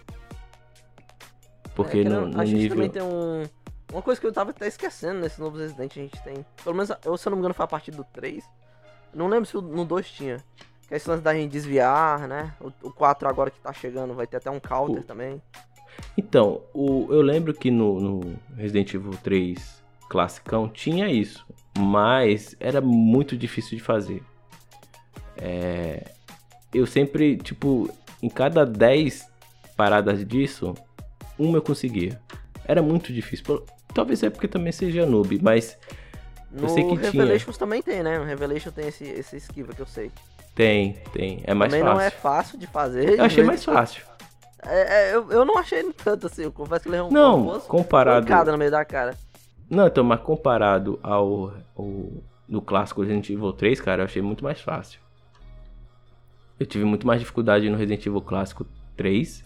Porque 1.74 2.00
É, 2.00 2.04
no, 2.04 2.28
no 2.28 2.40
a 2.40 2.46
gente 2.46 2.58
nível. 2.58 2.76
também 2.76 2.90
tem 2.90 3.02
um. 3.02 3.44
Uma 3.94 4.02
coisa 4.02 4.20
que 4.20 4.26
eu 4.28 4.34
tava 4.34 4.50
até 4.50 4.68
esquecendo 4.68 5.20
nesse 5.22 5.40
novo 5.40 5.58
Resident 5.58 5.92
a 5.96 6.02
gente 6.02 6.22
tem. 6.24 6.46
Pelo 6.64 6.76
menos, 6.76 6.92
eu, 7.06 7.16
se 7.16 7.28
eu 7.28 7.30
não 7.30 7.38
me 7.38 7.42
engano, 7.42 7.54
foi 7.54 7.64
a 7.64 7.68
partir 7.68 7.92
do 7.92 8.04
3. 8.04 8.44
Não 9.14 9.28
lembro 9.28 9.46
se 9.46 9.56
no 9.56 9.86
2 9.86 10.10
tinha. 10.12 10.44
Que 10.88 10.96
é 10.96 10.98
esse 10.98 11.08
lance 11.08 11.22
da 11.24 11.34
gente 11.34 11.52
desviar, 11.52 12.28
né? 12.28 12.54
O, 12.60 12.88
o 12.88 12.92
4 12.92 13.30
agora 13.30 13.52
que 13.52 13.60
tá 13.60 13.72
chegando 13.72 14.14
vai 14.16 14.26
ter 14.28 14.38
até 14.38 14.50
um 14.50 14.60
counter 14.60 15.02
O- 15.02 15.06
também. 15.06 15.40
Então, 16.18 16.62
o, 16.74 17.08
eu 17.12 17.22
lembro 17.22 17.54
que 17.54 17.70
no, 17.70 18.00
no 18.00 18.40
Resident 18.58 18.94
Evil 18.96 19.14
3 19.24 19.84
classicão 20.10 20.68
tinha 20.68 21.08
isso, 21.08 21.46
mas 21.78 22.56
era 22.60 22.82
muito 22.82 23.38
difícil 23.38 23.78
de 23.78 23.84
fazer. 23.84 24.24
É, 25.38 26.04
eu 26.74 26.86
sempre, 26.86 27.38
tipo, 27.38 27.90
em 28.22 28.30
cada 28.30 28.66
10 28.66 29.28
paradas 29.78 30.26
disso, 30.26 30.74
uma 31.38 31.58
eu 31.58 31.62
conseguia. 31.62 32.20
Era 32.66 32.82
muito 32.82 33.14
difícil. 33.14 33.64
Talvez 33.94 34.24
é 34.24 34.30
porque 34.30 34.48
também 34.48 34.72
seja 34.72 35.06
noob, 35.06 35.40
mas 35.42 35.78
No 36.52 36.68
sei 36.70 36.84
que 36.84 36.98
tinha. 36.98 37.12
Revelations 37.12 37.58
também 37.58 37.82
tem, 37.82 38.02
né? 38.04 38.18
No 38.18 38.26
Revelation 38.26 38.72
tem 38.72 38.88
esse, 38.88 39.04
esse 39.06 39.38
esquiva 39.38 39.74
que 39.74 39.82
eu 39.82 39.86
sei. 39.86 40.12
tem, 40.56 40.94
tem. 41.12 41.42
É 41.44 41.54
mais 41.54 41.72
também 41.72 41.84
fácil. 41.84 41.98
não 42.00 42.06
é 42.06 42.10
fácil 42.10 42.58
de 42.58 42.68
fazer. 42.68 43.20
Eu 43.20 43.26
achei 43.26 43.44
mais 43.44 43.64
fácil. 43.64 44.04
É, 44.66 45.10
é, 45.12 45.16
eu, 45.16 45.30
eu 45.32 45.46
não 45.46 45.58
achei 45.58 45.84
tanto 45.92 46.28
assim, 46.28 46.44
eu 46.44 46.52
confesso 46.52 46.84
que 46.84 46.90
ele 46.90 46.96
é 46.96 47.04
um 47.04 47.12
Não, 47.12 47.44
boa 47.44 47.60
comparado- 47.60 48.52
no 48.52 48.58
meio 48.58 48.72
da 48.72 48.86
cara. 48.86 49.16
Não, 49.70 49.88
então, 49.88 50.04
mas 50.04 50.22
comparado 50.22 51.00
ao, 51.04 51.54
ao 51.76 52.24
no 52.48 52.62
clássico 52.62 53.02
Resident 53.02 53.30
Evil 53.30 53.52
3, 53.52 53.82
cara, 53.82 54.02
eu 54.02 54.06
achei 54.06 54.22
muito 54.22 54.44
mais 54.44 54.62
fácil. 54.62 55.00
Eu 56.60 56.66
tive 56.66 56.86
muito 56.86 57.06
mais 57.06 57.20
dificuldade 57.20 57.70
no 57.70 57.76
Resident 57.78 58.06
Evil 58.06 58.22
clássico 58.22 58.66
3 58.96 59.44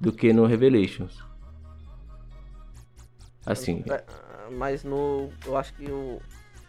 do 0.00 0.12
que 0.12 0.32
no 0.32 0.44
Revelations. 0.44 1.24
Assim, 3.46 3.84
É, 3.88 4.02
Mas 4.50 4.82
no. 4.82 5.30
Eu 5.46 5.56
acho 5.56 5.72
que 5.74 5.90
o, 5.90 6.20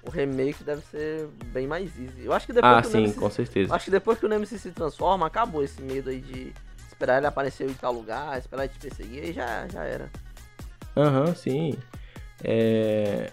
o 0.04 0.10
remake 0.10 0.64
deve 0.64 0.82
ser 0.84 1.28
bem 1.48 1.68
mais 1.68 1.92
easy. 2.00 2.24
Eu 2.24 2.34
acho 2.34 2.46
que 2.46 2.54
depois 2.54 2.78
ah, 2.78 2.82
que 2.82 2.88
o 2.88 2.92
sim, 2.92 2.98
Nemesis, 2.98 3.18
com 3.18 3.30
certeza. 3.30 3.76
Acho 3.76 3.86
que 3.86 3.92
depois 3.92 4.20
que 4.20 4.26
o 4.26 4.30
Nemesis 4.30 4.62
se 4.62 4.72
transforma, 4.72 5.26
acabou 5.26 5.64
esse 5.64 5.82
medo 5.82 6.10
aí 6.10 6.22
de 6.22 6.54
esperar 6.88 7.18
ele 7.18 7.28
aparecer 7.28 7.70
em 7.70 7.74
tal 7.74 7.94
lugar, 7.94 8.38
esperar 8.38 8.66
ele 8.66 8.74
te 8.74 8.80
perseguir, 8.80 9.24
aí 9.24 9.34
já, 9.34 9.68
já 9.68 9.84
era. 9.84 10.10
Aham, 10.96 11.34
sim. 11.36 11.74
É... 12.44 13.32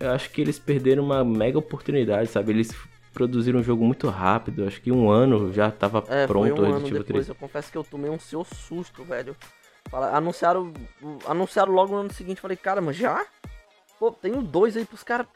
Eu 0.00 0.12
acho 0.12 0.30
que 0.30 0.40
eles 0.40 0.58
perderam 0.58 1.04
uma 1.04 1.24
mega 1.24 1.58
oportunidade, 1.58 2.28
sabe? 2.30 2.52
Eles 2.52 2.72
produziram 3.12 3.58
um 3.58 3.62
jogo 3.64 3.84
muito 3.84 4.08
rápido. 4.08 4.64
Acho 4.64 4.80
que 4.80 4.92
um 4.92 5.10
ano 5.10 5.52
já 5.52 5.70
tava 5.72 6.04
É, 6.08 6.26
pronto 6.26 6.48
foi 6.48 6.52
o 6.52 6.54
um 6.54 6.58
ano 6.58 6.74
Resident 6.74 6.90
Evil 6.90 7.04
depois, 7.04 7.26
3. 7.26 7.28
eu 7.28 7.34
confesso 7.34 7.72
que 7.72 7.78
eu 7.78 7.82
tomei 7.82 8.10
um 8.10 8.18
seu 8.18 8.44
susto, 8.44 9.02
velho. 9.02 9.36
Fala- 9.90 10.16
anunciaram, 10.16 10.72
anunciaram 11.26 11.72
logo 11.72 11.92
no 11.94 12.00
ano 12.00 12.12
seguinte, 12.12 12.40
falei, 12.40 12.56
cara, 12.56 12.80
mas 12.80 12.96
já? 12.96 13.24
Pô, 13.98 14.10
tenho 14.12 14.42
dois 14.42 14.76
aí 14.76 14.84
pros 14.84 15.02
caras, 15.02 15.26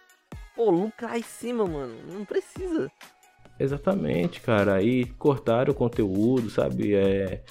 pô, 0.55 0.71
lucrar 0.71 1.17
em 1.19 1.23
cima, 1.23 1.65
mano. 1.67 1.95
Não 2.09 2.25
precisa. 2.25 2.91
Exatamente, 3.59 4.41
cara. 4.41 4.75
Aí 4.75 5.07
cortaram 5.19 5.73
o 5.73 5.77
conteúdo, 5.77 6.51
sabe? 6.51 6.95
É... 6.95 7.43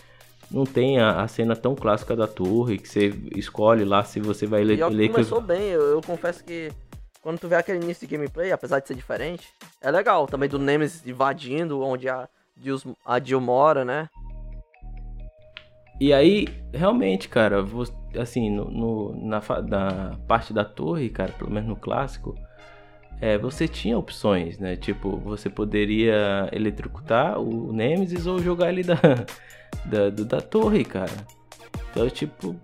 Não 0.50 0.66
tem 0.66 1.00
a, 1.00 1.22
a 1.22 1.28
cena 1.30 1.56
tão 1.56 1.74
clássica 1.76 2.14
da 2.16 2.28
torre 2.28 2.78
que 2.78 2.88
você 2.88 3.14
escolhe 3.36 3.86
lá 3.86 4.04
se 4.04 4.20
você 4.20 4.46
vai 4.46 4.64
ler. 4.64 4.80
E 4.80 4.84
que 4.84 4.90
ler 4.94 5.08
que- 5.08 5.14
começou 5.14 5.40
bem, 5.40 5.70
eu, 5.70 5.82
eu 5.82 6.02
confesso 6.02 6.44
que 6.44 6.72
quando 7.22 7.40
tu 7.40 7.48
vê 7.48 7.56
aquele 7.56 7.82
início 7.82 8.06
de 8.06 8.14
gameplay, 8.16 8.52
apesar 8.52 8.80
de 8.80 8.88
ser 8.88 8.96
diferente, 8.96 9.48
é 9.80 9.90
legal. 9.90 10.28
Também 10.28 10.50
do 10.50 10.60
Nemesis 10.60 11.08
invadindo 11.08 11.82
onde 11.82 12.10
a 12.10 12.28
Jill, 12.62 12.80
a 13.06 13.18
Jill 13.20 13.40
mora, 13.40 13.86
né? 13.86 14.10
E 16.02 16.12
aí, 16.12 16.48
realmente, 16.74 17.30
cara, 17.30 17.64
assim, 18.20 18.50
no, 18.50 18.72
no- 18.72 19.16
na, 19.24 19.40
na 19.62 20.18
parte 20.28 20.52
da 20.52 20.66
torre, 20.66 21.10
cara, 21.12 21.32
pelo 21.32 21.52
menos 21.52 21.70
no 21.70 21.76
clássico, 21.76 22.34
é, 23.22 23.38
você 23.38 23.68
tinha 23.68 23.96
opções, 23.96 24.58
né? 24.58 24.76
Tipo, 24.76 25.18
você 25.18 25.48
poderia 25.48 26.50
eletrocutar 26.52 27.40
o 27.40 27.72
Nemesis 27.72 28.26
ou 28.26 28.40
jogar 28.40 28.70
ele 28.72 28.82
da, 28.82 28.96
da, 29.86 30.10
do- 30.10 30.26
da 30.26 30.42
torre, 30.42 30.84
cara. 30.84 31.12
Então, 31.92 32.10
tipo, 32.10 32.56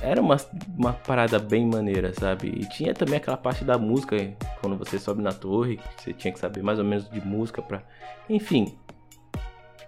era 0.00 0.18
uma, 0.22 0.38
uma 0.74 0.94
parada 0.94 1.38
bem 1.38 1.66
maneira, 1.66 2.14
sabe? 2.14 2.48
E 2.48 2.66
tinha 2.70 2.94
também 2.94 3.16
aquela 3.18 3.36
parte 3.36 3.62
da 3.62 3.76
música, 3.76 4.16
quando 4.62 4.78
você 4.78 4.98
sobe 4.98 5.20
na 5.22 5.32
torre, 5.32 5.78
você 5.98 6.14
tinha 6.14 6.32
que 6.32 6.38
saber 6.40 6.62
mais 6.62 6.78
ou 6.78 6.84
menos 6.86 7.10
de 7.10 7.20
música 7.20 7.60
pra. 7.60 7.82
Enfim. 8.26 8.74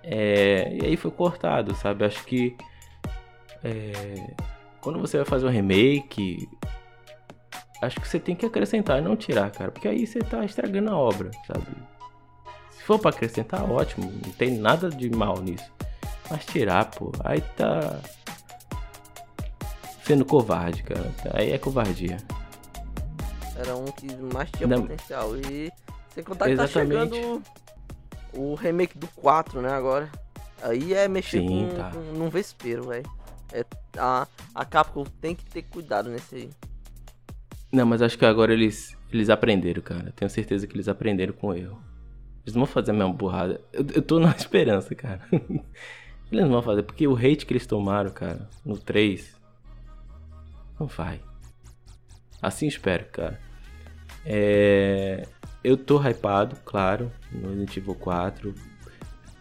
É, 0.09 0.73
e 0.73 0.87
aí 0.87 0.97
foi 0.97 1.11
cortado, 1.11 1.75
sabe? 1.75 2.05
Acho 2.05 2.25
que. 2.25 2.57
é, 3.65 4.35
quando 4.81 5.01
você 5.01 5.17
vai 5.17 5.27
fazer 5.27 5.47
um 5.47 5.51
remake. 5.51 6.49
Acho 7.83 8.01
que 8.01 8.09
você 8.09 8.19
tem 8.19 8.35
que 8.35 8.47
acrescentar 8.47 8.99
e 8.99 9.03
não 9.03 9.17
tirar, 9.17 9.51
cara. 9.51 9.71
Porque 9.71 9.89
aí 9.89 10.07
você 10.07 10.21
tá 10.21 10.45
estragando 10.45 10.91
a 10.91 10.97
obra, 10.97 11.31
sabe? 11.47 11.67
Se 12.71 12.83
for 12.85 12.99
pra 12.99 13.11
acrescentar, 13.11 13.69
ótimo. 13.69 14.11
Não 14.11 14.33
tem 14.33 14.57
nada 14.57 14.89
de 14.89 15.11
mal 15.11 15.41
nisso. 15.43 15.71
Mas 16.31 16.47
tirar, 16.47 16.85
pô, 16.91 17.13
aí 17.25 17.41
tá. 17.41 18.01
Sendo 20.05 20.25
covarde, 20.25 20.85
cara. 20.85 21.13
Aí 21.35 21.51
é 21.51 21.59
covardia. 21.59 22.17
Era 23.57 23.75
um 23.77 23.87
que 23.87 24.07
mais 24.33 24.51
tinha 24.53 24.69
Não. 24.69 24.83
potencial. 24.83 25.37
E 25.37 25.73
sem 26.15 26.23
contar 26.23 26.49
que 26.49 26.57
tá 26.57 26.65
Exatamente. 26.65 27.15
chegando 27.17 27.43
o 28.33 28.55
remake 28.55 28.99
do 28.99 29.09
4, 29.09 29.61
né, 29.61 29.71
agora. 29.71 30.11
Aí 30.63 30.95
é 30.95 31.07
mexer 31.07 31.41
Sim, 31.41 31.69
com, 31.69 31.77
tá. 31.77 31.91
com 31.91 31.99
num 32.19 32.29
vespeiro, 32.29 32.89
velho. 32.89 33.09
É, 33.53 33.65
a, 33.99 34.27
a 34.55 34.65
Capcom 34.65 35.05
tem 35.21 35.35
que 35.35 35.45
ter 35.45 35.63
cuidado 35.63 36.09
nesse 36.09 36.35
aí. 36.35 36.51
Não, 37.73 37.87
mas 37.87 38.01
acho 38.03 38.19
que 38.19 38.25
agora 38.25 38.53
eles, 38.53 38.97
eles 39.13 39.29
aprenderam, 39.29 39.83
cara. 39.83 40.13
Tenho 40.15 40.31
certeza 40.31 40.67
que 40.67 40.75
eles 40.75 40.89
aprenderam 40.89 41.33
com 41.33 41.49
o 41.49 41.55
erro. 41.55 41.81
Eles 42.45 42.55
não 42.55 42.65
vão 42.65 42.73
fazer 42.73 42.93
a 42.93 42.95
mesma 42.95 43.13
burrada. 43.13 43.61
Eu, 43.73 43.85
eu 43.95 44.03
tô 44.03 44.19
na 44.19 44.31
esperança, 44.37 44.95
cara. 44.95 45.21
Eles 46.31 46.43
não 46.45 46.51
vão 46.55 46.63
fazer, 46.63 46.83
porque 46.83 47.07
o 47.07 47.15
hate 47.15 47.47
que 47.47 47.53
eles 47.53 47.69
tomaram, 47.69 48.11
cara, 48.11 48.49
no 48.65 48.77
3. 48.77 49.33
Não 50.79 50.89
vai. 50.89 51.21
Assim 52.43 52.67
espero, 52.67 53.05
cara. 53.13 53.41
É, 54.25 55.25
Eu 55.67 55.77
tô 55.77 56.01
hypado, 56.01 56.55
claro, 56.65 57.11
no 57.33 57.49
Resident 57.49 57.77
Evil 57.77 57.97
4. 57.97 58.55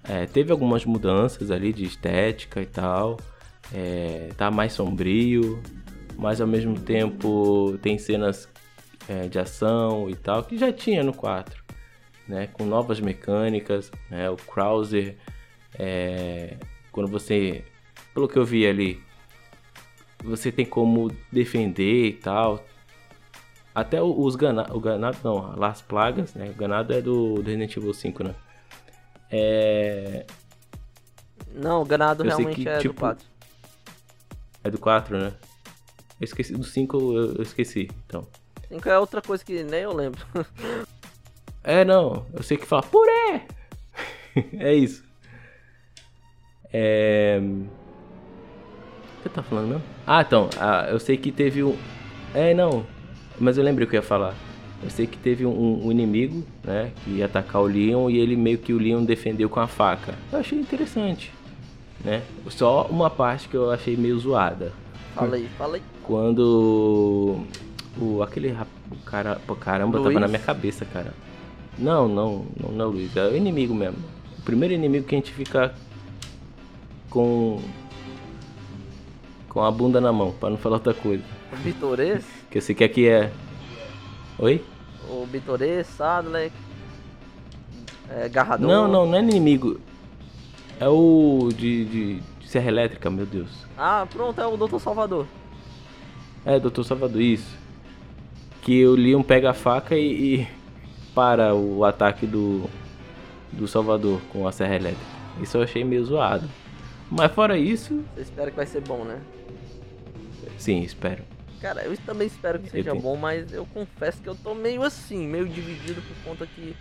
É, 0.05 0.25
teve 0.25 0.51
algumas 0.51 0.83
mudanças 0.83 1.51
ali 1.51 1.71
de 1.71 1.83
estética 1.83 2.63
e 2.63 2.65
tal. 2.65 3.19
É, 3.71 4.29
tá 4.35 4.49
mais 4.49 4.73
sombrio, 4.73 5.61
mas 6.17 6.41
ao 6.41 6.47
mesmo 6.47 6.79
tempo 6.79 7.77
tem 7.79 7.99
cenas 7.99 8.49
é, 9.07 9.27
de 9.27 9.37
ação 9.37 10.09
e 10.09 10.15
tal 10.15 10.43
que 10.43 10.57
já 10.57 10.73
tinha 10.73 11.03
no 11.03 11.13
4, 11.13 11.63
né? 12.27 12.47
Com 12.47 12.65
novas 12.65 12.99
mecânicas, 12.99 13.91
né? 14.09 14.27
O 14.27 14.35
Krauser, 14.35 15.17
é, 15.77 16.57
quando 16.91 17.07
você, 17.07 17.63
pelo 18.15 18.27
que 18.27 18.39
eu 18.39 18.45
vi 18.45 18.65
ali, 18.65 18.99
você 20.23 20.51
tem 20.51 20.65
como 20.65 21.11
defender 21.31 22.07
e 22.07 22.13
tal. 22.13 22.65
Até 23.75 24.01
os 24.01 24.35
ganado, 24.37 24.75
o 24.75 24.79
ganado 24.79 25.17
não, 25.21 25.53
Las 25.57 25.81
Plagas, 25.81 26.33
né? 26.33 26.49
O 26.49 26.53
ganado 26.53 26.93
é 26.93 27.01
do, 27.01 27.35
do 27.35 27.41
Resident 27.41 27.75
Evil 27.75 27.93
5, 27.93 28.23
né? 28.23 28.33
É, 29.29 30.25
Não, 31.53 31.81
o 31.81 31.85
ganado 31.85 32.23
Eu 32.23 32.27
realmente 32.27 32.61
que, 32.61 32.69
é 32.69 32.77
tipo, 32.77 32.93
do 32.93 32.99
4. 32.99 33.25
é 34.63 34.69
do 34.71 34.77
4, 34.77 35.17
né? 35.17 35.33
Eu 36.21 36.23
esqueci, 36.25 36.53
do 36.53 36.63
5 36.63 36.97
eu, 36.97 37.35
eu 37.35 37.41
esqueci, 37.41 37.89
então. 38.07 38.25
5 38.69 38.87
é 38.87 38.97
outra 38.97 39.21
coisa 39.21 39.43
que 39.43 39.61
nem 39.63 39.81
eu 39.81 39.93
lembro. 39.93 40.25
É, 41.67 41.83
não. 41.83 42.27
Eu 42.31 42.43
sei 42.43 42.57
que 42.57 42.65
fala 42.67 42.83
purê. 42.83 43.41
é 44.59 44.71
isso. 44.75 45.03
É. 46.71 47.39
O 47.41 49.21
que 49.23 49.27
eu 49.29 49.31
tava 49.31 49.47
falando 49.47 49.69
mesmo? 49.69 49.83
Ah, 50.05 50.21
então. 50.21 50.47
ah, 50.59 50.85
eu 50.91 50.99
sei 50.99 51.17
que 51.17 51.31
teve 51.31 51.63
um. 51.63 51.75
É, 52.35 52.53
não. 52.53 52.85
Mas 53.39 53.57
eu 53.57 53.63
lembrei 53.63 53.85
o 53.85 53.89
que 53.89 53.95
eu 53.95 53.99
ia 54.01 54.05
falar. 54.05 54.33
Eu 54.83 54.89
sei 54.89 55.07
que 55.07 55.17
teve 55.17 55.45
um, 55.45 55.85
um 55.87 55.91
inimigo, 55.91 56.43
né? 56.63 56.91
Que 57.03 57.11
ia 57.11 57.25
atacar 57.25 57.61
o 57.61 57.65
Leon 57.65 58.09
e 58.09 58.17
ele 58.17 58.35
meio 58.35 58.57
que 58.57 58.73
o 58.73 58.77
Leon 58.77 59.03
defendeu 59.03 59.49
com 59.49 59.59
a 59.59 59.67
faca. 59.67 60.13
Eu 60.31 60.39
achei 60.39 60.59
interessante. 60.59 61.31
Né? 62.03 62.21
Só 62.49 62.85
uma 62.87 63.09
parte 63.09 63.47
que 63.49 63.55
eu 63.55 63.71
achei 63.71 63.95
meio 63.97 64.17
zoada. 64.19 64.71
Fala 65.15 65.35
aí, 65.37 65.47
fala 65.57 65.75
aí. 65.77 65.81
Quando 66.03 67.39
o 67.99 68.21
aquele 68.21 68.49
rap- 68.49 68.67
o 68.91 68.95
cara, 68.97 69.39
pô, 69.47 69.55
caramba, 69.55 69.93
tava 69.97 70.09
Luiz? 70.09 70.19
na 70.21 70.27
minha 70.27 70.39
cabeça, 70.39 70.85
cara. 70.85 71.13
Não, 71.79 72.07
não, 72.07 72.45
não, 72.61 72.71
não 72.71 72.85
é 72.85 72.87
Luiz, 72.89 73.15
é 73.17 73.25
o 73.27 73.35
inimigo 73.35 73.73
mesmo. 73.73 73.97
O 74.37 74.41
primeiro 74.43 74.73
inimigo 74.73 75.05
que 75.07 75.15
a 75.15 75.17
gente 75.17 75.31
fica 75.31 75.73
com 77.09 77.59
com 79.49 79.63
a 79.63 79.71
bunda 79.71 80.01
na 80.01 80.11
mão, 80.11 80.33
pra 80.33 80.49
não 80.49 80.57
falar 80.57 80.75
outra 80.75 80.93
coisa. 80.93 81.23
O 81.53 81.55
Bitorês, 81.57 82.25
Que 82.55 82.59
eu 82.59 82.61
sei 82.61 82.73
que 82.73 82.85
aqui 82.85 83.05
é 83.05 83.33
Oi? 84.39 84.63
o 85.09 85.25
Bitorês, 85.25 85.87
Sadler, 85.87 86.53
é, 88.09 88.29
Garrador. 88.29 88.65
Não, 88.65 88.87
não, 88.87 89.05
não 89.05 89.17
é 89.17 89.19
inimigo. 89.19 89.77
É 90.79 90.87
o 90.87 91.49
de, 91.53 91.83
de, 91.83 92.19
de 92.21 92.47
Serra 92.47 92.69
Elétrica, 92.69 93.09
meu 93.09 93.25
Deus. 93.25 93.49
Ah, 93.77 94.07
pronto, 94.09 94.39
é 94.39 94.47
o 94.47 94.55
Doutor 94.55 94.79
Salvador. 94.79 95.27
É, 96.45 96.57
Doutor 96.57 96.85
Salvador, 96.85 97.19
isso. 97.19 97.57
Que 98.61 98.87
o 98.87 98.95
Leon 98.95 99.21
pega 99.21 99.49
a 99.49 99.53
faca 99.53 99.97
e, 99.97 100.35
e 100.35 100.47
para 101.13 101.53
o 101.53 101.83
ataque 101.83 102.25
do, 102.25 102.69
do 103.51 103.67
Salvador 103.67 104.21
com 104.31 104.47
a 104.47 104.53
Serra 104.53 104.75
Elétrica. 104.77 105.11
Isso 105.41 105.57
eu 105.57 105.63
achei 105.63 105.83
meio 105.83 106.05
zoado. 106.05 106.49
Mas 107.11 107.33
fora 107.33 107.57
isso, 107.57 108.01
Você 108.15 108.21
espera 108.21 108.49
que 108.49 108.55
vai 108.55 108.65
ser 108.65 108.79
bom, 108.79 109.03
né? 109.03 109.19
sim, 110.57 110.79
espero. 110.83 111.34
Cara, 111.61 111.81
eu 111.83 111.97
também 111.99 112.27
espero 112.27 112.59
que 112.59 112.69
seja 112.69 112.91
tenho- 112.91 113.01
bom, 113.01 113.15
mas 113.15 113.51
eu 113.53 113.65
confesso 113.65 114.21
que 114.21 114.29
eu 114.29 114.35
tô 114.35 114.53
meio 114.53 114.83
assim, 114.83 115.27
meio 115.27 115.47
dividido 115.47 116.01
por 116.01 116.15
conta 116.23 116.45
que 116.45 116.75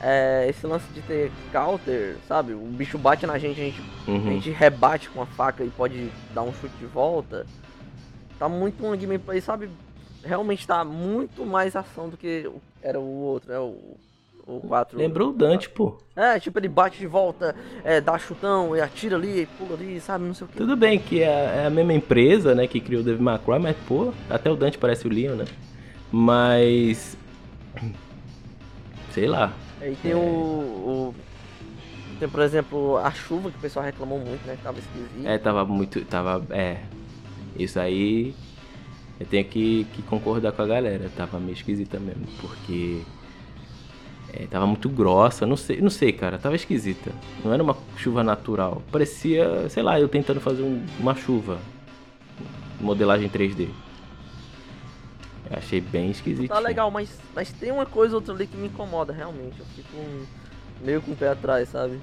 é, 0.00 0.46
esse 0.48 0.66
lance 0.66 0.86
de 0.92 1.02
ter 1.02 1.30
counter, 1.52 2.16
sabe? 2.26 2.52
O 2.54 2.58
bicho 2.58 2.96
bate 2.98 3.26
na 3.26 3.38
gente, 3.38 3.60
a 3.60 3.64
gente, 3.64 3.80
a 4.06 4.10
Uhum. 4.10 4.32
gente 4.32 4.50
rebate 4.50 5.08
com 5.10 5.22
a 5.22 5.26
faca 5.26 5.64
e 5.64 5.70
pode 5.70 6.10
dar 6.34 6.42
um 6.42 6.52
chute 6.54 6.74
de 6.78 6.86
volta. 6.86 7.44
Tá 8.38 8.48
muito 8.48 8.84
um 8.86 8.96
gameplay, 8.96 9.40
sabe? 9.40 9.68
Realmente 10.24 10.66
tá 10.66 10.84
muito 10.84 11.44
mais 11.44 11.74
ação 11.74 12.08
do 12.08 12.16
que 12.16 12.48
era 12.82 12.98
o 13.00 13.04
outro, 13.22 13.50
né? 13.52 13.58
O, 13.58 13.96
o 14.56 14.60
4. 14.60 14.98
Lembrou 14.98 15.28
o 15.30 15.32
Dante, 15.32 15.68
pô. 15.68 15.98
É, 16.16 16.40
tipo, 16.40 16.58
ele 16.58 16.68
bate 16.68 16.98
de 16.98 17.06
volta, 17.06 17.54
é, 17.84 18.00
dá 18.00 18.18
chutão, 18.18 18.74
e 18.74 18.80
atira 18.80 19.14
ali, 19.16 19.46
pula 19.58 19.74
ali, 19.74 20.00
sabe? 20.00 20.24
Não 20.24 20.34
sei 20.34 20.46
o 20.46 20.48
que. 20.50 20.56
Tudo 20.56 20.76
bem 20.76 20.98
que 20.98 21.22
é, 21.22 21.60
é 21.62 21.66
a 21.66 21.70
mesma 21.70 21.92
empresa, 21.92 22.54
né, 22.54 22.66
que 22.66 22.80
criou 22.80 23.02
o 23.02 23.04
Devil 23.04 23.22
May 23.22 23.38
Cry, 23.38 23.58
mas 23.60 23.76
pô, 23.86 24.12
até 24.28 24.50
o 24.50 24.56
Dante 24.56 24.78
parece 24.78 25.06
o 25.06 25.10
Leon, 25.10 25.36
né? 25.36 25.44
Mas 26.10 27.16
sei 29.12 29.26
lá. 29.26 29.52
Aí 29.80 29.96
tem 30.02 30.14
o, 30.14 30.18
o- 30.18 31.14
Tem, 32.18 32.28
por 32.28 32.40
exemplo, 32.42 32.96
a 32.98 33.10
chuva 33.12 33.50
que 33.50 33.58
o 33.58 33.60
pessoal 33.60 33.84
reclamou 33.84 34.18
muito, 34.18 34.44
né? 34.46 34.56
Que 34.56 34.62
tava 34.62 34.78
esquisito. 34.78 35.24
É, 35.26 35.38
tava 35.38 35.64
muito. 35.64 36.04
Tava. 36.04 36.44
É. 36.50 36.78
Isso 37.56 37.78
aí. 37.78 38.34
Eu 39.20 39.26
tenho 39.26 39.44
que, 39.44 39.84
que 39.94 40.02
concordar 40.02 40.52
com 40.52 40.62
a 40.62 40.66
galera. 40.66 41.08
Tava 41.16 41.38
meio 41.38 41.52
esquisita 41.52 41.98
mesmo. 42.00 42.26
Porque. 42.40 43.02
É, 44.32 44.46
tava 44.46 44.66
muito 44.66 44.88
grossa. 44.88 45.46
Não 45.46 45.56
sei, 45.56 45.80
não 45.80 45.90
sei, 45.90 46.12
cara. 46.12 46.38
Tava 46.38 46.54
esquisita. 46.56 47.10
Não 47.44 47.52
era 47.52 47.62
uma 47.62 47.76
chuva 47.96 48.22
natural. 48.22 48.82
Parecia, 48.92 49.68
sei 49.68 49.82
lá, 49.82 49.98
eu 49.98 50.08
tentando 50.08 50.40
fazer 50.40 50.62
um- 50.62 50.84
uma 51.00 51.14
chuva. 51.14 51.58
Modelagem 52.80 53.28
3D. 53.28 53.68
Eu 55.50 55.56
achei 55.56 55.80
bem 55.80 56.10
esquisito. 56.10 56.48
Tá 56.48 56.58
legal, 56.58 56.90
mas, 56.90 57.18
mas 57.34 57.50
tem 57.52 57.72
uma 57.72 57.86
coisa 57.86 58.14
ou 58.14 58.20
outra 58.20 58.34
ali 58.34 58.46
que 58.46 58.56
me 58.56 58.66
incomoda, 58.68 59.12
realmente. 59.12 59.58
Eu 59.58 59.66
fico 59.74 59.96
um- 59.96 60.24
meio 60.84 61.00
com 61.00 61.12
o 61.12 61.16
pé 61.16 61.28
atrás, 61.30 61.70
sabe? 61.70 61.98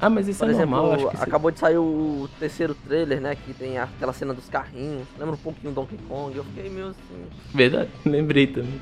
Ah, 0.00 0.10
mas 0.10 0.26
isso 0.26 0.40
Por 0.40 0.48
é 0.48 0.52
exemplo, 0.52 0.74
normal. 0.76 1.08
Acho 1.10 1.22
acabou 1.22 1.50
de 1.50 1.60
sair 1.60 1.78
o 1.78 2.28
terceiro 2.40 2.74
trailer, 2.74 3.20
né? 3.20 3.36
Que 3.36 3.54
tem 3.54 3.78
aquela 3.78 4.12
cena 4.12 4.34
dos 4.34 4.48
carrinhos. 4.48 5.06
Lembra 5.18 5.34
um 5.34 5.38
pouquinho 5.38 5.72
do 5.72 5.80
Donkey 5.80 5.98
Kong. 6.08 6.36
Eu 6.36 6.42
fiquei 6.44 6.68
meio 6.68 6.88
assim. 6.88 7.24
Verdade, 7.54 7.90
lembrei 8.04 8.46
também. 8.48 8.80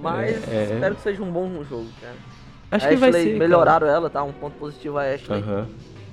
Mas 0.00 0.48
É, 0.48 0.56
é. 0.56 0.74
espero 0.74 0.94
que 0.96 1.02
seja 1.02 1.22
um 1.22 1.30
bom 1.30 1.62
jogo, 1.64 1.88
cara. 2.00 2.14
Acho 2.70 2.86
a 2.86 2.88
que 2.90 2.96
vai 2.96 3.08
Ashley, 3.10 3.22
ser. 3.24 3.28
cara. 3.32 3.38
melhoraram 3.38 3.86
ela, 3.86 4.10
tá? 4.10 4.22
Um 4.22 4.32
ponto 4.32 4.54
positivo 4.58 4.98
a 4.98 5.02
Ashley. 5.04 5.38
Aham. 5.40 5.68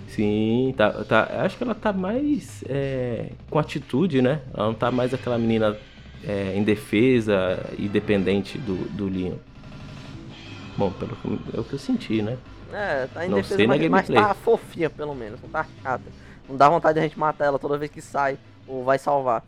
Sim, 0.08 0.74
tá, 0.78 0.92
tá. 1.06 1.24
Acho 1.44 1.58
que 1.58 1.64
ela 1.64 1.74
tá 1.74 1.94
mais 1.94 2.64
é, 2.68 3.30
com 3.50 3.58
atitude, 3.58 4.22
né? 4.22 4.42
Ela 4.54 4.68
não 4.68 4.74
tá 4.74 4.92
mais 4.92 5.14
aquela 5.14 5.38
menina 5.38 5.78
é, 6.28 6.54
indefesa 6.56 7.60
e 7.80 7.88
dependente 7.88 8.58
do, 8.58 8.76
do 8.90 9.08
Leon. 9.08 9.36
Bom, 10.78 10.92
pelo 10.92 11.16
que, 11.16 11.58
é 11.58 11.60
o 11.60 11.64
que 11.64 11.74
eu 11.74 11.80
senti, 11.80 12.22
né? 12.22 12.38
É, 12.74 13.08
tá 13.14 13.26
em 13.26 13.30
Não 13.30 13.38
defesa, 13.38 13.56
sei 13.56 13.68
mas, 13.68 13.90
mas 13.90 14.08
tá 14.08 14.34
fofinha 14.34 14.90
pelo 14.90 15.14
menos, 15.16 15.42
não 15.42 15.50
tá 15.50 15.66
chata. 15.82 16.04
Não 16.48 16.56
dá 16.56 16.70
vontade 16.70 16.96
de 16.96 17.00
a 17.00 17.04
gente 17.04 17.20
matar 17.20 17.46
ela 17.46 17.60
toda 17.60 17.78
vez 17.78 17.90
que 17.92 18.02
sai 18.02 18.38
ou 18.68 18.84
vai 18.84 18.98
salvar. 18.98 19.44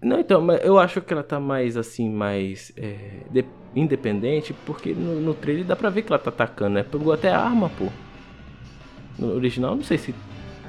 Não, 0.00 0.20
então, 0.20 0.40
mas 0.40 0.64
eu 0.64 0.78
acho 0.78 1.00
que 1.00 1.12
ela 1.12 1.22
tá 1.24 1.40
mais 1.40 1.76
assim, 1.76 2.08
mais 2.08 2.72
é, 2.76 3.22
de- 3.30 3.44
independente, 3.74 4.54
porque 4.64 4.94
no, 4.94 5.20
no 5.20 5.34
trailer 5.34 5.64
dá 5.64 5.74
pra 5.74 5.90
ver 5.90 6.02
que 6.02 6.12
ela 6.12 6.18
tá 6.20 6.30
atacando, 6.30 6.74
né? 6.74 6.82
Pegou 6.84 7.12
até 7.12 7.30
a 7.30 7.40
arma, 7.40 7.68
pô. 7.68 7.86
No 9.18 9.34
original, 9.34 9.74
não 9.74 9.82
sei 9.82 9.98
se. 9.98 10.14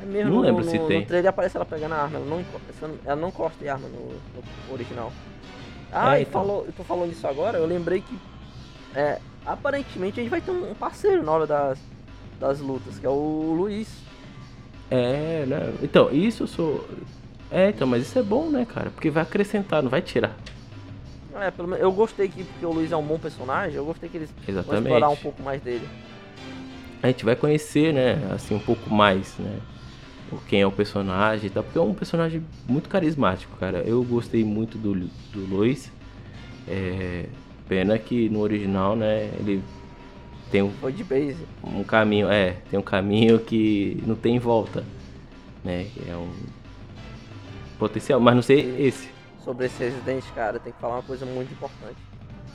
Mesmo 0.07 0.29
Não 0.31 0.37
no- 0.37 0.41
lembro 0.41 0.65
no, 0.65 0.71
se 0.71 0.79
no 0.79 0.87
tem. 0.87 1.03
trailer 1.05 1.29
aparece 1.29 1.55
ela 1.55 1.65
pegando 1.65 1.93
a 1.93 1.97
arma, 1.97 2.17
ela 2.17 2.25
não, 2.25 2.43
ela 3.05 3.15
não 3.15 3.29
corta 3.29 3.57
de 3.59 3.69
arma 3.69 3.87
no, 3.87 4.07
no 4.07 4.73
original. 4.73 5.11
Ah, 5.91 6.15
É, 6.17 6.19
e 6.19 6.21
então. 6.23 6.41
falou, 6.41 6.65
eu 6.65 6.73
tô 6.73 6.83
falando 6.83 7.11
isso 7.11 7.27
agora, 7.27 7.57
eu 7.59 7.65
lembrei 7.67 8.01
que 8.01 8.17
é, 8.95 9.19
aparentemente 9.45 10.19
a 10.19 10.23
gente 10.23 10.31
vai 10.31 10.41
ter 10.41 10.49
um 10.51 10.73
parceiro 10.73 11.21
na 11.21 11.31
hora 11.31 11.45
das, 11.45 11.79
das 12.39 12.59
lutas, 12.59 12.97
que 12.97 13.05
é 13.05 13.09
o 13.09 13.53
Luiz. 13.55 13.87
É, 14.89 15.45
né? 15.45 15.71
Então, 15.83 16.09
isso 16.11 16.43
eu 16.43 16.47
sou. 16.47 16.87
É, 17.51 17.69
então, 17.69 17.87
mas 17.87 18.03
isso 18.03 18.19
é 18.19 18.23
bom, 18.23 18.49
né, 18.49 18.65
cara? 18.65 18.89
Porque 18.91 19.09
vai 19.09 19.23
acrescentar, 19.23 19.81
não 19.81 19.89
vai 19.89 20.01
tirar. 20.01 20.37
É, 21.35 21.49
pelo 21.51 21.67
menos 21.67 21.81
eu 21.83 21.91
gostei 21.91 22.27
que 22.27 22.43
porque 22.43 22.65
o 22.65 22.71
Luiz 22.71 22.91
é 22.91 22.97
um 22.97 23.03
bom 23.03 23.17
personagem, 23.17 23.75
eu 23.75 23.85
gostei 23.85 24.09
que 24.09 24.17
eles 24.17 24.29
vão 24.29 24.43
Exatamente. 24.47 24.83
explorar 24.83 25.09
um 25.09 25.15
pouco 25.15 25.41
mais 25.41 25.61
dele. 25.61 25.87
a 27.01 27.07
gente 27.07 27.23
vai 27.23 27.35
conhecer, 27.35 27.93
né, 27.93 28.21
assim, 28.33 28.55
um 28.55 28.59
pouco 28.59 28.93
mais, 28.93 29.35
né, 29.37 29.59
quem 30.47 30.61
é 30.61 30.67
o 30.67 30.71
personagem 30.71 31.47
e 31.47 31.49
tal, 31.49 31.63
porque 31.63 31.77
é 31.79 31.81
um 31.81 31.93
personagem 31.93 32.43
muito 32.67 32.89
carismático, 32.89 33.55
cara. 33.57 33.79
Eu 33.79 34.03
gostei 34.03 34.43
muito 34.43 34.77
do, 34.77 34.93
do 34.93 35.49
Lois. 35.49 35.91
É, 36.67 37.25
pena 37.67 37.97
que 37.97 38.29
no 38.29 38.39
original, 38.41 38.95
né, 38.95 39.31
ele 39.39 39.63
tem 40.51 40.61
um, 40.61 40.71
Foi 40.71 40.91
de 40.91 41.03
base. 41.03 41.37
um 41.63 41.83
caminho, 41.83 42.29
é, 42.29 42.57
tem 42.69 42.77
um 42.79 42.83
caminho 42.83 43.39
que 43.39 44.03
não 44.05 44.15
tem 44.15 44.37
volta, 44.39 44.83
né, 45.63 45.87
é 46.07 46.15
um 46.15 46.29
potencial, 47.79 48.19
mas 48.19 48.35
não 48.35 48.41
sei 48.41 48.75
esse. 48.85 49.09
Sobre 49.43 49.65
esse 49.65 49.81
Resident, 49.81 50.23
cara, 50.35 50.59
tem 50.59 50.71
que 50.73 50.79
falar 50.79 50.95
uma 50.97 51.03
coisa 51.03 51.25
muito 51.25 51.51
importante. 51.53 51.97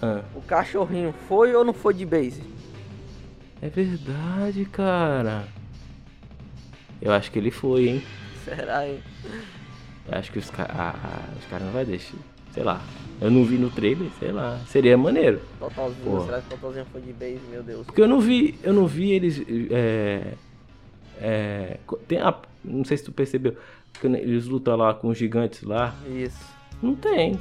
Ah, 0.03 0.22
O 0.35 0.43
cachorrinho 0.43 1.12
foi 1.27 1.55
ou 1.55 1.64
não 1.64 1.72
foi 1.72 1.95
de 1.95 2.05
base? 2.05 2.43
é 3.62 3.68
verdade, 3.68 4.64
cara. 4.66 5.45
Eu 7.01 7.12
acho 7.12 7.31
que 7.33 7.39
ele 7.39 7.51
foi, 7.51 7.89
hein. 7.89 8.03
Será, 8.45 8.87
hein? 8.87 9.01
Eu 10.07 10.18
acho 10.18 10.31
que 10.31 10.39
os, 10.39 10.51
ca 10.51 10.66
ah, 10.68 11.33
os 11.39 11.47
caras 11.47 11.64
não 11.66 11.72
vai 11.72 11.85
deixar. 11.85 12.16
Sei 12.53 12.62
lá. 12.62 12.81
Eu 13.20 13.31
não 13.31 13.45
vi 13.45 13.57
no 13.57 13.70
trailer, 13.70 14.09
sei 14.18 14.31
lá. 14.33 14.61
Seria 14.66 14.97
maneiro. 14.99 15.41
Totalzinho, 15.59 16.05
Pô. 16.05 16.25
será 16.25 16.41
que 16.41 16.47
o 16.47 16.51
Totalzinho 16.51 16.87
foi 16.93 17.01
de 17.01 17.12
base, 17.12 17.41
meu 17.51 17.62
Deus? 17.62 17.87
Porque 17.87 18.01
eu 18.03 18.09
não 18.09 18.20
vi, 18.20 18.59
eu 18.62 18.72
não 18.72 18.87
vi 18.87 19.12
eles. 19.12 19.43
É, 19.70 20.35
é, 21.20 21.79
tem 22.07 22.18
a, 22.18 22.35
não 22.62 22.85
sei 22.85 22.97
se 22.99 23.05
tu 23.05 23.12
percebeu. 23.12 23.57
Eles 24.03 24.47
lutam 24.47 24.76
lá 24.76 24.92
com 24.95 25.09
os 25.09 25.16
gigantes 25.18 25.62
lá. 25.62 25.95
Isso. 26.07 26.38
Não 26.82 26.95
tem 26.95 27.40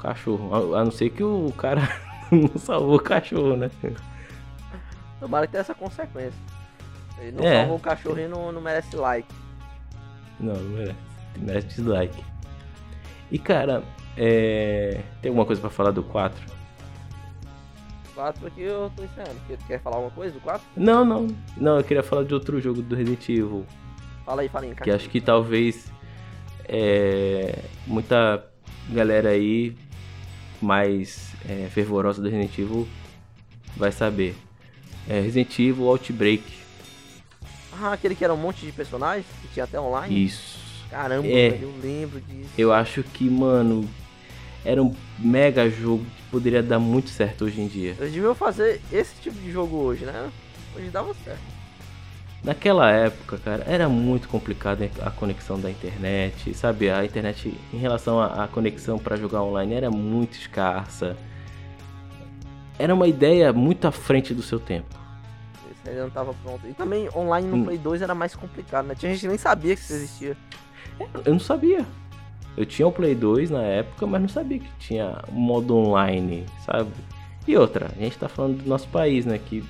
cachorro. 0.00 0.54
A, 0.74 0.80
a 0.80 0.84
não 0.84 0.90
ser 0.90 1.10
que 1.10 1.22
o 1.22 1.52
cara 1.56 1.82
não 2.30 2.56
salvou 2.58 2.96
o 2.96 3.00
cachorro, 3.00 3.56
né? 3.56 3.70
Tomara 5.20 5.46
que 5.46 5.52
tenha 5.52 5.60
essa 5.62 5.74
consequência. 5.74 6.38
Ele 7.20 7.32
não 7.32 7.44
É. 7.44 7.60
salvou 7.60 7.76
o 7.76 7.80
cachorrinho 7.80 8.28
e 8.28 8.30
não, 8.30 8.52
não 8.52 8.60
merece 8.60 8.94
like. 8.96 9.28
Não, 10.38 10.54
não 10.54 10.70
merece. 10.76 10.98
Merece 11.38 11.66
dislike. 11.68 12.24
E 13.30 13.38
cara, 13.38 13.82
é, 14.16 15.02
tem 15.20 15.28
alguma 15.30 15.44
coisa 15.44 15.60
pra 15.60 15.68
falar 15.70 15.90
do 15.90 16.02
4? 16.02 16.40
4 18.14 18.46
aqui 18.46 18.62
eu 18.62 18.90
tô 18.96 19.04
ensinando. 19.04 19.34
Tu 19.48 19.66
quer 19.66 19.80
falar 19.80 19.96
alguma 19.96 20.12
coisa 20.12 20.32
do 20.34 20.40
4? 20.40 20.60
Não, 20.76 21.04
não. 21.04 21.26
Não, 21.56 21.76
eu 21.78 21.84
queria 21.84 22.02
falar 22.02 22.24
de 22.24 22.32
outro 22.34 22.60
jogo 22.60 22.80
do 22.82 22.94
Resident 22.96 23.28
Evil. 23.28 23.66
Fala 24.28 24.42
aí, 24.42 24.48
fala 24.50 24.66
aí. 24.66 24.74
que 24.74 24.90
acho 24.90 25.08
que 25.08 25.22
talvez 25.22 25.90
é, 26.68 27.60
muita 27.86 28.44
galera 28.90 29.30
aí 29.30 29.74
mais 30.60 31.32
é, 31.48 31.66
fervorosa 31.70 32.20
do 32.20 32.28
Resident 32.28 32.58
Evil 32.58 32.86
vai 33.74 33.90
saber. 33.90 34.36
É 35.08 35.18
Resident 35.18 35.58
Evil 35.58 35.88
Outbreak. 35.88 36.44
Ah, 37.72 37.94
aquele 37.94 38.14
que 38.14 38.22
era 38.22 38.34
um 38.34 38.36
monte 38.36 38.66
de 38.66 38.72
personagens, 38.72 39.24
que 39.40 39.48
tinha 39.48 39.64
até 39.64 39.80
online. 39.80 40.26
Isso. 40.26 40.58
Caramba, 40.90 41.26
É. 41.26 41.48
velho, 41.48 41.62
eu 41.62 41.74
lembro 41.82 42.20
disso. 42.20 42.50
Eu 42.58 42.70
acho 42.70 43.02
que, 43.02 43.30
mano, 43.30 43.88
era 44.62 44.82
um 44.82 44.94
mega 45.18 45.70
jogo 45.70 46.04
que 46.04 46.22
poderia 46.30 46.62
dar 46.62 46.78
muito 46.78 47.08
certo 47.08 47.46
hoje 47.46 47.62
em 47.62 47.66
dia. 47.66 47.96
Eles 47.98 48.12
deviam 48.12 48.34
fazer 48.34 48.82
esse 48.92 49.14
tipo 49.22 49.38
de 49.40 49.50
jogo 49.50 49.76
hoje, 49.76 50.04
né? 50.04 50.30
Hoje 50.76 50.90
dava 50.90 51.14
certo. 51.24 51.57
Naquela 52.42 52.90
época, 52.90 53.36
cara, 53.38 53.64
era 53.66 53.88
muito 53.88 54.28
complicado 54.28 54.88
a 55.02 55.10
conexão 55.10 55.60
da 55.60 55.70
internet, 55.70 56.54
sabe? 56.54 56.88
A 56.88 57.04
internet 57.04 57.52
em 57.72 57.76
relação 57.78 58.20
à 58.22 58.46
conexão 58.46 58.96
para 58.98 59.16
jogar 59.16 59.42
online 59.42 59.74
era 59.74 59.90
muito 59.90 60.34
escassa. 60.38 61.16
Era 62.78 62.94
uma 62.94 63.08
ideia 63.08 63.52
muito 63.52 63.86
à 63.88 63.90
frente 63.92 64.32
do 64.32 64.42
seu 64.42 64.60
tempo. 64.60 64.96
Esse 65.72 65.90
ainda 65.90 66.02
não 66.04 66.10
tava 66.10 66.32
pronto. 66.44 66.66
E 66.66 66.72
também 66.72 67.08
online 67.14 67.48
no 67.48 67.56
Hum. 67.56 67.64
Play 67.64 67.76
2 67.78 68.02
era 68.02 68.14
mais 68.14 68.36
complicado, 68.36 68.86
né? 68.86 68.94
Tinha 68.94 69.10
gente 69.12 69.22
que 69.22 69.28
nem 69.28 69.38
sabia 69.38 69.74
que 69.74 69.82
isso 69.82 69.92
existia. 69.94 70.36
Eu 71.24 71.32
não 71.32 71.40
sabia. 71.40 71.84
Eu 72.56 72.64
tinha 72.64 72.86
o 72.86 72.92
Play 72.92 73.16
2 73.16 73.50
na 73.50 73.62
época, 73.62 74.06
mas 74.06 74.20
não 74.20 74.28
sabia 74.28 74.60
que 74.60 74.68
tinha 74.78 75.22
modo 75.32 75.76
online, 75.76 76.46
sabe? 76.64 76.90
E 77.46 77.56
outra, 77.56 77.90
a 77.96 78.00
gente 78.00 78.16
tá 78.16 78.28
falando 78.28 78.62
do 78.62 78.68
nosso 78.68 78.86
país, 78.88 79.26
né? 79.26 79.38
Que 79.38 79.64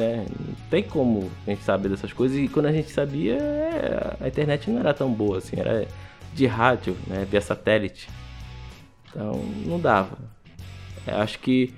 né, 0.00 0.26
não 0.28 0.54
tem 0.70 0.82
como 0.82 1.30
a 1.46 1.50
gente 1.50 1.62
saber 1.62 1.88
dessas 1.90 2.12
coisas. 2.12 2.38
E 2.38 2.48
quando 2.48 2.66
a 2.66 2.72
gente 2.72 2.90
sabia, 2.90 3.34
é, 3.34 4.16
a 4.20 4.28
internet 4.28 4.70
não 4.70 4.80
era 4.80 4.94
tão 4.94 5.12
boa 5.12 5.38
assim, 5.38 5.58
era 5.58 5.86
de 6.32 6.46
rádio, 6.46 6.96
né? 7.06 7.26
Via 7.30 7.40
satélite. 7.40 8.08
Então 9.08 9.34
não 9.66 9.78
dava. 9.78 10.18
Eu 11.06 11.18
acho 11.18 11.38
que 11.38 11.74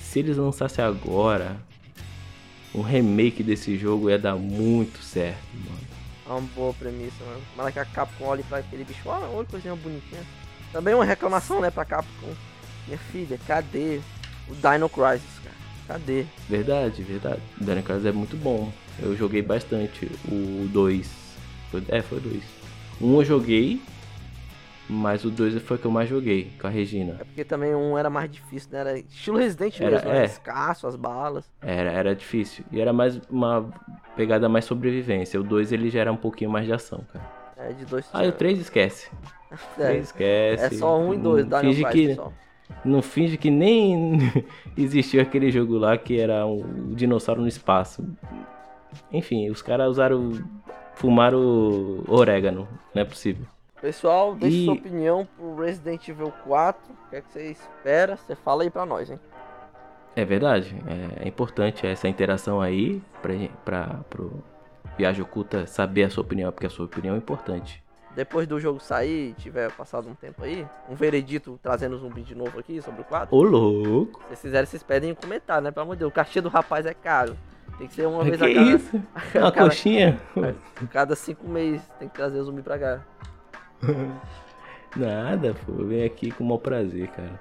se 0.00 0.20
eles 0.20 0.36
lançassem 0.36 0.84
agora 0.84 1.56
um 2.74 2.82
remake 2.82 3.42
desse 3.42 3.76
jogo 3.76 4.10
ia 4.10 4.18
dar 4.18 4.36
muito 4.36 5.02
certo, 5.02 5.38
mano. 5.54 5.86
É 6.26 6.30
uma 6.30 6.40
boa 6.54 6.74
premissa, 6.74 7.24
mano. 7.24 7.42
Mas 7.56 7.72
que 7.72 7.78
a 7.78 7.84
Capcom 7.84 8.24
olha 8.24 8.44
pra 8.48 8.58
aquele 8.58 8.84
bicho, 8.84 9.08
olha, 9.08 9.26
olha 9.26 9.46
coisinha 9.46 9.74
bonitinha. 9.76 10.22
Também 10.72 10.94
uma 10.94 11.04
reclamação, 11.04 11.60
né, 11.60 11.70
pra 11.70 11.84
Capcom. 11.84 12.34
Minha 12.86 12.98
filha, 12.98 13.38
cadê 13.46 14.00
o 14.48 14.54
Dino 14.54 14.88
Crisis, 14.88 15.38
cara? 15.42 15.65
Cadê? 15.86 16.24
Verdade, 16.48 17.02
verdade. 17.02 17.40
Dino 17.60 17.82
Crisis 17.82 18.06
é 18.06 18.12
muito 18.12 18.36
bom. 18.36 18.72
Eu 19.00 19.14
joguei 19.16 19.42
bastante 19.42 20.06
o 20.28 20.68
2. 20.72 21.10
É, 21.88 22.02
foi 22.02 22.18
o 22.18 22.20
2. 22.22 22.42
Um 23.00 23.16
eu 23.18 23.24
joguei, 23.24 23.80
mas 24.88 25.24
o 25.24 25.30
2 25.30 25.60
foi 25.62 25.76
o 25.76 25.80
que 25.80 25.86
eu 25.86 25.90
mais 25.90 26.08
joguei, 26.08 26.50
com 26.60 26.66
a 26.66 26.70
Regina. 26.70 27.16
É 27.20 27.24
porque 27.24 27.44
também 27.44 27.74
um 27.74 27.96
era 27.96 28.08
mais 28.10 28.30
difícil, 28.30 28.70
né? 28.72 28.80
Era 28.80 28.98
estilo 28.98 29.36
Resident 29.38 29.80
Era- 29.80 29.90
mesmo, 29.96 30.08
era 30.08 30.18
é. 30.20 30.24
escasso, 30.24 30.86
as 30.86 30.96
balas. 30.96 31.44
Era, 31.60 31.90
era 31.92 32.16
difícil. 32.16 32.64
E 32.72 32.80
era 32.80 32.92
mais 32.92 33.20
uma 33.30 33.68
pegada 34.16 34.48
mais 34.48 34.64
sobrevivência. 34.64 35.38
O 35.40 35.44
2 35.44 35.70
ele 35.72 35.90
já 35.90 36.00
era 36.00 36.12
um 36.12 36.16
pouquinho 36.16 36.50
mais 36.50 36.66
de 36.66 36.72
ação, 36.72 37.04
cara. 37.12 37.24
É, 37.58 37.72
de 37.72 37.84
dois 37.84 38.06
Ah, 38.12 38.24
e 38.24 38.28
o 38.28 38.32
3 38.32 38.58
esquece. 38.60 39.08
É, 39.78 39.86
3 39.86 40.04
esquece. 40.06 40.64
é 40.64 40.70
só 40.78 40.98
um 40.98 41.14
e 41.14 41.18
dois, 41.18 41.44
Dino 41.44 41.60
finge 41.60 41.84
que, 41.84 42.14
só. 42.16 42.32
Não 42.84 43.00
finge 43.02 43.36
que 43.36 43.50
nem 43.50 44.18
existiu 44.76 45.20
aquele 45.22 45.50
jogo 45.50 45.78
lá 45.78 45.96
que 45.96 46.18
era 46.20 46.46
um 46.46 46.92
dinossauro 46.94 47.40
no 47.40 47.48
espaço. 47.48 48.04
Enfim, 49.12 49.50
os 49.50 49.62
caras 49.62 49.88
usaram. 49.90 50.32
Fumaram 50.94 52.02
orégano. 52.08 52.66
Não 52.94 53.02
é 53.02 53.04
possível. 53.04 53.44
Pessoal, 53.80 54.34
deixe 54.34 54.62
E- 54.62 54.64
sua 54.64 54.74
opinião 54.74 55.28
pro 55.36 55.54
Resident 55.56 56.08
Evil 56.08 56.32
4. 56.44 56.80
O 56.90 57.10
que, 57.10 57.16
é 57.16 57.20
que 57.20 57.30
você 57.30 57.50
espera? 57.50 58.16
Você 58.16 58.34
fala 58.34 58.62
aí 58.62 58.70
pra 58.70 58.86
nós, 58.86 59.10
hein? 59.10 59.20
É 60.16 60.24
verdade. 60.24 60.74
É, 61.20 61.26
é 61.26 61.28
importante 61.28 61.86
essa 61.86 62.08
interação 62.08 62.62
aí 62.62 63.02
pra, 63.20 63.34
pra, 63.64 64.00
pro 64.08 64.42
Viagem 64.96 65.22
Oculta 65.22 65.66
saber 65.66 66.04
a 66.04 66.10
sua 66.10 66.22
opinião, 66.24 66.50
porque 66.50 66.66
a 66.66 66.70
sua 66.70 66.86
opinião 66.86 67.14
é 67.14 67.18
importante. 67.18 67.84
Depois 68.16 68.48
do 68.48 68.58
jogo 68.58 68.80
sair, 68.80 69.34
tiver 69.34 69.70
passado 69.72 70.08
um 70.08 70.14
tempo 70.14 70.42
aí, 70.42 70.66
um 70.88 70.94
veredito 70.94 71.60
trazendo 71.62 71.98
zumbi 71.98 72.22
de 72.22 72.34
novo 72.34 72.58
aqui 72.58 72.80
sobre 72.80 73.02
o 73.02 73.04
4. 73.04 73.36
Ô 73.36 73.42
louco! 73.42 74.20
Se 74.22 74.28
vocês 74.28 74.40
fizerem, 74.40 74.66
vocês 74.66 74.82
pedem 74.82 75.10
em 75.10 75.14
comentário, 75.14 75.62
né? 75.62 75.70
Pelo 75.70 75.84
amor 75.84 75.96
de 75.96 76.00
Deus, 76.00 76.10
o 76.10 76.14
cachê 76.14 76.40
do 76.40 76.48
rapaz 76.48 76.86
é 76.86 76.94
caro. 76.94 77.36
Tem 77.76 77.86
que 77.86 77.94
ser 77.94 78.06
uma 78.06 78.24
Que 78.24 78.30
vez 78.30 78.42
a 78.42 78.48
cada, 78.48 78.60
isso? 78.62 78.96
Uma 79.36 79.52
cada- 79.52 79.68
coxinha? 79.68 80.20
cada 80.90 81.14
cinco 81.14 81.46
meses. 81.46 81.82
Tem 81.98 82.08
que 82.08 82.14
trazer 82.14 82.38
o 82.40 82.44
zumbi 82.44 82.62
pra 82.62 82.78
cá. 82.78 83.00
Nada, 84.96 85.54
pô. 85.66 85.72
Eu 85.80 85.86
venho 85.86 86.06
aqui 86.06 86.30
com 86.30 86.42
o 86.42 86.46
maior 86.46 86.58
prazer, 86.58 87.08
cara. 87.08 87.38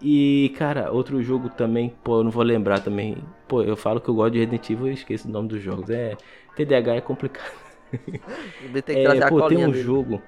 E, 0.00 0.52
cara, 0.58 0.90
outro 0.90 1.22
jogo 1.22 1.48
também, 1.48 1.94
pô, 2.02 2.18
eu 2.18 2.24
não 2.24 2.30
vou 2.32 2.42
lembrar 2.42 2.80
também. 2.80 3.18
Pô, 3.46 3.62
eu 3.62 3.76
falo 3.76 4.00
que 4.00 4.08
eu 4.08 4.14
gosto 4.16 4.32
de 4.32 4.38
Resident 4.40 4.68
Evil 4.70 4.88
e 4.88 4.94
esqueço 4.94 5.28
o 5.28 5.30
nome 5.30 5.46
dos 5.48 5.62
jogos. 5.62 5.88
É. 5.90 6.16
TDAH 6.56 6.96
é 6.96 7.00
complicado. 7.00 7.61
Tem 8.84 8.96
que 8.96 9.02
É, 9.02 9.04
trazer 9.04 9.24
a 9.24 9.28
pô, 9.28 9.42
tem 9.46 9.48
colinha 9.48 9.68
um 9.68 9.70
dele. 9.70 9.82
jogo. 9.84 10.22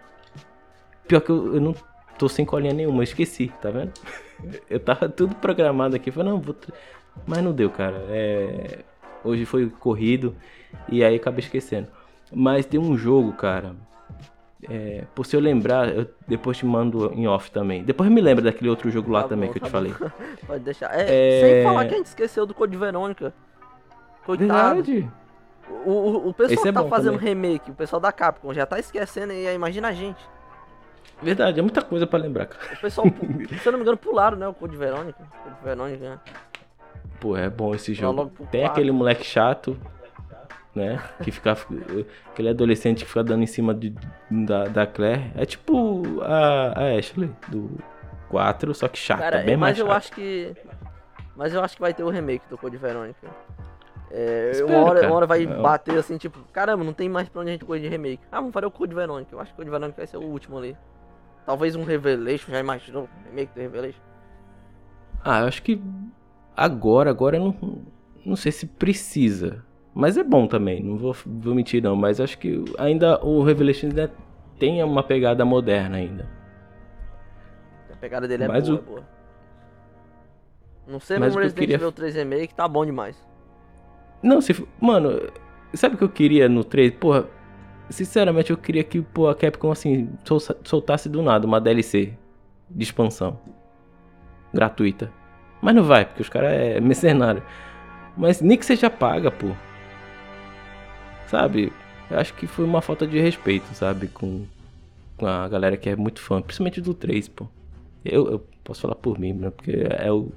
Pior 1.09 1.21
que 1.21 1.31
eu, 1.31 1.55
eu 1.55 1.61
não 1.61 1.75
tô 2.19 2.29
sem 2.29 2.45
colinha 2.45 2.73
nenhuma, 2.73 2.99
eu 2.99 3.03
esqueci, 3.05 3.53
tá 3.61 3.71
vendo? 3.71 3.93
Eu 4.69 4.79
tava 4.81 5.09
tudo 5.09 5.35
programado 5.37 5.97
aqui, 5.97 6.11
falei, 6.11 6.31
não, 6.33 6.41
vou. 6.41 6.55
Mas 7.27 7.43
não 7.43 7.53
deu, 7.53 7.71
cara. 7.71 7.97
É, 8.11 8.81
Hoje 9.23 9.47
foi 9.47 9.71
corrido 9.71 10.37
e 10.89 11.03
aí 11.03 11.15
acabei 11.17 11.41
esquecendo. 11.41 11.89
Mas 12.31 12.67
tem 12.67 12.79
um 12.79 12.95
jogo, 12.97 13.33
cara. 13.33 13.75
É... 14.69 15.05
Por 15.15 15.25
se 15.25 15.35
eu 15.37 15.41
lembrar, 15.41 15.89
eu 15.95 16.07
depois 16.29 16.59
te 16.59 16.67
mando 16.67 17.11
em 17.15 17.27
off 17.27 17.51
também. 17.51 17.83
Depois 17.85 18.11
me 18.11 18.21
lembra 18.21 18.45
daquele 18.45 18.69
outro 18.69 18.91
jogo 18.91 19.11
lá 19.11 19.23
Tá 19.23 19.29
também 19.31 19.47
bom, 19.49 19.53
que 19.53 19.59
eu 19.59 19.63
tá 19.63 19.67
te 19.69 19.71
falei. 19.71 19.93
bom. 19.99 20.11
Pode 20.47 20.65
deixar. 20.65 20.91
É, 20.93 21.05
É. 21.09 21.41
Sem 21.41 21.65
falar 21.65 21.87
que 21.87 21.95
a 21.95 21.97
gente 21.97 22.07
esqueceu 22.07 22.45
do 22.45 22.53
Code 22.53 22.77
Verônica. 22.77 23.33
Coitado. 24.27 24.83
Verdade. 24.83 25.11
O, 25.69 25.91
o, 25.91 26.29
o 26.29 26.35
pessoal 26.35 26.53
Esse 26.59 26.69
é 26.69 26.73
que 26.73 26.73
tá 26.73 26.83
bom 26.83 26.89
fazendo 26.89 27.15
também. 27.19 27.29
remake, 27.35 27.71
o 27.71 27.75
pessoal 27.75 28.01
da 28.01 28.13
Capcom 28.13 28.53
já 28.53 28.67
tá 28.67 28.79
esquecendo 28.79 29.33
e 29.33 29.47
aí 29.47 29.55
imagina 29.55 29.89
a 29.89 29.93
gente. 29.93 30.23
Verdade, 31.23 31.59
é 31.59 31.63
muita 31.63 31.81
coisa 31.83 32.07
pra 32.07 32.19
lembrar, 32.19 32.47
cara. 32.47 32.75
O 32.75 32.81
pessoal, 32.81 33.07
se 33.61 33.67
eu 33.67 33.73
não 33.73 33.79
me 33.79 33.83
engano, 33.85 33.97
pularam, 33.97 34.37
né? 34.37 34.47
O 34.49 34.53
Code 34.55 34.77
Verônica. 34.77 35.19
Code 35.43 35.57
Verônica. 35.65 36.11
né? 36.11 36.21
Pô, 37.21 37.37
é 37.37 37.49
bom 37.49 37.75
esse 37.75 37.93
Vai 37.95 38.01
jogo. 38.03 38.31
Tem 38.51 38.61
quatro. 38.63 38.67
aquele 38.67 38.91
moleque 38.93 39.25
chato, 39.25 39.77
né? 40.75 41.01
Que 41.23 41.31
fica. 41.31 41.57
aquele 42.33 42.49
adolescente 42.51 43.05
que 43.05 43.09
fica 43.09 43.23
dando 43.25 43.43
em 43.43 43.47
cima 43.47 43.73
de, 43.75 43.95
da, 44.31 44.65
da 44.65 44.87
Claire. 44.87 45.31
É 45.37 45.47
tipo 45.47 46.03
a, 46.23 46.73
a 46.79 46.99
Ashley 46.99 47.31
do 47.49 47.79
4, 48.29 48.75
só 48.75 48.89
que 48.89 48.99
chata, 48.99 49.23
Cara, 49.23 49.39
bem 49.39 49.57
mais 49.57 49.79
mas 49.79 49.79
eu 49.79 49.87
chata. 49.87 49.97
acho 49.99 50.13
que. 50.13 50.55
Mas 51.37 51.55
eu 51.55 51.63
acho 51.65 51.75
que 51.77 51.81
vai 51.81 51.95
ter 51.95 52.03
o 52.03 52.11
remake 52.11 52.47
do 52.51 52.59
Code 52.59 52.77
Verônica. 52.77 53.27
É, 54.17 54.51
Espero, 54.53 54.69
uma, 54.79 54.85
hora, 54.89 55.07
uma 55.09 55.17
hora 55.17 55.27
vai 55.27 55.45
Eu- 55.45 55.61
bater 55.61 55.99
assim, 55.99 56.17
tipo, 56.17 56.39
caramba, 56.53 56.85
não 56.85 56.93
tem 56.93 57.09
mais 57.09 57.29
pra 57.29 57.41
onde 57.41 57.51
a 57.51 57.53
gente 57.55 57.65
correr 57.65 57.81
de 57.81 57.89
remake. 57.89 58.23
Ah, 58.31 58.37
vamos 58.39 58.53
fazer 58.53 58.67
o 58.67 58.71
Code 58.71 58.95
Verônica. 58.95 59.35
Eu 59.35 59.41
acho 59.41 59.51
que 59.51 59.55
o 59.55 59.57
Code 59.57 59.71
Verônica 59.71 59.97
vai 59.97 60.07
ser 60.07 60.17
o 60.19 60.23
último 60.23 60.57
ali. 60.57 60.77
Talvez 61.45 61.75
um 61.75 61.83
Revelation, 61.83 62.53
já 62.53 62.61
imaginou? 62.61 63.09
Remake 63.29 63.53
do 63.53 63.61
Revelation? 63.61 64.01
Ah, 65.25 65.41
eu 65.41 65.49
acho 65.49 65.63
que 65.65 65.83
agora, 66.57 67.11
agora 67.11 67.37
eu 67.39 67.45
não, 67.45 67.83
não 68.25 68.37
sei 68.37 68.53
se 68.53 68.67
precisa. 68.67 69.65
Mas 69.93 70.17
é 70.17 70.23
bom 70.23 70.47
também, 70.47 70.81
não 70.83 70.97
vou, 70.97 71.13
vou 71.27 71.55
mentir 71.55 71.83
não. 71.83 71.97
Mas 71.97 72.21
acho 72.21 72.39
que 72.39 72.65
ainda 72.79 73.19
o 73.25 73.43
Revelation 73.43 73.89
ainda 73.89 74.13
tem 74.61 74.81
uma 74.85 75.03
pegada 75.03 75.45
moderna 75.45 75.97
ainda. 75.97 76.29
A 77.93 77.97
pegada 77.97 78.29
dele 78.29 78.45
é 78.45 78.49
Mas 78.49 78.69
boa, 78.69 78.79
o- 78.79 78.83
é 78.83 78.85
boa. 78.87 79.03
Não 80.87 81.01
sei 81.01 81.19
Mas 81.19 81.35
o 81.35 81.39
Resident 81.39 81.59
queria- 81.59 81.77
Evil 81.77 81.91
3 81.93 82.15
Remake, 82.15 82.55
tá 82.55 82.69
bom 82.69 82.85
demais. 82.87 83.17
Não, 84.25 84.41
se. 84.41 84.55
Mano, 84.81 85.21
sabe 85.75 85.95
o 85.95 85.99
que 85.99 86.05
eu 86.05 86.09
queria 86.09 86.49
no 86.49 86.65
3? 86.65 86.93
Porra, 86.95 87.27
sinceramente 87.91 88.51
eu 88.51 88.57
queria 88.57 88.83
que 88.83 89.03
pô, 89.03 89.29
a 89.29 89.35
Capcom 89.35 89.71
assim 89.71 90.09
sol- 90.25 90.41
soltasse 90.65 91.09
do 91.09 91.23
nada 91.23 91.47
uma 91.47 91.61
DLC 91.61 92.15
de 92.71 92.83
expansão 92.83 93.39
gratuita. 94.53 95.13
Mas 95.61 95.75
não 95.75 95.83
vai, 95.85 96.05
porque 96.05 96.23
os 96.23 96.29
caras 96.29 96.53
é 96.53 96.81
mercenário. 96.81 97.43
Mas 98.17 98.41
nem 98.41 98.57
que 98.57 98.65
seja 98.67 98.89
paga, 98.91 99.31
pô. 99.31 99.49
Sabe? 101.27 101.73
Eu 102.11 102.19
acho 102.19 102.35
que 102.35 102.47
foi 102.47 102.65
uma 102.65 102.83
falta 102.83 103.07
de 103.07 103.19
respeito, 103.19 103.67
sabe? 103.75 104.09
Com, 104.09 104.45
com 105.17 105.27
a 105.27 105.49
galera 105.49 105.77
que 105.77 105.89
é 105.89 105.97
muito 105.97 106.21
fã, 106.21 106.41
principalmente 106.43 106.81
do 106.81 106.95
3, 106.95 107.29
pô. 107.29 107.47
Eu, 108.05 108.31
eu 108.31 108.47
posso 108.63 108.83
falar 108.83 108.95
por 108.95 109.19
mim, 109.19 109.33
né? 109.33 109.51
Porque 109.51 109.73
é 109.99 110.13
o 110.13 110.31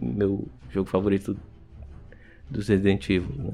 meu 0.00 0.46
jogo 0.70 0.88
favorito 0.90 1.36
dos 2.50 2.68
Resident 2.68 3.08
Evil, 3.10 3.34
né? 3.36 3.52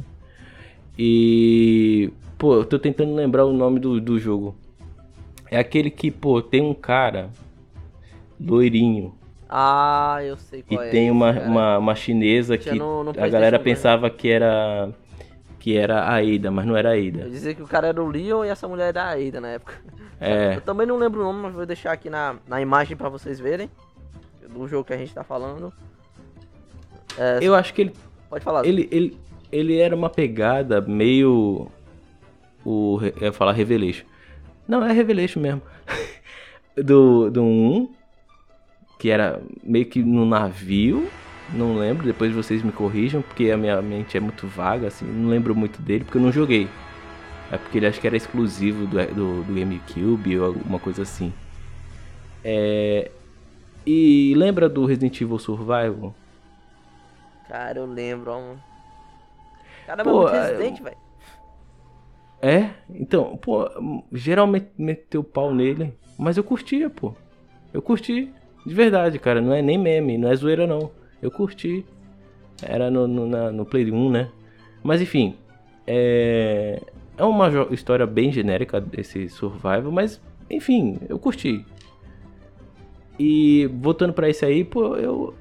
E. 0.98 2.12
Pô, 2.38 2.56
eu 2.56 2.64
tô 2.64 2.78
tentando 2.78 3.14
lembrar 3.14 3.44
o 3.46 3.52
nome 3.52 3.78
do, 3.78 4.00
do 4.00 4.18
jogo. 4.18 4.54
É 5.50 5.58
aquele 5.58 5.90
que, 5.90 6.10
pô, 6.10 6.40
tem 6.42 6.60
um 6.62 6.74
cara 6.74 7.30
loirinho 8.40 9.14
Ah, 9.48 10.18
eu 10.22 10.36
sei 10.36 10.60
e 10.60 10.62
qual 10.62 10.82
é. 10.82 10.88
tem 10.90 11.02
esse, 11.04 11.10
uma, 11.10 11.30
uma, 11.30 11.78
uma 11.78 11.94
chinesa 11.94 12.56
que 12.58 12.72
no- 12.72 13.04
no 13.04 13.10
a 13.10 13.28
galera 13.28 13.58
2, 13.58 13.62
pensava 13.62 14.08
que 14.10 14.28
era 14.28 14.90
Que 15.58 15.76
era 15.76 16.00
a 16.04 16.16
Ada, 16.16 16.50
mas 16.50 16.66
não 16.66 16.74
era 16.76 16.90
a 16.90 16.98
Eu 16.98 17.08
Ada. 17.08 17.30
dizia 17.30 17.54
que 17.54 17.62
o 17.62 17.66
cara 17.68 17.88
era 17.88 18.02
o 18.02 18.08
Leon 18.08 18.44
e 18.44 18.48
essa 18.48 18.66
mulher 18.66 18.88
era 18.88 19.04
a 19.04 19.10
Ada 19.12 19.40
na 19.40 19.48
época. 19.48 19.74
É. 20.20 20.54
Eu 20.56 20.60
também 20.62 20.86
não 20.86 20.96
lembro 20.98 21.20
o 21.20 21.24
nome, 21.24 21.40
mas 21.42 21.52
vou 21.54 21.66
deixar 21.66 21.92
aqui 21.92 22.08
na, 22.10 22.36
na 22.48 22.60
imagem 22.60 22.96
pra 22.96 23.08
vocês 23.08 23.38
verem. 23.38 23.70
Do 24.50 24.66
jogo 24.66 24.84
que 24.84 24.92
a 24.92 24.98
gente 24.98 25.14
tá 25.14 25.22
falando. 25.22 25.72
É, 27.18 27.38
Eu 27.42 27.54
acho 27.54 27.72
que 27.74 27.82
ele, 27.82 27.92
Pode 28.32 28.44
falar. 28.46 28.64
ele, 28.64 28.88
ele, 28.90 29.14
ele 29.52 29.76
era 29.76 29.94
uma 29.94 30.08
pegada 30.08 30.80
meio. 30.80 31.68
O. 32.64 32.98
Eu 33.20 33.26
ia 33.26 33.32
falar 33.32 33.52
Revelation. 33.52 34.06
Não, 34.66 34.82
é 34.82 34.90
Revelation 34.90 35.38
mesmo. 35.38 35.60
do, 36.74 37.30
do 37.30 37.42
1. 37.42 37.92
Que 38.98 39.10
era 39.10 39.38
meio 39.62 39.84
que 39.84 40.02
no 40.02 40.24
navio. 40.24 41.06
Não 41.52 41.76
lembro, 41.76 42.06
depois 42.06 42.32
vocês 42.32 42.62
me 42.62 42.72
corrijam, 42.72 43.20
porque 43.20 43.50
a 43.50 43.56
minha 43.58 43.82
mente 43.82 44.16
é 44.16 44.20
muito 44.20 44.46
vaga, 44.46 44.86
assim. 44.86 45.04
Não 45.04 45.28
lembro 45.28 45.54
muito 45.54 45.82
dele, 45.82 46.04
porque 46.04 46.16
eu 46.16 46.22
não 46.22 46.32
joguei. 46.32 46.66
É 47.50 47.58
porque 47.58 47.76
ele 47.76 47.86
acho 47.86 48.00
que 48.00 48.06
era 48.06 48.16
exclusivo 48.16 48.86
do, 48.86 48.96
do, 49.08 49.42
do 49.42 49.54
GameCube 49.54 50.38
ou 50.38 50.46
alguma 50.46 50.78
coisa 50.78 51.02
assim. 51.02 51.30
É. 52.42 53.10
E 53.86 54.32
lembra 54.38 54.70
do 54.70 54.86
Resident 54.86 55.20
Evil 55.20 55.38
Survival? 55.38 56.14
Cara, 57.48 57.78
eu 57.78 57.86
lembro, 57.86 58.30
ó. 58.32 58.40
mano. 58.40 58.60
Caramba, 59.86 60.10
Pô, 60.10 60.16
é 60.16 60.22
muito 60.22 60.34
é, 60.34 60.40
residente, 60.46 60.82
velho. 60.82 60.96
É? 62.40 62.70
Então, 62.90 63.36
pô, 63.36 63.68
geralmente 64.12 64.68
meteu 64.76 65.22
pau 65.22 65.54
nele, 65.54 65.94
mas 66.18 66.36
eu 66.36 66.44
curtia, 66.44 66.90
pô. 66.90 67.14
Eu 67.72 67.80
curti, 67.80 68.32
de 68.66 68.74
verdade, 68.74 69.18
cara. 69.18 69.40
Não 69.40 69.52
é 69.52 69.62
nem 69.62 69.78
meme, 69.78 70.18
não 70.18 70.28
é 70.30 70.34
zoeira, 70.34 70.66
não. 70.66 70.90
Eu 71.20 71.30
curti. 71.30 71.86
Era 72.62 72.90
no, 72.90 73.06
no, 73.06 73.26
na- 73.26 73.50
no 73.52 73.64
Play 73.64 73.90
1, 73.90 74.10
né? 74.10 74.28
Mas 74.82 75.00
enfim, 75.00 75.36
é. 75.86 76.80
É 77.16 77.24
uma 77.24 77.48
história 77.70 78.06
bem 78.06 78.32
genérica 78.32 78.80
desse 78.80 79.28
Survival, 79.28 79.92
mas 79.92 80.20
enfim, 80.50 80.98
eu 81.08 81.18
curti. 81.18 81.64
E 83.18 83.66
voltando 83.80 84.12
pra 84.12 84.28
isso 84.28 84.44
aí, 84.44 84.64
pô, 84.64 84.96
eu. 84.96 85.34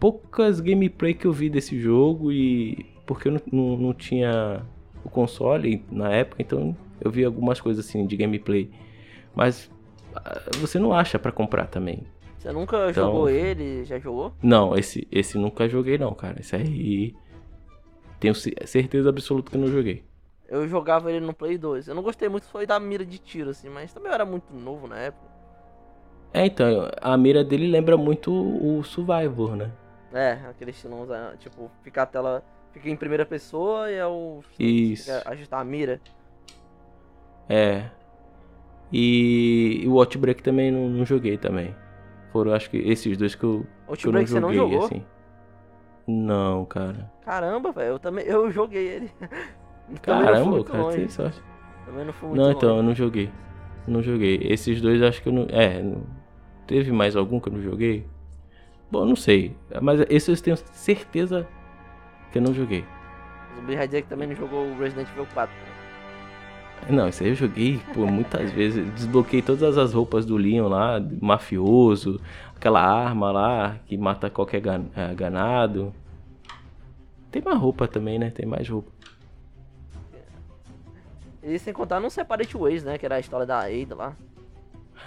Poucas 0.00 0.60
gameplay 0.60 1.14
que 1.14 1.26
eu 1.26 1.32
vi 1.32 1.50
desse 1.50 1.78
jogo 1.80 2.30
e. 2.32 2.86
Porque 3.06 3.28
eu 3.28 3.32
não, 3.32 3.40
não, 3.50 3.76
não 3.76 3.94
tinha 3.94 4.62
o 5.04 5.08
console 5.08 5.84
na 5.90 6.10
época, 6.12 6.42
então 6.42 6.76
eu 7.00 7.10
vi 7.10 7.24
algumas 7.24 7.60
coisas 7.60 7.84
assim 7.86 8.06
de 8.06 8.16
gameplay. 8.16 8.70
Mas 9.34 9.70
ah, 10.14 10.40
você 10.60 10.78
não 10.78 10.92
acha 10.92 11.18
pra 11.18 11.32
comprar 11.32 11.66
também. 11.66 12.06
Você 12.38 12.52
nunca 12.52 12.90
Então- 12.90 13.06
jogou 13.06 13.28
ele? 13.30 13.84
Já 13.84 13.98
jogou? 13.98 14.32
Não, 14.42 14.76
esse, 14.76 15.08
esse 15.10 15.36
nunca 15.38 15.68
joguei 15.68 15.98
não, 15.98 16.12
cara. 16.14 16.38
Esse 16.40 16.54
aí. 16.54 17.14
Tenho 18.20 18.34
ce- 18.34 18.54
certeza 18.66 19.08
absoluta 19.08 19.50
que 19.50 19.56
eu 19.56 19.60
não 19.60 19.68
joguei. 19.68 20.04
Eu 20.48 20.66
jogava 20.68 21.10
ele 21.12 21.24
no 21.24 21.34
Play 21.34 21.58
2. 21.58 21.88
Eu 21.88 21.94
não 21.94 22.02
gostei 22.02 22.28
muito, 22.28 22.46
foi 22.46 22.66
da 22.66 22.78
mira 22.80 23.04
de 23.04 23.18
tiro, 23.18 23.50
assim, 23.50 23.68
mas 23.68 23.92
também 23.92 24.08
eu 24.10 24.14
era 24.14 24.24
muito 24.24 24.52
novo 24.54 24.86
na 24.86 24.96
época. 24.98 25.26
É, 26.32 26.44
então, 26.46 26.88
a 27.00 27.16
mira 27.16 27.42
dele 27.44 27.66
lembra 27.66 27.96
muito 27.96 28.30
o 28.32 28.82
Survivor, 28.84 29.56
né? 29.56 29.70
É, 30.12 30.32
aquele 30.48 30.70
estilão, 30.70 31.06
ah, 31.12 31.34
tipo, 31.38 31.70
ficar 31.82 32.02
a 32.04 32.06
tela. 32.06 32.42
Fica 32.72 32.88
em 32.88 32.96
primeira 32.96 33.24
pessoa 33.26 33.90
e 33.90 33.94
é 33.94 34.06
o. 34.06 34.40
Isso. 34.58 35.12
fica- 35.12 35.30
ajustar 35.30 35.60
a 35.60 35.64
mira. 35.64 36.00
É. 37.48 37.84
E, 38.92 39.80
e 39.84 39.88
o 39.88 39.98
Outbreak 39.98 40.42
também 40.42 40.70
não, 40.70 40.88
não 40.88 41.04
joguei 41.04 41.36
tambem. 41.36 41.74
Foram, 42.32 42.52
acho 42.52 42.70
que, 42.70 42.76
esses 42.78 43.16
dois 43.16 43.34
que 43.34 43.44
eu, 43.44 43.66
que 43.96 44.06
eu 44.06 44.12
não 44.12 44.20
Outbreak 44.20 44.28
você 44.30 44.40
não 44.40 44.52
joguei, 44.52 44.72
jogou? 44.72 44.86
assim. 44.86 45.04
Não, 46.06 46.64
cara. 46.64 47.10
Caramba, 47.24 47.72
velho, 47.72 47.88
eu 47.94 47.98
também. 47.98 48.24
Eu 48.24 48.50
joguei 48.50 48.86
ele. 48.86 49.12
Também 50.02 50.24
Caramba, 50.26 50.64
cara 50.64 50.82
longe. 50.82 50.96
teve 50.98 51.12
sorte. 51.12 51.42
Também 51.86 52.04
não 52.04 52.12
fui 52.12 52.28
muito 52.28 52.40
Não, 52.42 52.50
então, 52.50 52.68
eu 52.68 52.74
longe. 52.76 52.88
não 52.88 52.94
joguei. 52.94 53.30
Não 53.86 54.02
joguei. 54.02 54.38
Esses 54.42 54.82
dois 54.82 55.00
acho 55.02 55.22
que 55.22 55.30
eu 55.30 55.32
não. 55.32 55.46
É, 55.48 55.82
não- 55.82 56.04
teve 56.66 56.92
mais 56.92 57.16
algum 57.16 57.40
que 57.40 57.48
eu 57.48 57.52
não 57.54 57.62
joguei? 57.62 58.06
Bom, 58.90 59.04
não 59.04 59.16
sei. 59.16 59.54
Mas 59.82 60.00
esses 60.08 60.28
eu 60.38 60.44
tenho 60.44 60.56
certeza 60.72 61.46
que 62.32 62.38
eu 62.38 62.42
não 62.42 62.54
joguei. 62.54 62.84
O 63.52 63.60
Zumbi 63.60 63.76
que 63.76 64.08
também 64.08 64.28
não 64.28 64.36
jogou 64.36 64.66
o 64.66 64.78
Resident 64.78 65.08
Evil 65.10 65.26
4. 65.34 65.54
Não, 66.88 67.08
isso 67.08 67.22
aí 67.22 67.30
eu 67.30 67.34
joguei 67.34 67.80
por 67.92 68.06
muitas 68.10 68.50
vezes. 68.50 68.88
Desbloqueei 68.94 69.42
todas 69.42 69.76
as 69.76 69.92
roupas 69.92 70.24
do 70.24 70.36
Leon 70.36 70.68
lá, 70.68 71.00
mafioso, 71.20 72.20
aquela 72.54 72.80
arma 72.80 73.30
lá 73.30 73.76
que 73.86 73.96
mata 73.96 74.30
qualquer 74.30 74.62
eh, 74.64 75.14
ganado. 75.14 75.92
Tem 77.30 77.42
mais 77.42 77.58
roupa 77.58 77.86
também, 77.86 78.18
né? 78.18 78.30
Tem 78.30 78.46
mais 78.46 78.68
roupa. 78.68 78.90
E 81.42 81.58
sem 81.58 81.72
contar 81.72 82.00
no 82.00 82.10
Separate 82.10 82.56
Ways, 82.56 82.84
né? 82.84 82.96
Que 82.96 83.04
era 83.04 83.16
a 83.16 83.20
história 83.20 83.46
da 83.46 83.60
Ada 83.60 83.94
lá. 83.94 84.16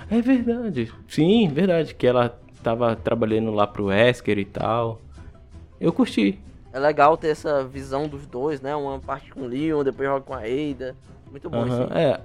É 0.09 0.21
verdade. 0.21 0.93
Sim, 1.07 1.47
verdade. 1.49 1.95
Que 1.95 2.05
ela 2.05 2.39
tava 2.61 2.95
trabalhando 2.95 3.51
lá 3.51 3.65
pro 3.67 3.85
Wesker 3.85 4.37
e 4.37 4.45
tal. 4.45 5.01
Eu 5.79 5.91
curti. 5.91 6.39
É 6.73 6.79
legal 6.79 7.17
ter 7.17 7.27
essa 7.29 7.63
visão 7.65 8.07
dos 8.07 8.25
dois, 8.25 8.61
né? 8.61 8.75
Uma 8.75 8.99
parte 8.99 9.31
com 9.31 9.41
o 9.41 9.47
Leon, 9.47 9.83
depois 9.83 10.07
joga 10.07 10.21
com 10.21 10.33
a 10.33 10.39
Ada. 10.39 10.95
Muito 11.29 11.49
bom 11.49 11.65
isso. 11.67 11.81
É. 11.93 12.21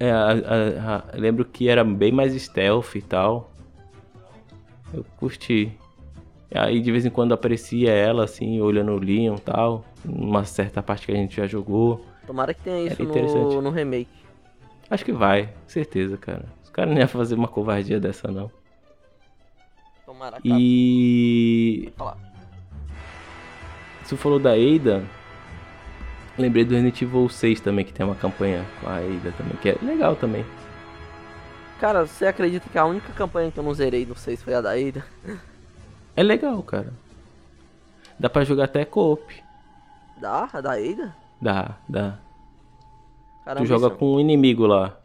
É, 0.00 0.10
a- 0.10 0.30
a- 0.30 0.96
a- 0.96 1.04
lembro 1.14 1.44
que 1.44 1.68
era 1.68 1.84
bem 1.84 2.10
mais 2.10 2.32
stealth 2.40 2.94
e 2.96 3.02
tal. 3.02 3.50
Eu 4.92 5.04
curti. 5.18 5.72
Aí 6.54 6.80
de 6.80 6.90
vez 6.92 7.06
em 7.06 7.10
quando 7.10 7.32
aparecia 7.32 7.90
ela 7.92 8.24
assim, 8.24 8.60
olhando 8.60 8.92
o 8.92 8.98
Leon 8.98 9.36
e 9.36 9.40
tal. 9.40 9.84
Uma 10.04 10.44
certa 10.44 10.82
parte 10.82 11.06
que 11.06 11.12
a 11.12 11.16
gente 11.16 11.36
já 11.36 11.46
jogou. 11.46 12.04
Tomara 12.26 12.52
que 12.52 12.62
tenha 12.62 12.86
isso 12.86 13.02
no, 13.02 13.62
no 13.62 13.70
remake. 13.70 14.10
Acho 14.90 15.04
que 15.04 15.12
vai, 15.12 15.48
certeza, 15.66 16.16
cara. 16.16 16.44
Os 16.62 16.68
caras 16.70 16.92
não 16.92 17.00
iam 17.00 17.08
fazer 17.08 17.34
uma 17.34 17.48
covardia 17.48 17.98
dessa, 18.00 18.28
não. 18.30 18.50
Tomara 20.12 20.40
que 20.42 20.48
E. 20.52 21.92
Você 24.04 24.14
falou 24.14 24.38
da 24.38 24.50
Ada. 24.50 25.02
Lembrei 26.36 26.66
do 26.66 26.74
Resident 26.74 27.00
Evil 27.00 27.28
6 27.30 27.60
também, 27.60 27.82
que 27.82 27.94
tem 27.94 28.04
uma 28.04 28.14
campanha 28.14 28.66
com 28.80 28.88
a 28.88 28.96
Ada 28.96 29.32
também, 29.38 29.56
que 29.56 29.70
é 29.70 29.78
legal 29.80 30.14
também. 30.14 30.44
Cara, 31.80 32.06
você 32.06 32.26
acredita 32.26 32.68
que 32.68 32.76
a 32.76 32.84
única 32.84 33.10
campanha 33.14 33.50
que 33.50 33.58
eu 33.58 33.64
não 33.64 33.72
zerei 33.72 34.04
no 34.04 34.14
6 34.14 34.42
foi 34.42 34.54
a 34.54 34.60
da 34.60 34.72
Ada? 34.72 35.04
É 36.14 36.22
legal, 36.22 36.62
cara. 36.62 36.92
Dá 38.18 38.28
pra 38.28 38.44
jogar 38.44 38.64
até 38.64 38.84
co-op. 38.84 39.34
Dá? 40.20 40.46
A 40.52 40.60
da 40.60 40.72
Ada? 40.72 41.16
Dá, 41.40 41.78
dá. 41.88 42.18
Caramba, 43.46 43.64
tu 43.64 43.66
joga 43.66 43.86
isso... 43.86 43.96
com 43.96 44.16
um 44.16 44.20
inimigo 44.20 44.66
lá. 44.66 45.00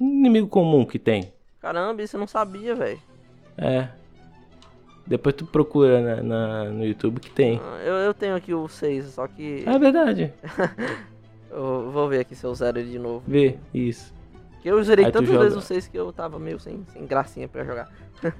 Um 0.00 0.08
inimigo 0.08 0.48
comum 0.48 0.86
que 0.86 0.98
tem. 0.98 1.30
Caramba, 1.60 2.02
isso 2.02 2.16
eu 2.16 2.20
não 2.20 2.26
sabia, 2.26 2.74
velho. 2.74 2.98
É. 3.58 3.99
Depois 5.10 5.34
tu 5.34 5.44
procura 5.44 6.00
na, 6.00 6.22
na- 6.22 6.64
no 6.70 6.84
YouTube 6.86 7.18
que 7.18 7.30
tem. 7.32 7.60
Ah, 7.62 7.82
Eu, 7.84 7.94
eu 7.94 8.14
tenho 8.14 8.36
aqui 8.36 8.54
o 8.54 8.68
6, 8.68 9.06
só 9.06 9.26
que 9.26 9.64
É 9.66 9.76
verdade. 9.76 10.32
eu 11.50 11.90
vou 11.90 12.08
ver 12.08 12.20
aqui 12.20 12.36
se 12.36 12.44
eu 12.46 12.54
zero 12.54 12.78
ele 12.78 12.92
de 12.92 12.98
novo. 13.00 13.24
Vê, 13.26 13.58
isso. 13.74 14.14
Porque 14.52 14.70
eu 14.70 14.80
zerei 14.84 15.06
Aí 15.06 15.10
tantas 15.12 15.28
vezes 15.36 15.58
o 15.58 15.60
6 15.60 15.88
que 15.88 15.98
eu 15.98 16.12
tava 16.12 16.38
meio 16.38 16.60
sem, 16.60 16.84
sem 16.92 17.04
gracinha 17.06 17.48
pra 17.48 17.64
jogar. 17.64 17.88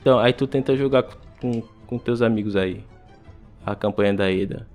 Então, 0.00 0.18
aí 0.18 0.32
tu 0.32 0.48
tenta 0.48 0.74
jogar 0.74 1.04
com, 1.40 1.62
com 1.86 1.96
teus 1.96 2.22
amigos 2.22 2.56
aí. 2.56 2.84
A 3.64 3.76
campanha 3.76 4.12
da 4.12 4.28
Eda. 4.28 4.66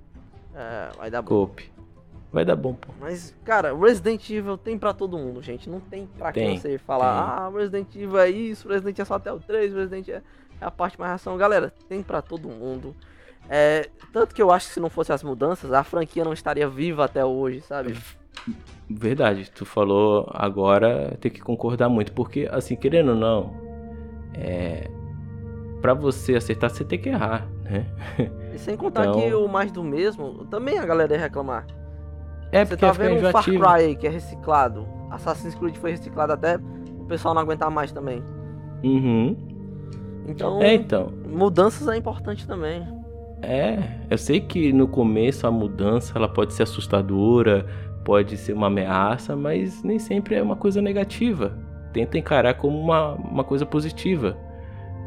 É, 0.55 0.87
vai 0.97 1.11
dar 1.11 1.21
bom. 1.21 1.27
Coop. 1.47 1.69
Vai 2.31 2.45
dar 2.45 2.55
bom, 2.55 2.73
pô. 2.73 2.93
Mas, 2.97 3.35
cara, 3.43 3.75
Resident 3.77 4.29
Evil 4.29 4.57
tem 4.57 4.77
pra 4.79 4.93
todo 4.93 5.17
mundo, 5.17 5.41
gente. 5.41 5.69
Não 5.69 5.81
tem 5.81 6.07
pra 6.17 6.31
Tem, 6.31 6.47
quem 6.51 6.57
você 6.59 6.77
falar, 6.77 7.09
ah, 7.09 7.49
Resident 7.49 7.93
Evil 7.93 8.17
é 8.17 8.29
isso, 8.29 8.69
Resident 8.69 8.97
é 8.99 9.03
só 9.03 9.15
até 9.15 9.29
o 9.33 9.37
3, 9.37 9.73
Resident 9.73 10.07
é 10.07 10.21
a 10.61 10.71
parte 10.71 10.99
mais 10.99 11.13
ação. 11.13 11.37
Galera, 11.37 11.73
tem 11.87 12.01
pra 12.03 12.21
todo 12.21 12.47
mundo. 12.49 12.95
É, 13.49 13.89
tanto 14.11 14.35
que 14.35 14.41
eu 14.41 14.51
acho 14.51 14.67
que 14.67 14.73
se 14.73 14.79
não 14.79 14.89
fosse 14.89 15.11
as 15.13 15.23
mudanças, 15.23 15.71
a 15.71 15.83
franquia 15.83 16.23
não 16.25 16.33
estaria 16.33 16.67
viva 16.67 17.05
até 17.05 17.23
hoje, 17.23 17.61
sabe? 17.61 17.95
Verdade, 18.89 19.49
tu 19.51 19.65
falou 19.65 20.29
agora, 20.33 21.17
tem 21.19 21.31
que 21.31 21.41
concordar 21.41 21.89
muito, 21.89 22.11
porque 22.13 22.47
assim, 22.51 22.75
querendo 22.75 23.09
ou 23.09 23.15
não, 23.15 23.53
é 24.33 24.89
para 25.81 25.93
você 25.93 26.35
acertar 26.35 26.69
você 26.69 26.83
tem 26.83 26.99
que 26.99 27.09
errar, 27.09 27.47
né? 27.63 27.85
E 28.53 28.57
sem 28.59 28.75
contar 28.75 29.05
Então- 29.07 29.21
que 29.21 29.33
o 29.33 29.47
mais 29.47 29.71
do 29.71 29.83
mesmo, 29.83 30.45
também 30.45 30.79
a 30.79 30.85
galera 30.85 31.13
ia 31.13 31.19
reclamar. 31.19 31.67
É 32.51 32.63
Você 32.65 32.69
porque 32.75 32.85
tá 32.85 32.91
vendo 32.93 33.25
um 33.27 33.31
Far. 33.31 33.43
Cry 33.43 33.65
aí, 33.65 33.95
que 33.95 34.07
é 34.07 34.09
reciclado. 34.09 34.87
Assassin's 35.11 35.53
Creed 35.53 35.75
foi 35.75 35.91
reciclado 35.91 36.33
até 36.33 36.55
o 36.57 37.05
pessoal 37.05 37.33
não 37.35 37.41
aguentar 37.41 37.69
mais 37.69 37.91
também. 37.91 38.23
Uhum. 38.83 39.35
Então, 40.27 40.61
É, 40.61 40.73
então. 40.73 41.11
mudanças 41.27 41.87
é 41.87 41.95
importante 41.97 42.45
também. 42.45 42.85
É, 43.41 43.77
eu 44.09 44.17
sei 44.17 44.39
que 44.41 44.73
no 44.73 44.87
começo 44.87 45.45
a 45.45 45.51
mudança 45.51 46.13
ela 46.17 46.27
pode 46.27 46.53
ser 46.53 46.63
assustadora, 46.63 47.65
pode 48.03 48.35
ser 48.35 48.53
uma 48.53 48.67
ameaça, 48.67 49.35
mas 49.35 49.83
nem 49.83 49.99
sempre 49.99 50.35
é 50.35 50.41
uma 50.41 50.55
coisa 50.55 50.81
negativa. 50.81 51.57
Tenta 51.93 52.17
encarar 52.17 52.55
como 52.55 52.77
uma, 52.79 53.13
uma 53.13 53.43
coisa 53.43 53.65
positiva, 53.65 54.35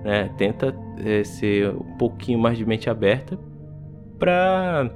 né? 0.04 0.30
Tenta 0.38 0.74
é, 1.04 1.24
ser 1.24 1.70
um 1.70 1.96
pouquinho 1.98 2.38
mais 2.38 2.56
de 2.56 2.64
mente 2.64 2.88
aberta 2.88 3.38
para 4.18 4.90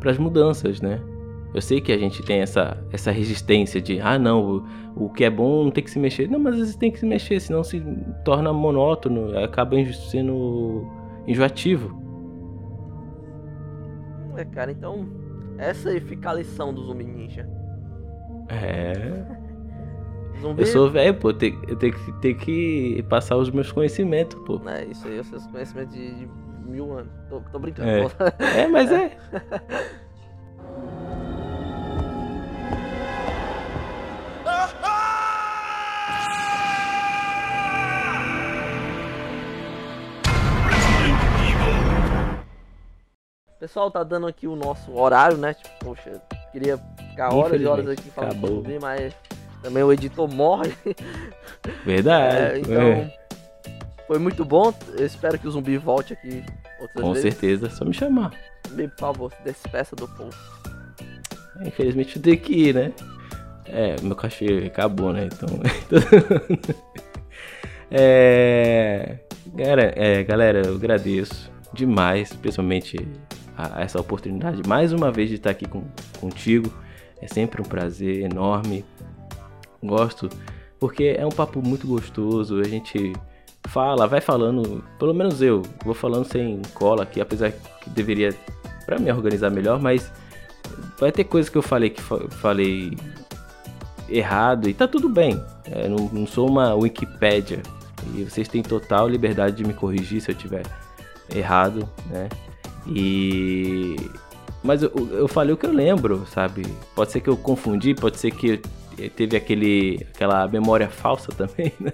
pras 0.00 0.18
mudanças, 0.18 0.80
né? 0.80 1.00
Eu 1.54 1.62
sei 1.62 1.80
que 1.80 1.92
a 1.92 1.96
gente 1.96 2.20
tem 2.24 2.40
essa, 2.40 2.76
essa 2.92 3.12
resistência 3.12 3.80
de, 3.80 4.00
ah, 4.00 4.18
não, 4.18 4.64
o, 4.96 5.04
o 5.06 5.08
que 5.08 5.22
é 5.24 5.30
bom 5.30 5.64
não 5.64 5.70
tem 5.70 5.84
que 5.84 5.90
se 5.90 6.00
mexer. 6.00 6.28
Não, 6.28 6.40
mas 6.40 6.54
às 6.54 6.60
vezes 6.60 6.76
tem 6.76 6.90
que 6.90 6.98
se 6.98 7.06
mexer, 7.06 7.38
senão 7.40 7.62
se 7.62 7.80
torna 8.24 8.52
monótono, 8.52 9.38
acaba 9.38 9.76
sendo 9.92 10.84
enjoativo. 11.28 11.96
É, 14.36 14.44
cara, 14.44 14.72
então. 14.72 15.06
Essa 15.56 15.90
aí 15.90 16.00
fica 16.00 16.30
a 16.30 16.34
lição 16.34 16.74
do 16.74 16.82
zumbi 16.82 17.04
ninja. 17.04 17.48
É. 18.48 19.24
Zumbi. 20.40 20.62
Eu 20.62 20.66
sou 20.66 20.90
velho, 20.90 21.14
pô, 21.14 21.32
tem- 21.32 21.56
eu 21.68 21.76
tenho 21.76 21.92
que, 21.94 22.12
tenho 22.20 22.36
que 22.36 23.04
passar 23.08 23.36
os 23.36 23.48
meus 23.50 23.70
conhecimentos, 23.70 24.36
pô. 24.44 24.60
É, 24.68 24.84
isso 24.86 25.06
aí, 25.06 25.20
os 25.20 25.28
seus 25.28 25.46
conhecimentos 25.46 25.94
de, 25.94 26.12
de 26.16 26.28
mil 26.66 26.92
anos. 26.92 27.12
Tô, 27.30 27.40
tô 27.52 27.58
brincando. 27.60 27.88
É. 27.88 28.62
É, 28.62 28.66
mas 28.66 28.90
é. 28.90 29.16
Pessoal, 43.64 43.90
tá 43.90 44.04
dando 44.04 44.26
aqui 44.26 44.46
o 44.46 44.54
nosso 44.54 44.94
horário, 44.94 45.38
né? 45.38 45.54
Tipo, 45.54 45.70
poxa, 45.82 46.20
queria 46.52 46.76
ficar 47.08 47.32
horas 47.32 47.58
e 47.58 47.64
horas 47.64 47.88
aqui 47.88 48.10
falando 48.10 48.32
acabou. 48.32 48.50
com 48.50 48.56
zumbi, 48.56 48.78
mas 48.78 49.14
também 49.62 49.82
o 49.82 49.90
editor 49.90 50.28
morre. 50.28 50.76
Verdade. 51.82 52.36
É, 52.44 52.58
então, 52.58 52.82
é. 52.82 53.16
foi 54.06 54.18
muito 54.18 54.44
bom. 54.44 54.70
Eu 54.98 55.06
espero 55.06 55.38
que 55.38 55.48
o 55.48 55.50
zumbi 55.50 55.78
volte 55.78 56.12
aqui 56.12 56.44
outras 56.78 57.02
Com 57.02 57.14
vezes. 57.14 57.22
certeza, 57.22 57.70
só 57.70 57.86
me 57.86 57.94
chamar. 57.94 58.34
Zumbi, 58.68 58.86
por 58.86 58.98
favor, 58.98 59.32
se 59.32 59.42
despeça 59.42 59.96
do 59.96 60.06
povo. 60.08 60.36
Infelizmente 61.64 62.16
eu 62.16 62.22
tenho 62.22 62.38
que 62.38 62.52
ir, 62.52 62.74
né? 62.74 62.92
É, 63.64 63.96
meu 64.02 64.14
cachê 64.14 64.64
acabou, 64.66 65.10
né? 65.10 65.26
Então. 65.32 65.48
é, 67.90 69.20
galera, 69.54 69.94
é, 69.96 70.22
galera, 70.22 70.66
eu 70.66 70.74
agradeço 70.74 71.50
demais, 71.72 72.30
pessoalmente, 72.34 72.98
a, 73.56 73.78
a 73.78 73.82
essa 73.82 74.00
oportunidade 74.00 74.62
mais 74.66 74.92
uma 74.92 75.10
vez 75.10 75.28
de 75.28 75.36
estar 75.36 75.50
aqui 75.50 75.66
com, 75.66 75.84
contigo. 76.20 76.72
É 77.20 77.28
sempre 77.28 77.60
um 77.62 77.64
prazer 77.64 78.22
enorme. 78.22 78.84
Gosto, 79.82 80.28
porque 80.78 81.14
é 81.18 81.24
um 81.26 81.30
papo 81.30 81.60
muito 81.62 81.86
gostoso. 81.86 82.60
A 82.60 82.64
gente 82.64 83.12
fala, 83.68 84.06
vai 84.06 84.20
falando, 84.20 84.84
pelo 84.98 85.14
menos 85.14 85.40
eu, 85.40 85.62
vou 85.84 85.94
falando 85.94 86.24
sem 86.26 86.60
cola 86.74 87.02
aqui, 87.02 87.20
apesar 87.20 87.52
que 87.52 87.90
deveria 87.90 88.34
para 88.84 88.98
me 88.98 89.10
organizar 89.10 89.50
melhor, 89.50 89.80
mas 89.80 90.12
vai 90.98 91.10
ter 91.10 91.24
coisas 91.24 91.48
que 91.48 91.56
eu 91.56 91.62
falei 91.62 91.90
que 91.90 92.02
fa- 92.02 92.28
falei 92.30 92.96
errado 94.08 94.68
e 94.68 94.74
tá 94.74 94.86
tudo 94.86 95.08
bem. 95.08 95.42
É, 95.70 95.88
não, 95.88 96.08
não 96.12 96.26
sou 96.26 96.48
uma 96.48 96.74
Wikipédia 96.74 97.62
e 98.14 98.24
vocês 98.24 98.48
têm 98.48 98.62
total 98.62 99.08
liberdade 99.08 99.56
de 99.56 99.64
me 99.64 99.72
corrigir 99.72 100.20
se 100.20 100.30
eu 100.30 100.34
tiver 100.34 100.62
errado, 101.34 101.88
né? 102.10 102.28
E 102.86 103.96
mas 104.62 104.82
eu, 104.82 104.90
eu 105.12 105.28
falei 105.28 105.52
o 105.52 105.56
que 105.56 105.66
eu 105.66 105.72
lembro, 105.72 106.26
sabe? 106.26 106.62
Pode 106.94 107.12
ser 107.12 107.20
que 107.20 107.28
eu 107.28 107.36
confundi, 107.36 107.94
pode 107.94 108.18
ser 108.18 108.30
que 108.30 108.60
teve 109.16 109.36
aquele 109.36 110.06
aquela 110.14 110.48
memória 110.48 110.88
falsa 110.88 111.30
também, 111.36 111.72
né? 111.80 111.92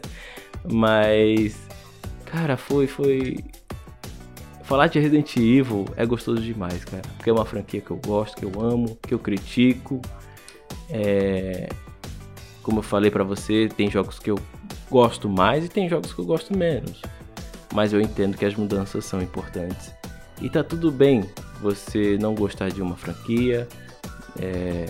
Mas 0.70 1.56
cara, 2.26 2.56
foi 2.56 2.86
foi 2.86 3.38
Falar 4.70 4.86
de 4.86 5.00
Resident 5.00 5.36
Evil 5.36 5.84
é 5.96 6.06
gostoso 6.06 6.40
demais, 6.40 6.84
cara. 6.84 7.02
Porque 7.16 7.28
é 7.28 7.32
uma 7.32 7.44
franquia 7.44 7.80
que 7.80 7.90
eu 7.90 7.96
gosto, 7.96 8.36
que 8.36 8.44
eu 8.44 8.52
amo, 8.62 8.96
que 9.02 9.12
eu 9.12 9.18
critico. 9.18 10.00
É... 10.88 11.68
Como 12.62 12.78
eu 12.78 12.82
falei 12.84 13.10
pra 13.10 13.24
você, 13.24 13.68
tem 13.68 13.90
jogos 13.90 14.20
que 14.20 14.30
eu 14.30 14.38
gosto 14.88 15.28
mais 15.28 15.64
e 15.64 15.68
tem 15.68 15.88
jogos 15.88 16.12
que 16.12 16.20
eu 16.20 16.24
gosto 16.24 16.56
menos. 16.56 17.02
Mas 17.74 17.92
eu 17.92 18.00
entendo 18.00 18.36
que 18.36 18.44
as 18.44 18.54
mudanças 18.54 19.04
são 19.04 19.20
importantes. 19.20 19.92
E 20.40 20.48
tá 20.48 20.64
tudo 20.64 20.90
bem 20.90 21.28
você 21.60 22.16
não 22.18 22.34
gostar 22.34 22.70
de 22.70 22.80
uma 22.80 22.96
franquia 22.96 23.68
é, 24.40 24.86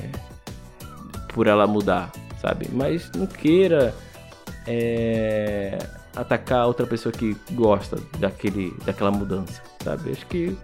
por 1.29 1.47
ela 1.47 1.67
mudar, 1.67 2.13
sabe? 2.41 2.69
Mas 2.73 3.11
não 3.13 3.27
queira 3.27 3.95
é, 4.67 5.79
atacar 6.15 6.67
outra 6.67 6.87
pessoa 6.87 7.13
que 7.13 7.37
gosta 7.53 7.99
daquele, 8.19 8.73
daquela 8.85 9.11
mudança, 9.11 9.61
sabe? 9.83 10.13
Acho 10.13 10.27
que 10.27 10.57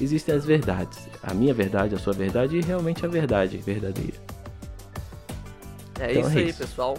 existem 0.00 0.34
as 0.34 0.44
verdades. 0.44 1.08
A 1.22 1.34
minha 1.34 1.52
verdade, 1.52 1.94
a 1.94 1.98
sua 1.98 2.12
verdade 2.12 2.56
e 2.56 2.62
realmente 2.62 3.04
a 3.04 3.08
verdade 3.08 3.58
verdadeira. 3.58 4.16
É 6.00 6.12
Então 6.12 6.28
isso 6.28 6.38
é 6.38 6.40
aí, 6.42 6.48
isso. 6.48 6.58
pessoal. 6.58 6.98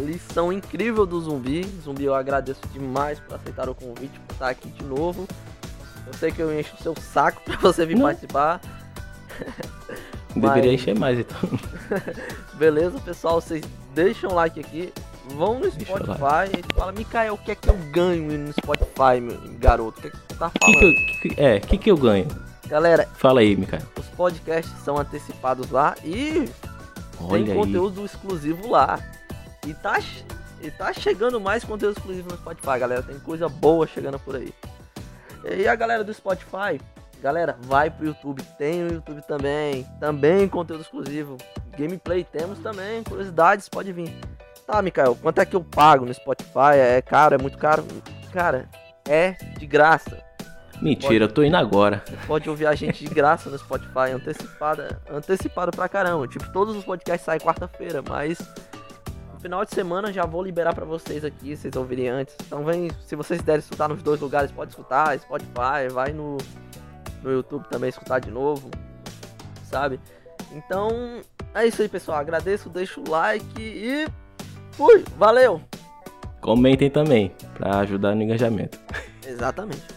Lição 0.00 0.52
incrível 0.52 1.06
do 1.06 1.18
zumbi. 1.20 1.64
Zumbi, 1.82 2.04
eu 2.04 2.14
agradeço 2.14 2.60
demais 2.72 3.18
por 3.20 3.36
aceitar 3.36 3.68
o 3.68 3.74
convite, 3.74 4.18
por 4.26 4.32
estar 4.32 4.48
aqui 4.48 4.68
de 4.68 4.84
novo. 4.84 5.26
Eu 6.06 6.14
sei 6.14 6.30
que 6.30 6.40
eu 6.40 6.58
encho 6.58 6.74
o 6.78 6.82
seu 6.82 6.94
saco 6.96 7.40
pra 7.42 7.56
você 7.56 7.84
vir 7.84 7.96
Não. 7.96 8.02
participar. 8.06 8.60
Deveria 10.34 10.70
Mas- 10.72 10.80
encher 10.80 10.98
mais, 10.98 11.18
então. 11.18 11.38
Beleza, 12.54 12.98
pessoal? 13.00 13.40
Vocês 13.40 13.64
deixam 13.94 14.30
o 14.30 14.34
like 14.34 14.60
aqui. 14.60 14.92
Vão 15.30 15.58
no 15.58 15.68
Spotify 15.68 16.52
e 16.56 16.74
fala, 16.74 16.92
Mikael, 16.92 17.34
o 17.34 17.38
que 17.38 17.50
é 17.50 17.54
que 17.56 17.68
eu 17.68 17.76
ganho 17.90 18.38
no 18.38 18.52
Spotify, 18.52 19.20
meu 19.20 19.36
garoto? 19.58 19.98
O 19.98 20.02
que 20.02 20.08
é 20.08 20.10
que 20.10 20.16
tu 20.28 20.34
tá 20.36 20.50
Que 20.50 20.58
falando? 20.60 20.78
que 20.78 20.84
eu, 20.86 20.94
que 20.94 21.28
que- 21.34 21.40
é, 21.40 21.56
o 21.56 21.60
que, 21.62 21.78
que 21.78 21.90
eu 21.90 21.96
ganho? 21.96 22.28
Galera, 22.68 23.08
Fala 23.14 23.40
aí, 23.40 23.56
Mikael. 23.56 23.82
os 23.98 24.06
podcasts 24.10 24.72
são 24.84 24.96
antecipados 24.98 25.70
lá 25.70 25.96
e 26.04 26.48
Olha 27.20 27.42
tem 27.44 27.52
aí. 27.54 27.58
conteúdo 27.58 28.04
exclusivo 28.04 28.70
lá. 28.70 29.00
E 29.66 29.74
tá, 29.74 29.98
e 30.60 30.70
tá 30.70 30.92
chegando 30.92 31.40
mais 31.40 31.64
conteúdo 31.64 31.96
exclusivo 31.96 32.28
no 32.30 32.36
Spotify, 32.36 32.78
galera. 32.78 33.02
Tem 33.02 33.18
coisa 33.18 33.48
boa 33.48 33.84
chegando 33.86 34.18
por 34.20 34.36
aí. 34.36 34.54
E 35.54 35.68
a 35.68 35.74
galera 35.74 36.02
do 36.02 36.12
Spotify, 36.12 36.80
galera, 37.20 37.56
vai 37.62 37.90
pro 37.90 38.06
YouTube. 38.06 38.42
Tem 38.58 38.82
no 38.82 38.94
YouTube 38.94 39.22
também. 39.22 39.84
Também 40.00 40.48
conteúdo 40.48 40.82
exclusivo. 40.82 41.36
Gameplay 41.78 42.24
temos 42.24 42.58
também. 42.58 43.02
Curiosidades, 43.04 43.68
pode 43.68 43.92
vir. 43.92 44.12
Tá, 44.66 44.82
Mikael, 44.82 45.16
quanto 45.16 45.40
é 45.40 45.46
que 45.46 45.54
eu 45.54 45.62
pago 45.62 46.04
no 46.04 46.12
Spotify? 46.12 46.74
É 46.76 47.00
caro? 47.00 47.36
É 47.36 47.38
muito 47.38 47.56
caro? 47.56 47.84
Cara, 48.32 48.68
é 49.08 49.32
de 49.58 49.66
graça. 49.66 50.24
Mentira, 50.82 51.24
eu 51.24 51.28
tô 51.28 51.42
indo 51.42 51.56
agora. 51.56 52.02
Pode 52.26 52.50
ouvir 52.50 52.66
a 52.66 52.74
gente 52.74 53.04
de 53.04 53.14
graça 53.14 53.48
no 53.48 53.56
Spotify, 53.56 54.10
antecipada, 54.12 55.00
antecipado 55.10 55.70
pra 55.70 55.88
caramba. 55.88 56.26
Tipo, 56.28 56.52
todos 56.52 56.76
os 56.76 56.84
podcasts 56.84 57.24
saem 57.24 57.40
quarta-feira, 57.40 58.02
mas 58.06 58.38
final 59.46 59.64
de 59.64 59.72
semana 59.72 60.12
já 60.12 60.26
vou 60.26 60.42
liberar 60.42 60.74
pra 60.74 60.84
vocês 60.84 61.24
aqui, 61.24 61.56
vocês 61.56 61.76
ouvirem 61.76 62.08
antes. 62.08 62.34
Então 62.44 62.64
vem, 62.64 62.90
se 63.06 63.14
vocês 63.14 63.40
derem 63.42 63.60
escutar 63.60 63.88
nos 63.88 64.02
dois 64.02 64.20
lugares, 64.20 64.50
pode 64.50 64.70
escutar, 64.70 65.16
Spotify, 65.20 65.88
vai 65.92 66.12
no, 66.12 66.36
no 67.22 67.30
YouTube 67.30 67.64
também 67.70 67.88
escutar 67.88 68.18
de 68.18 68.28
novo, 68.28 68.68
sabe? 69.62 70.00
Então, 70.50 71.20
é 71.54 71.64
isso 71.64 71.80
aí, 71.80 71.88
pessoal. 71.88 72.18
Agradeço, 72.18 72.68
deixa 72.68 73.00
o 73.00 73.08
like 73.08 73.46
e 73.60 74.08
fui, 74.72 75.04
valeu! 75.16 75.62
Comentem 76.40 76.90
também, 76.90 77.32
pra 77.54 77.78
ajudar 77.78 78.16
no 78.16 78.22
engajamento. 78.22 78.80
Exatamente. 79.24 79.95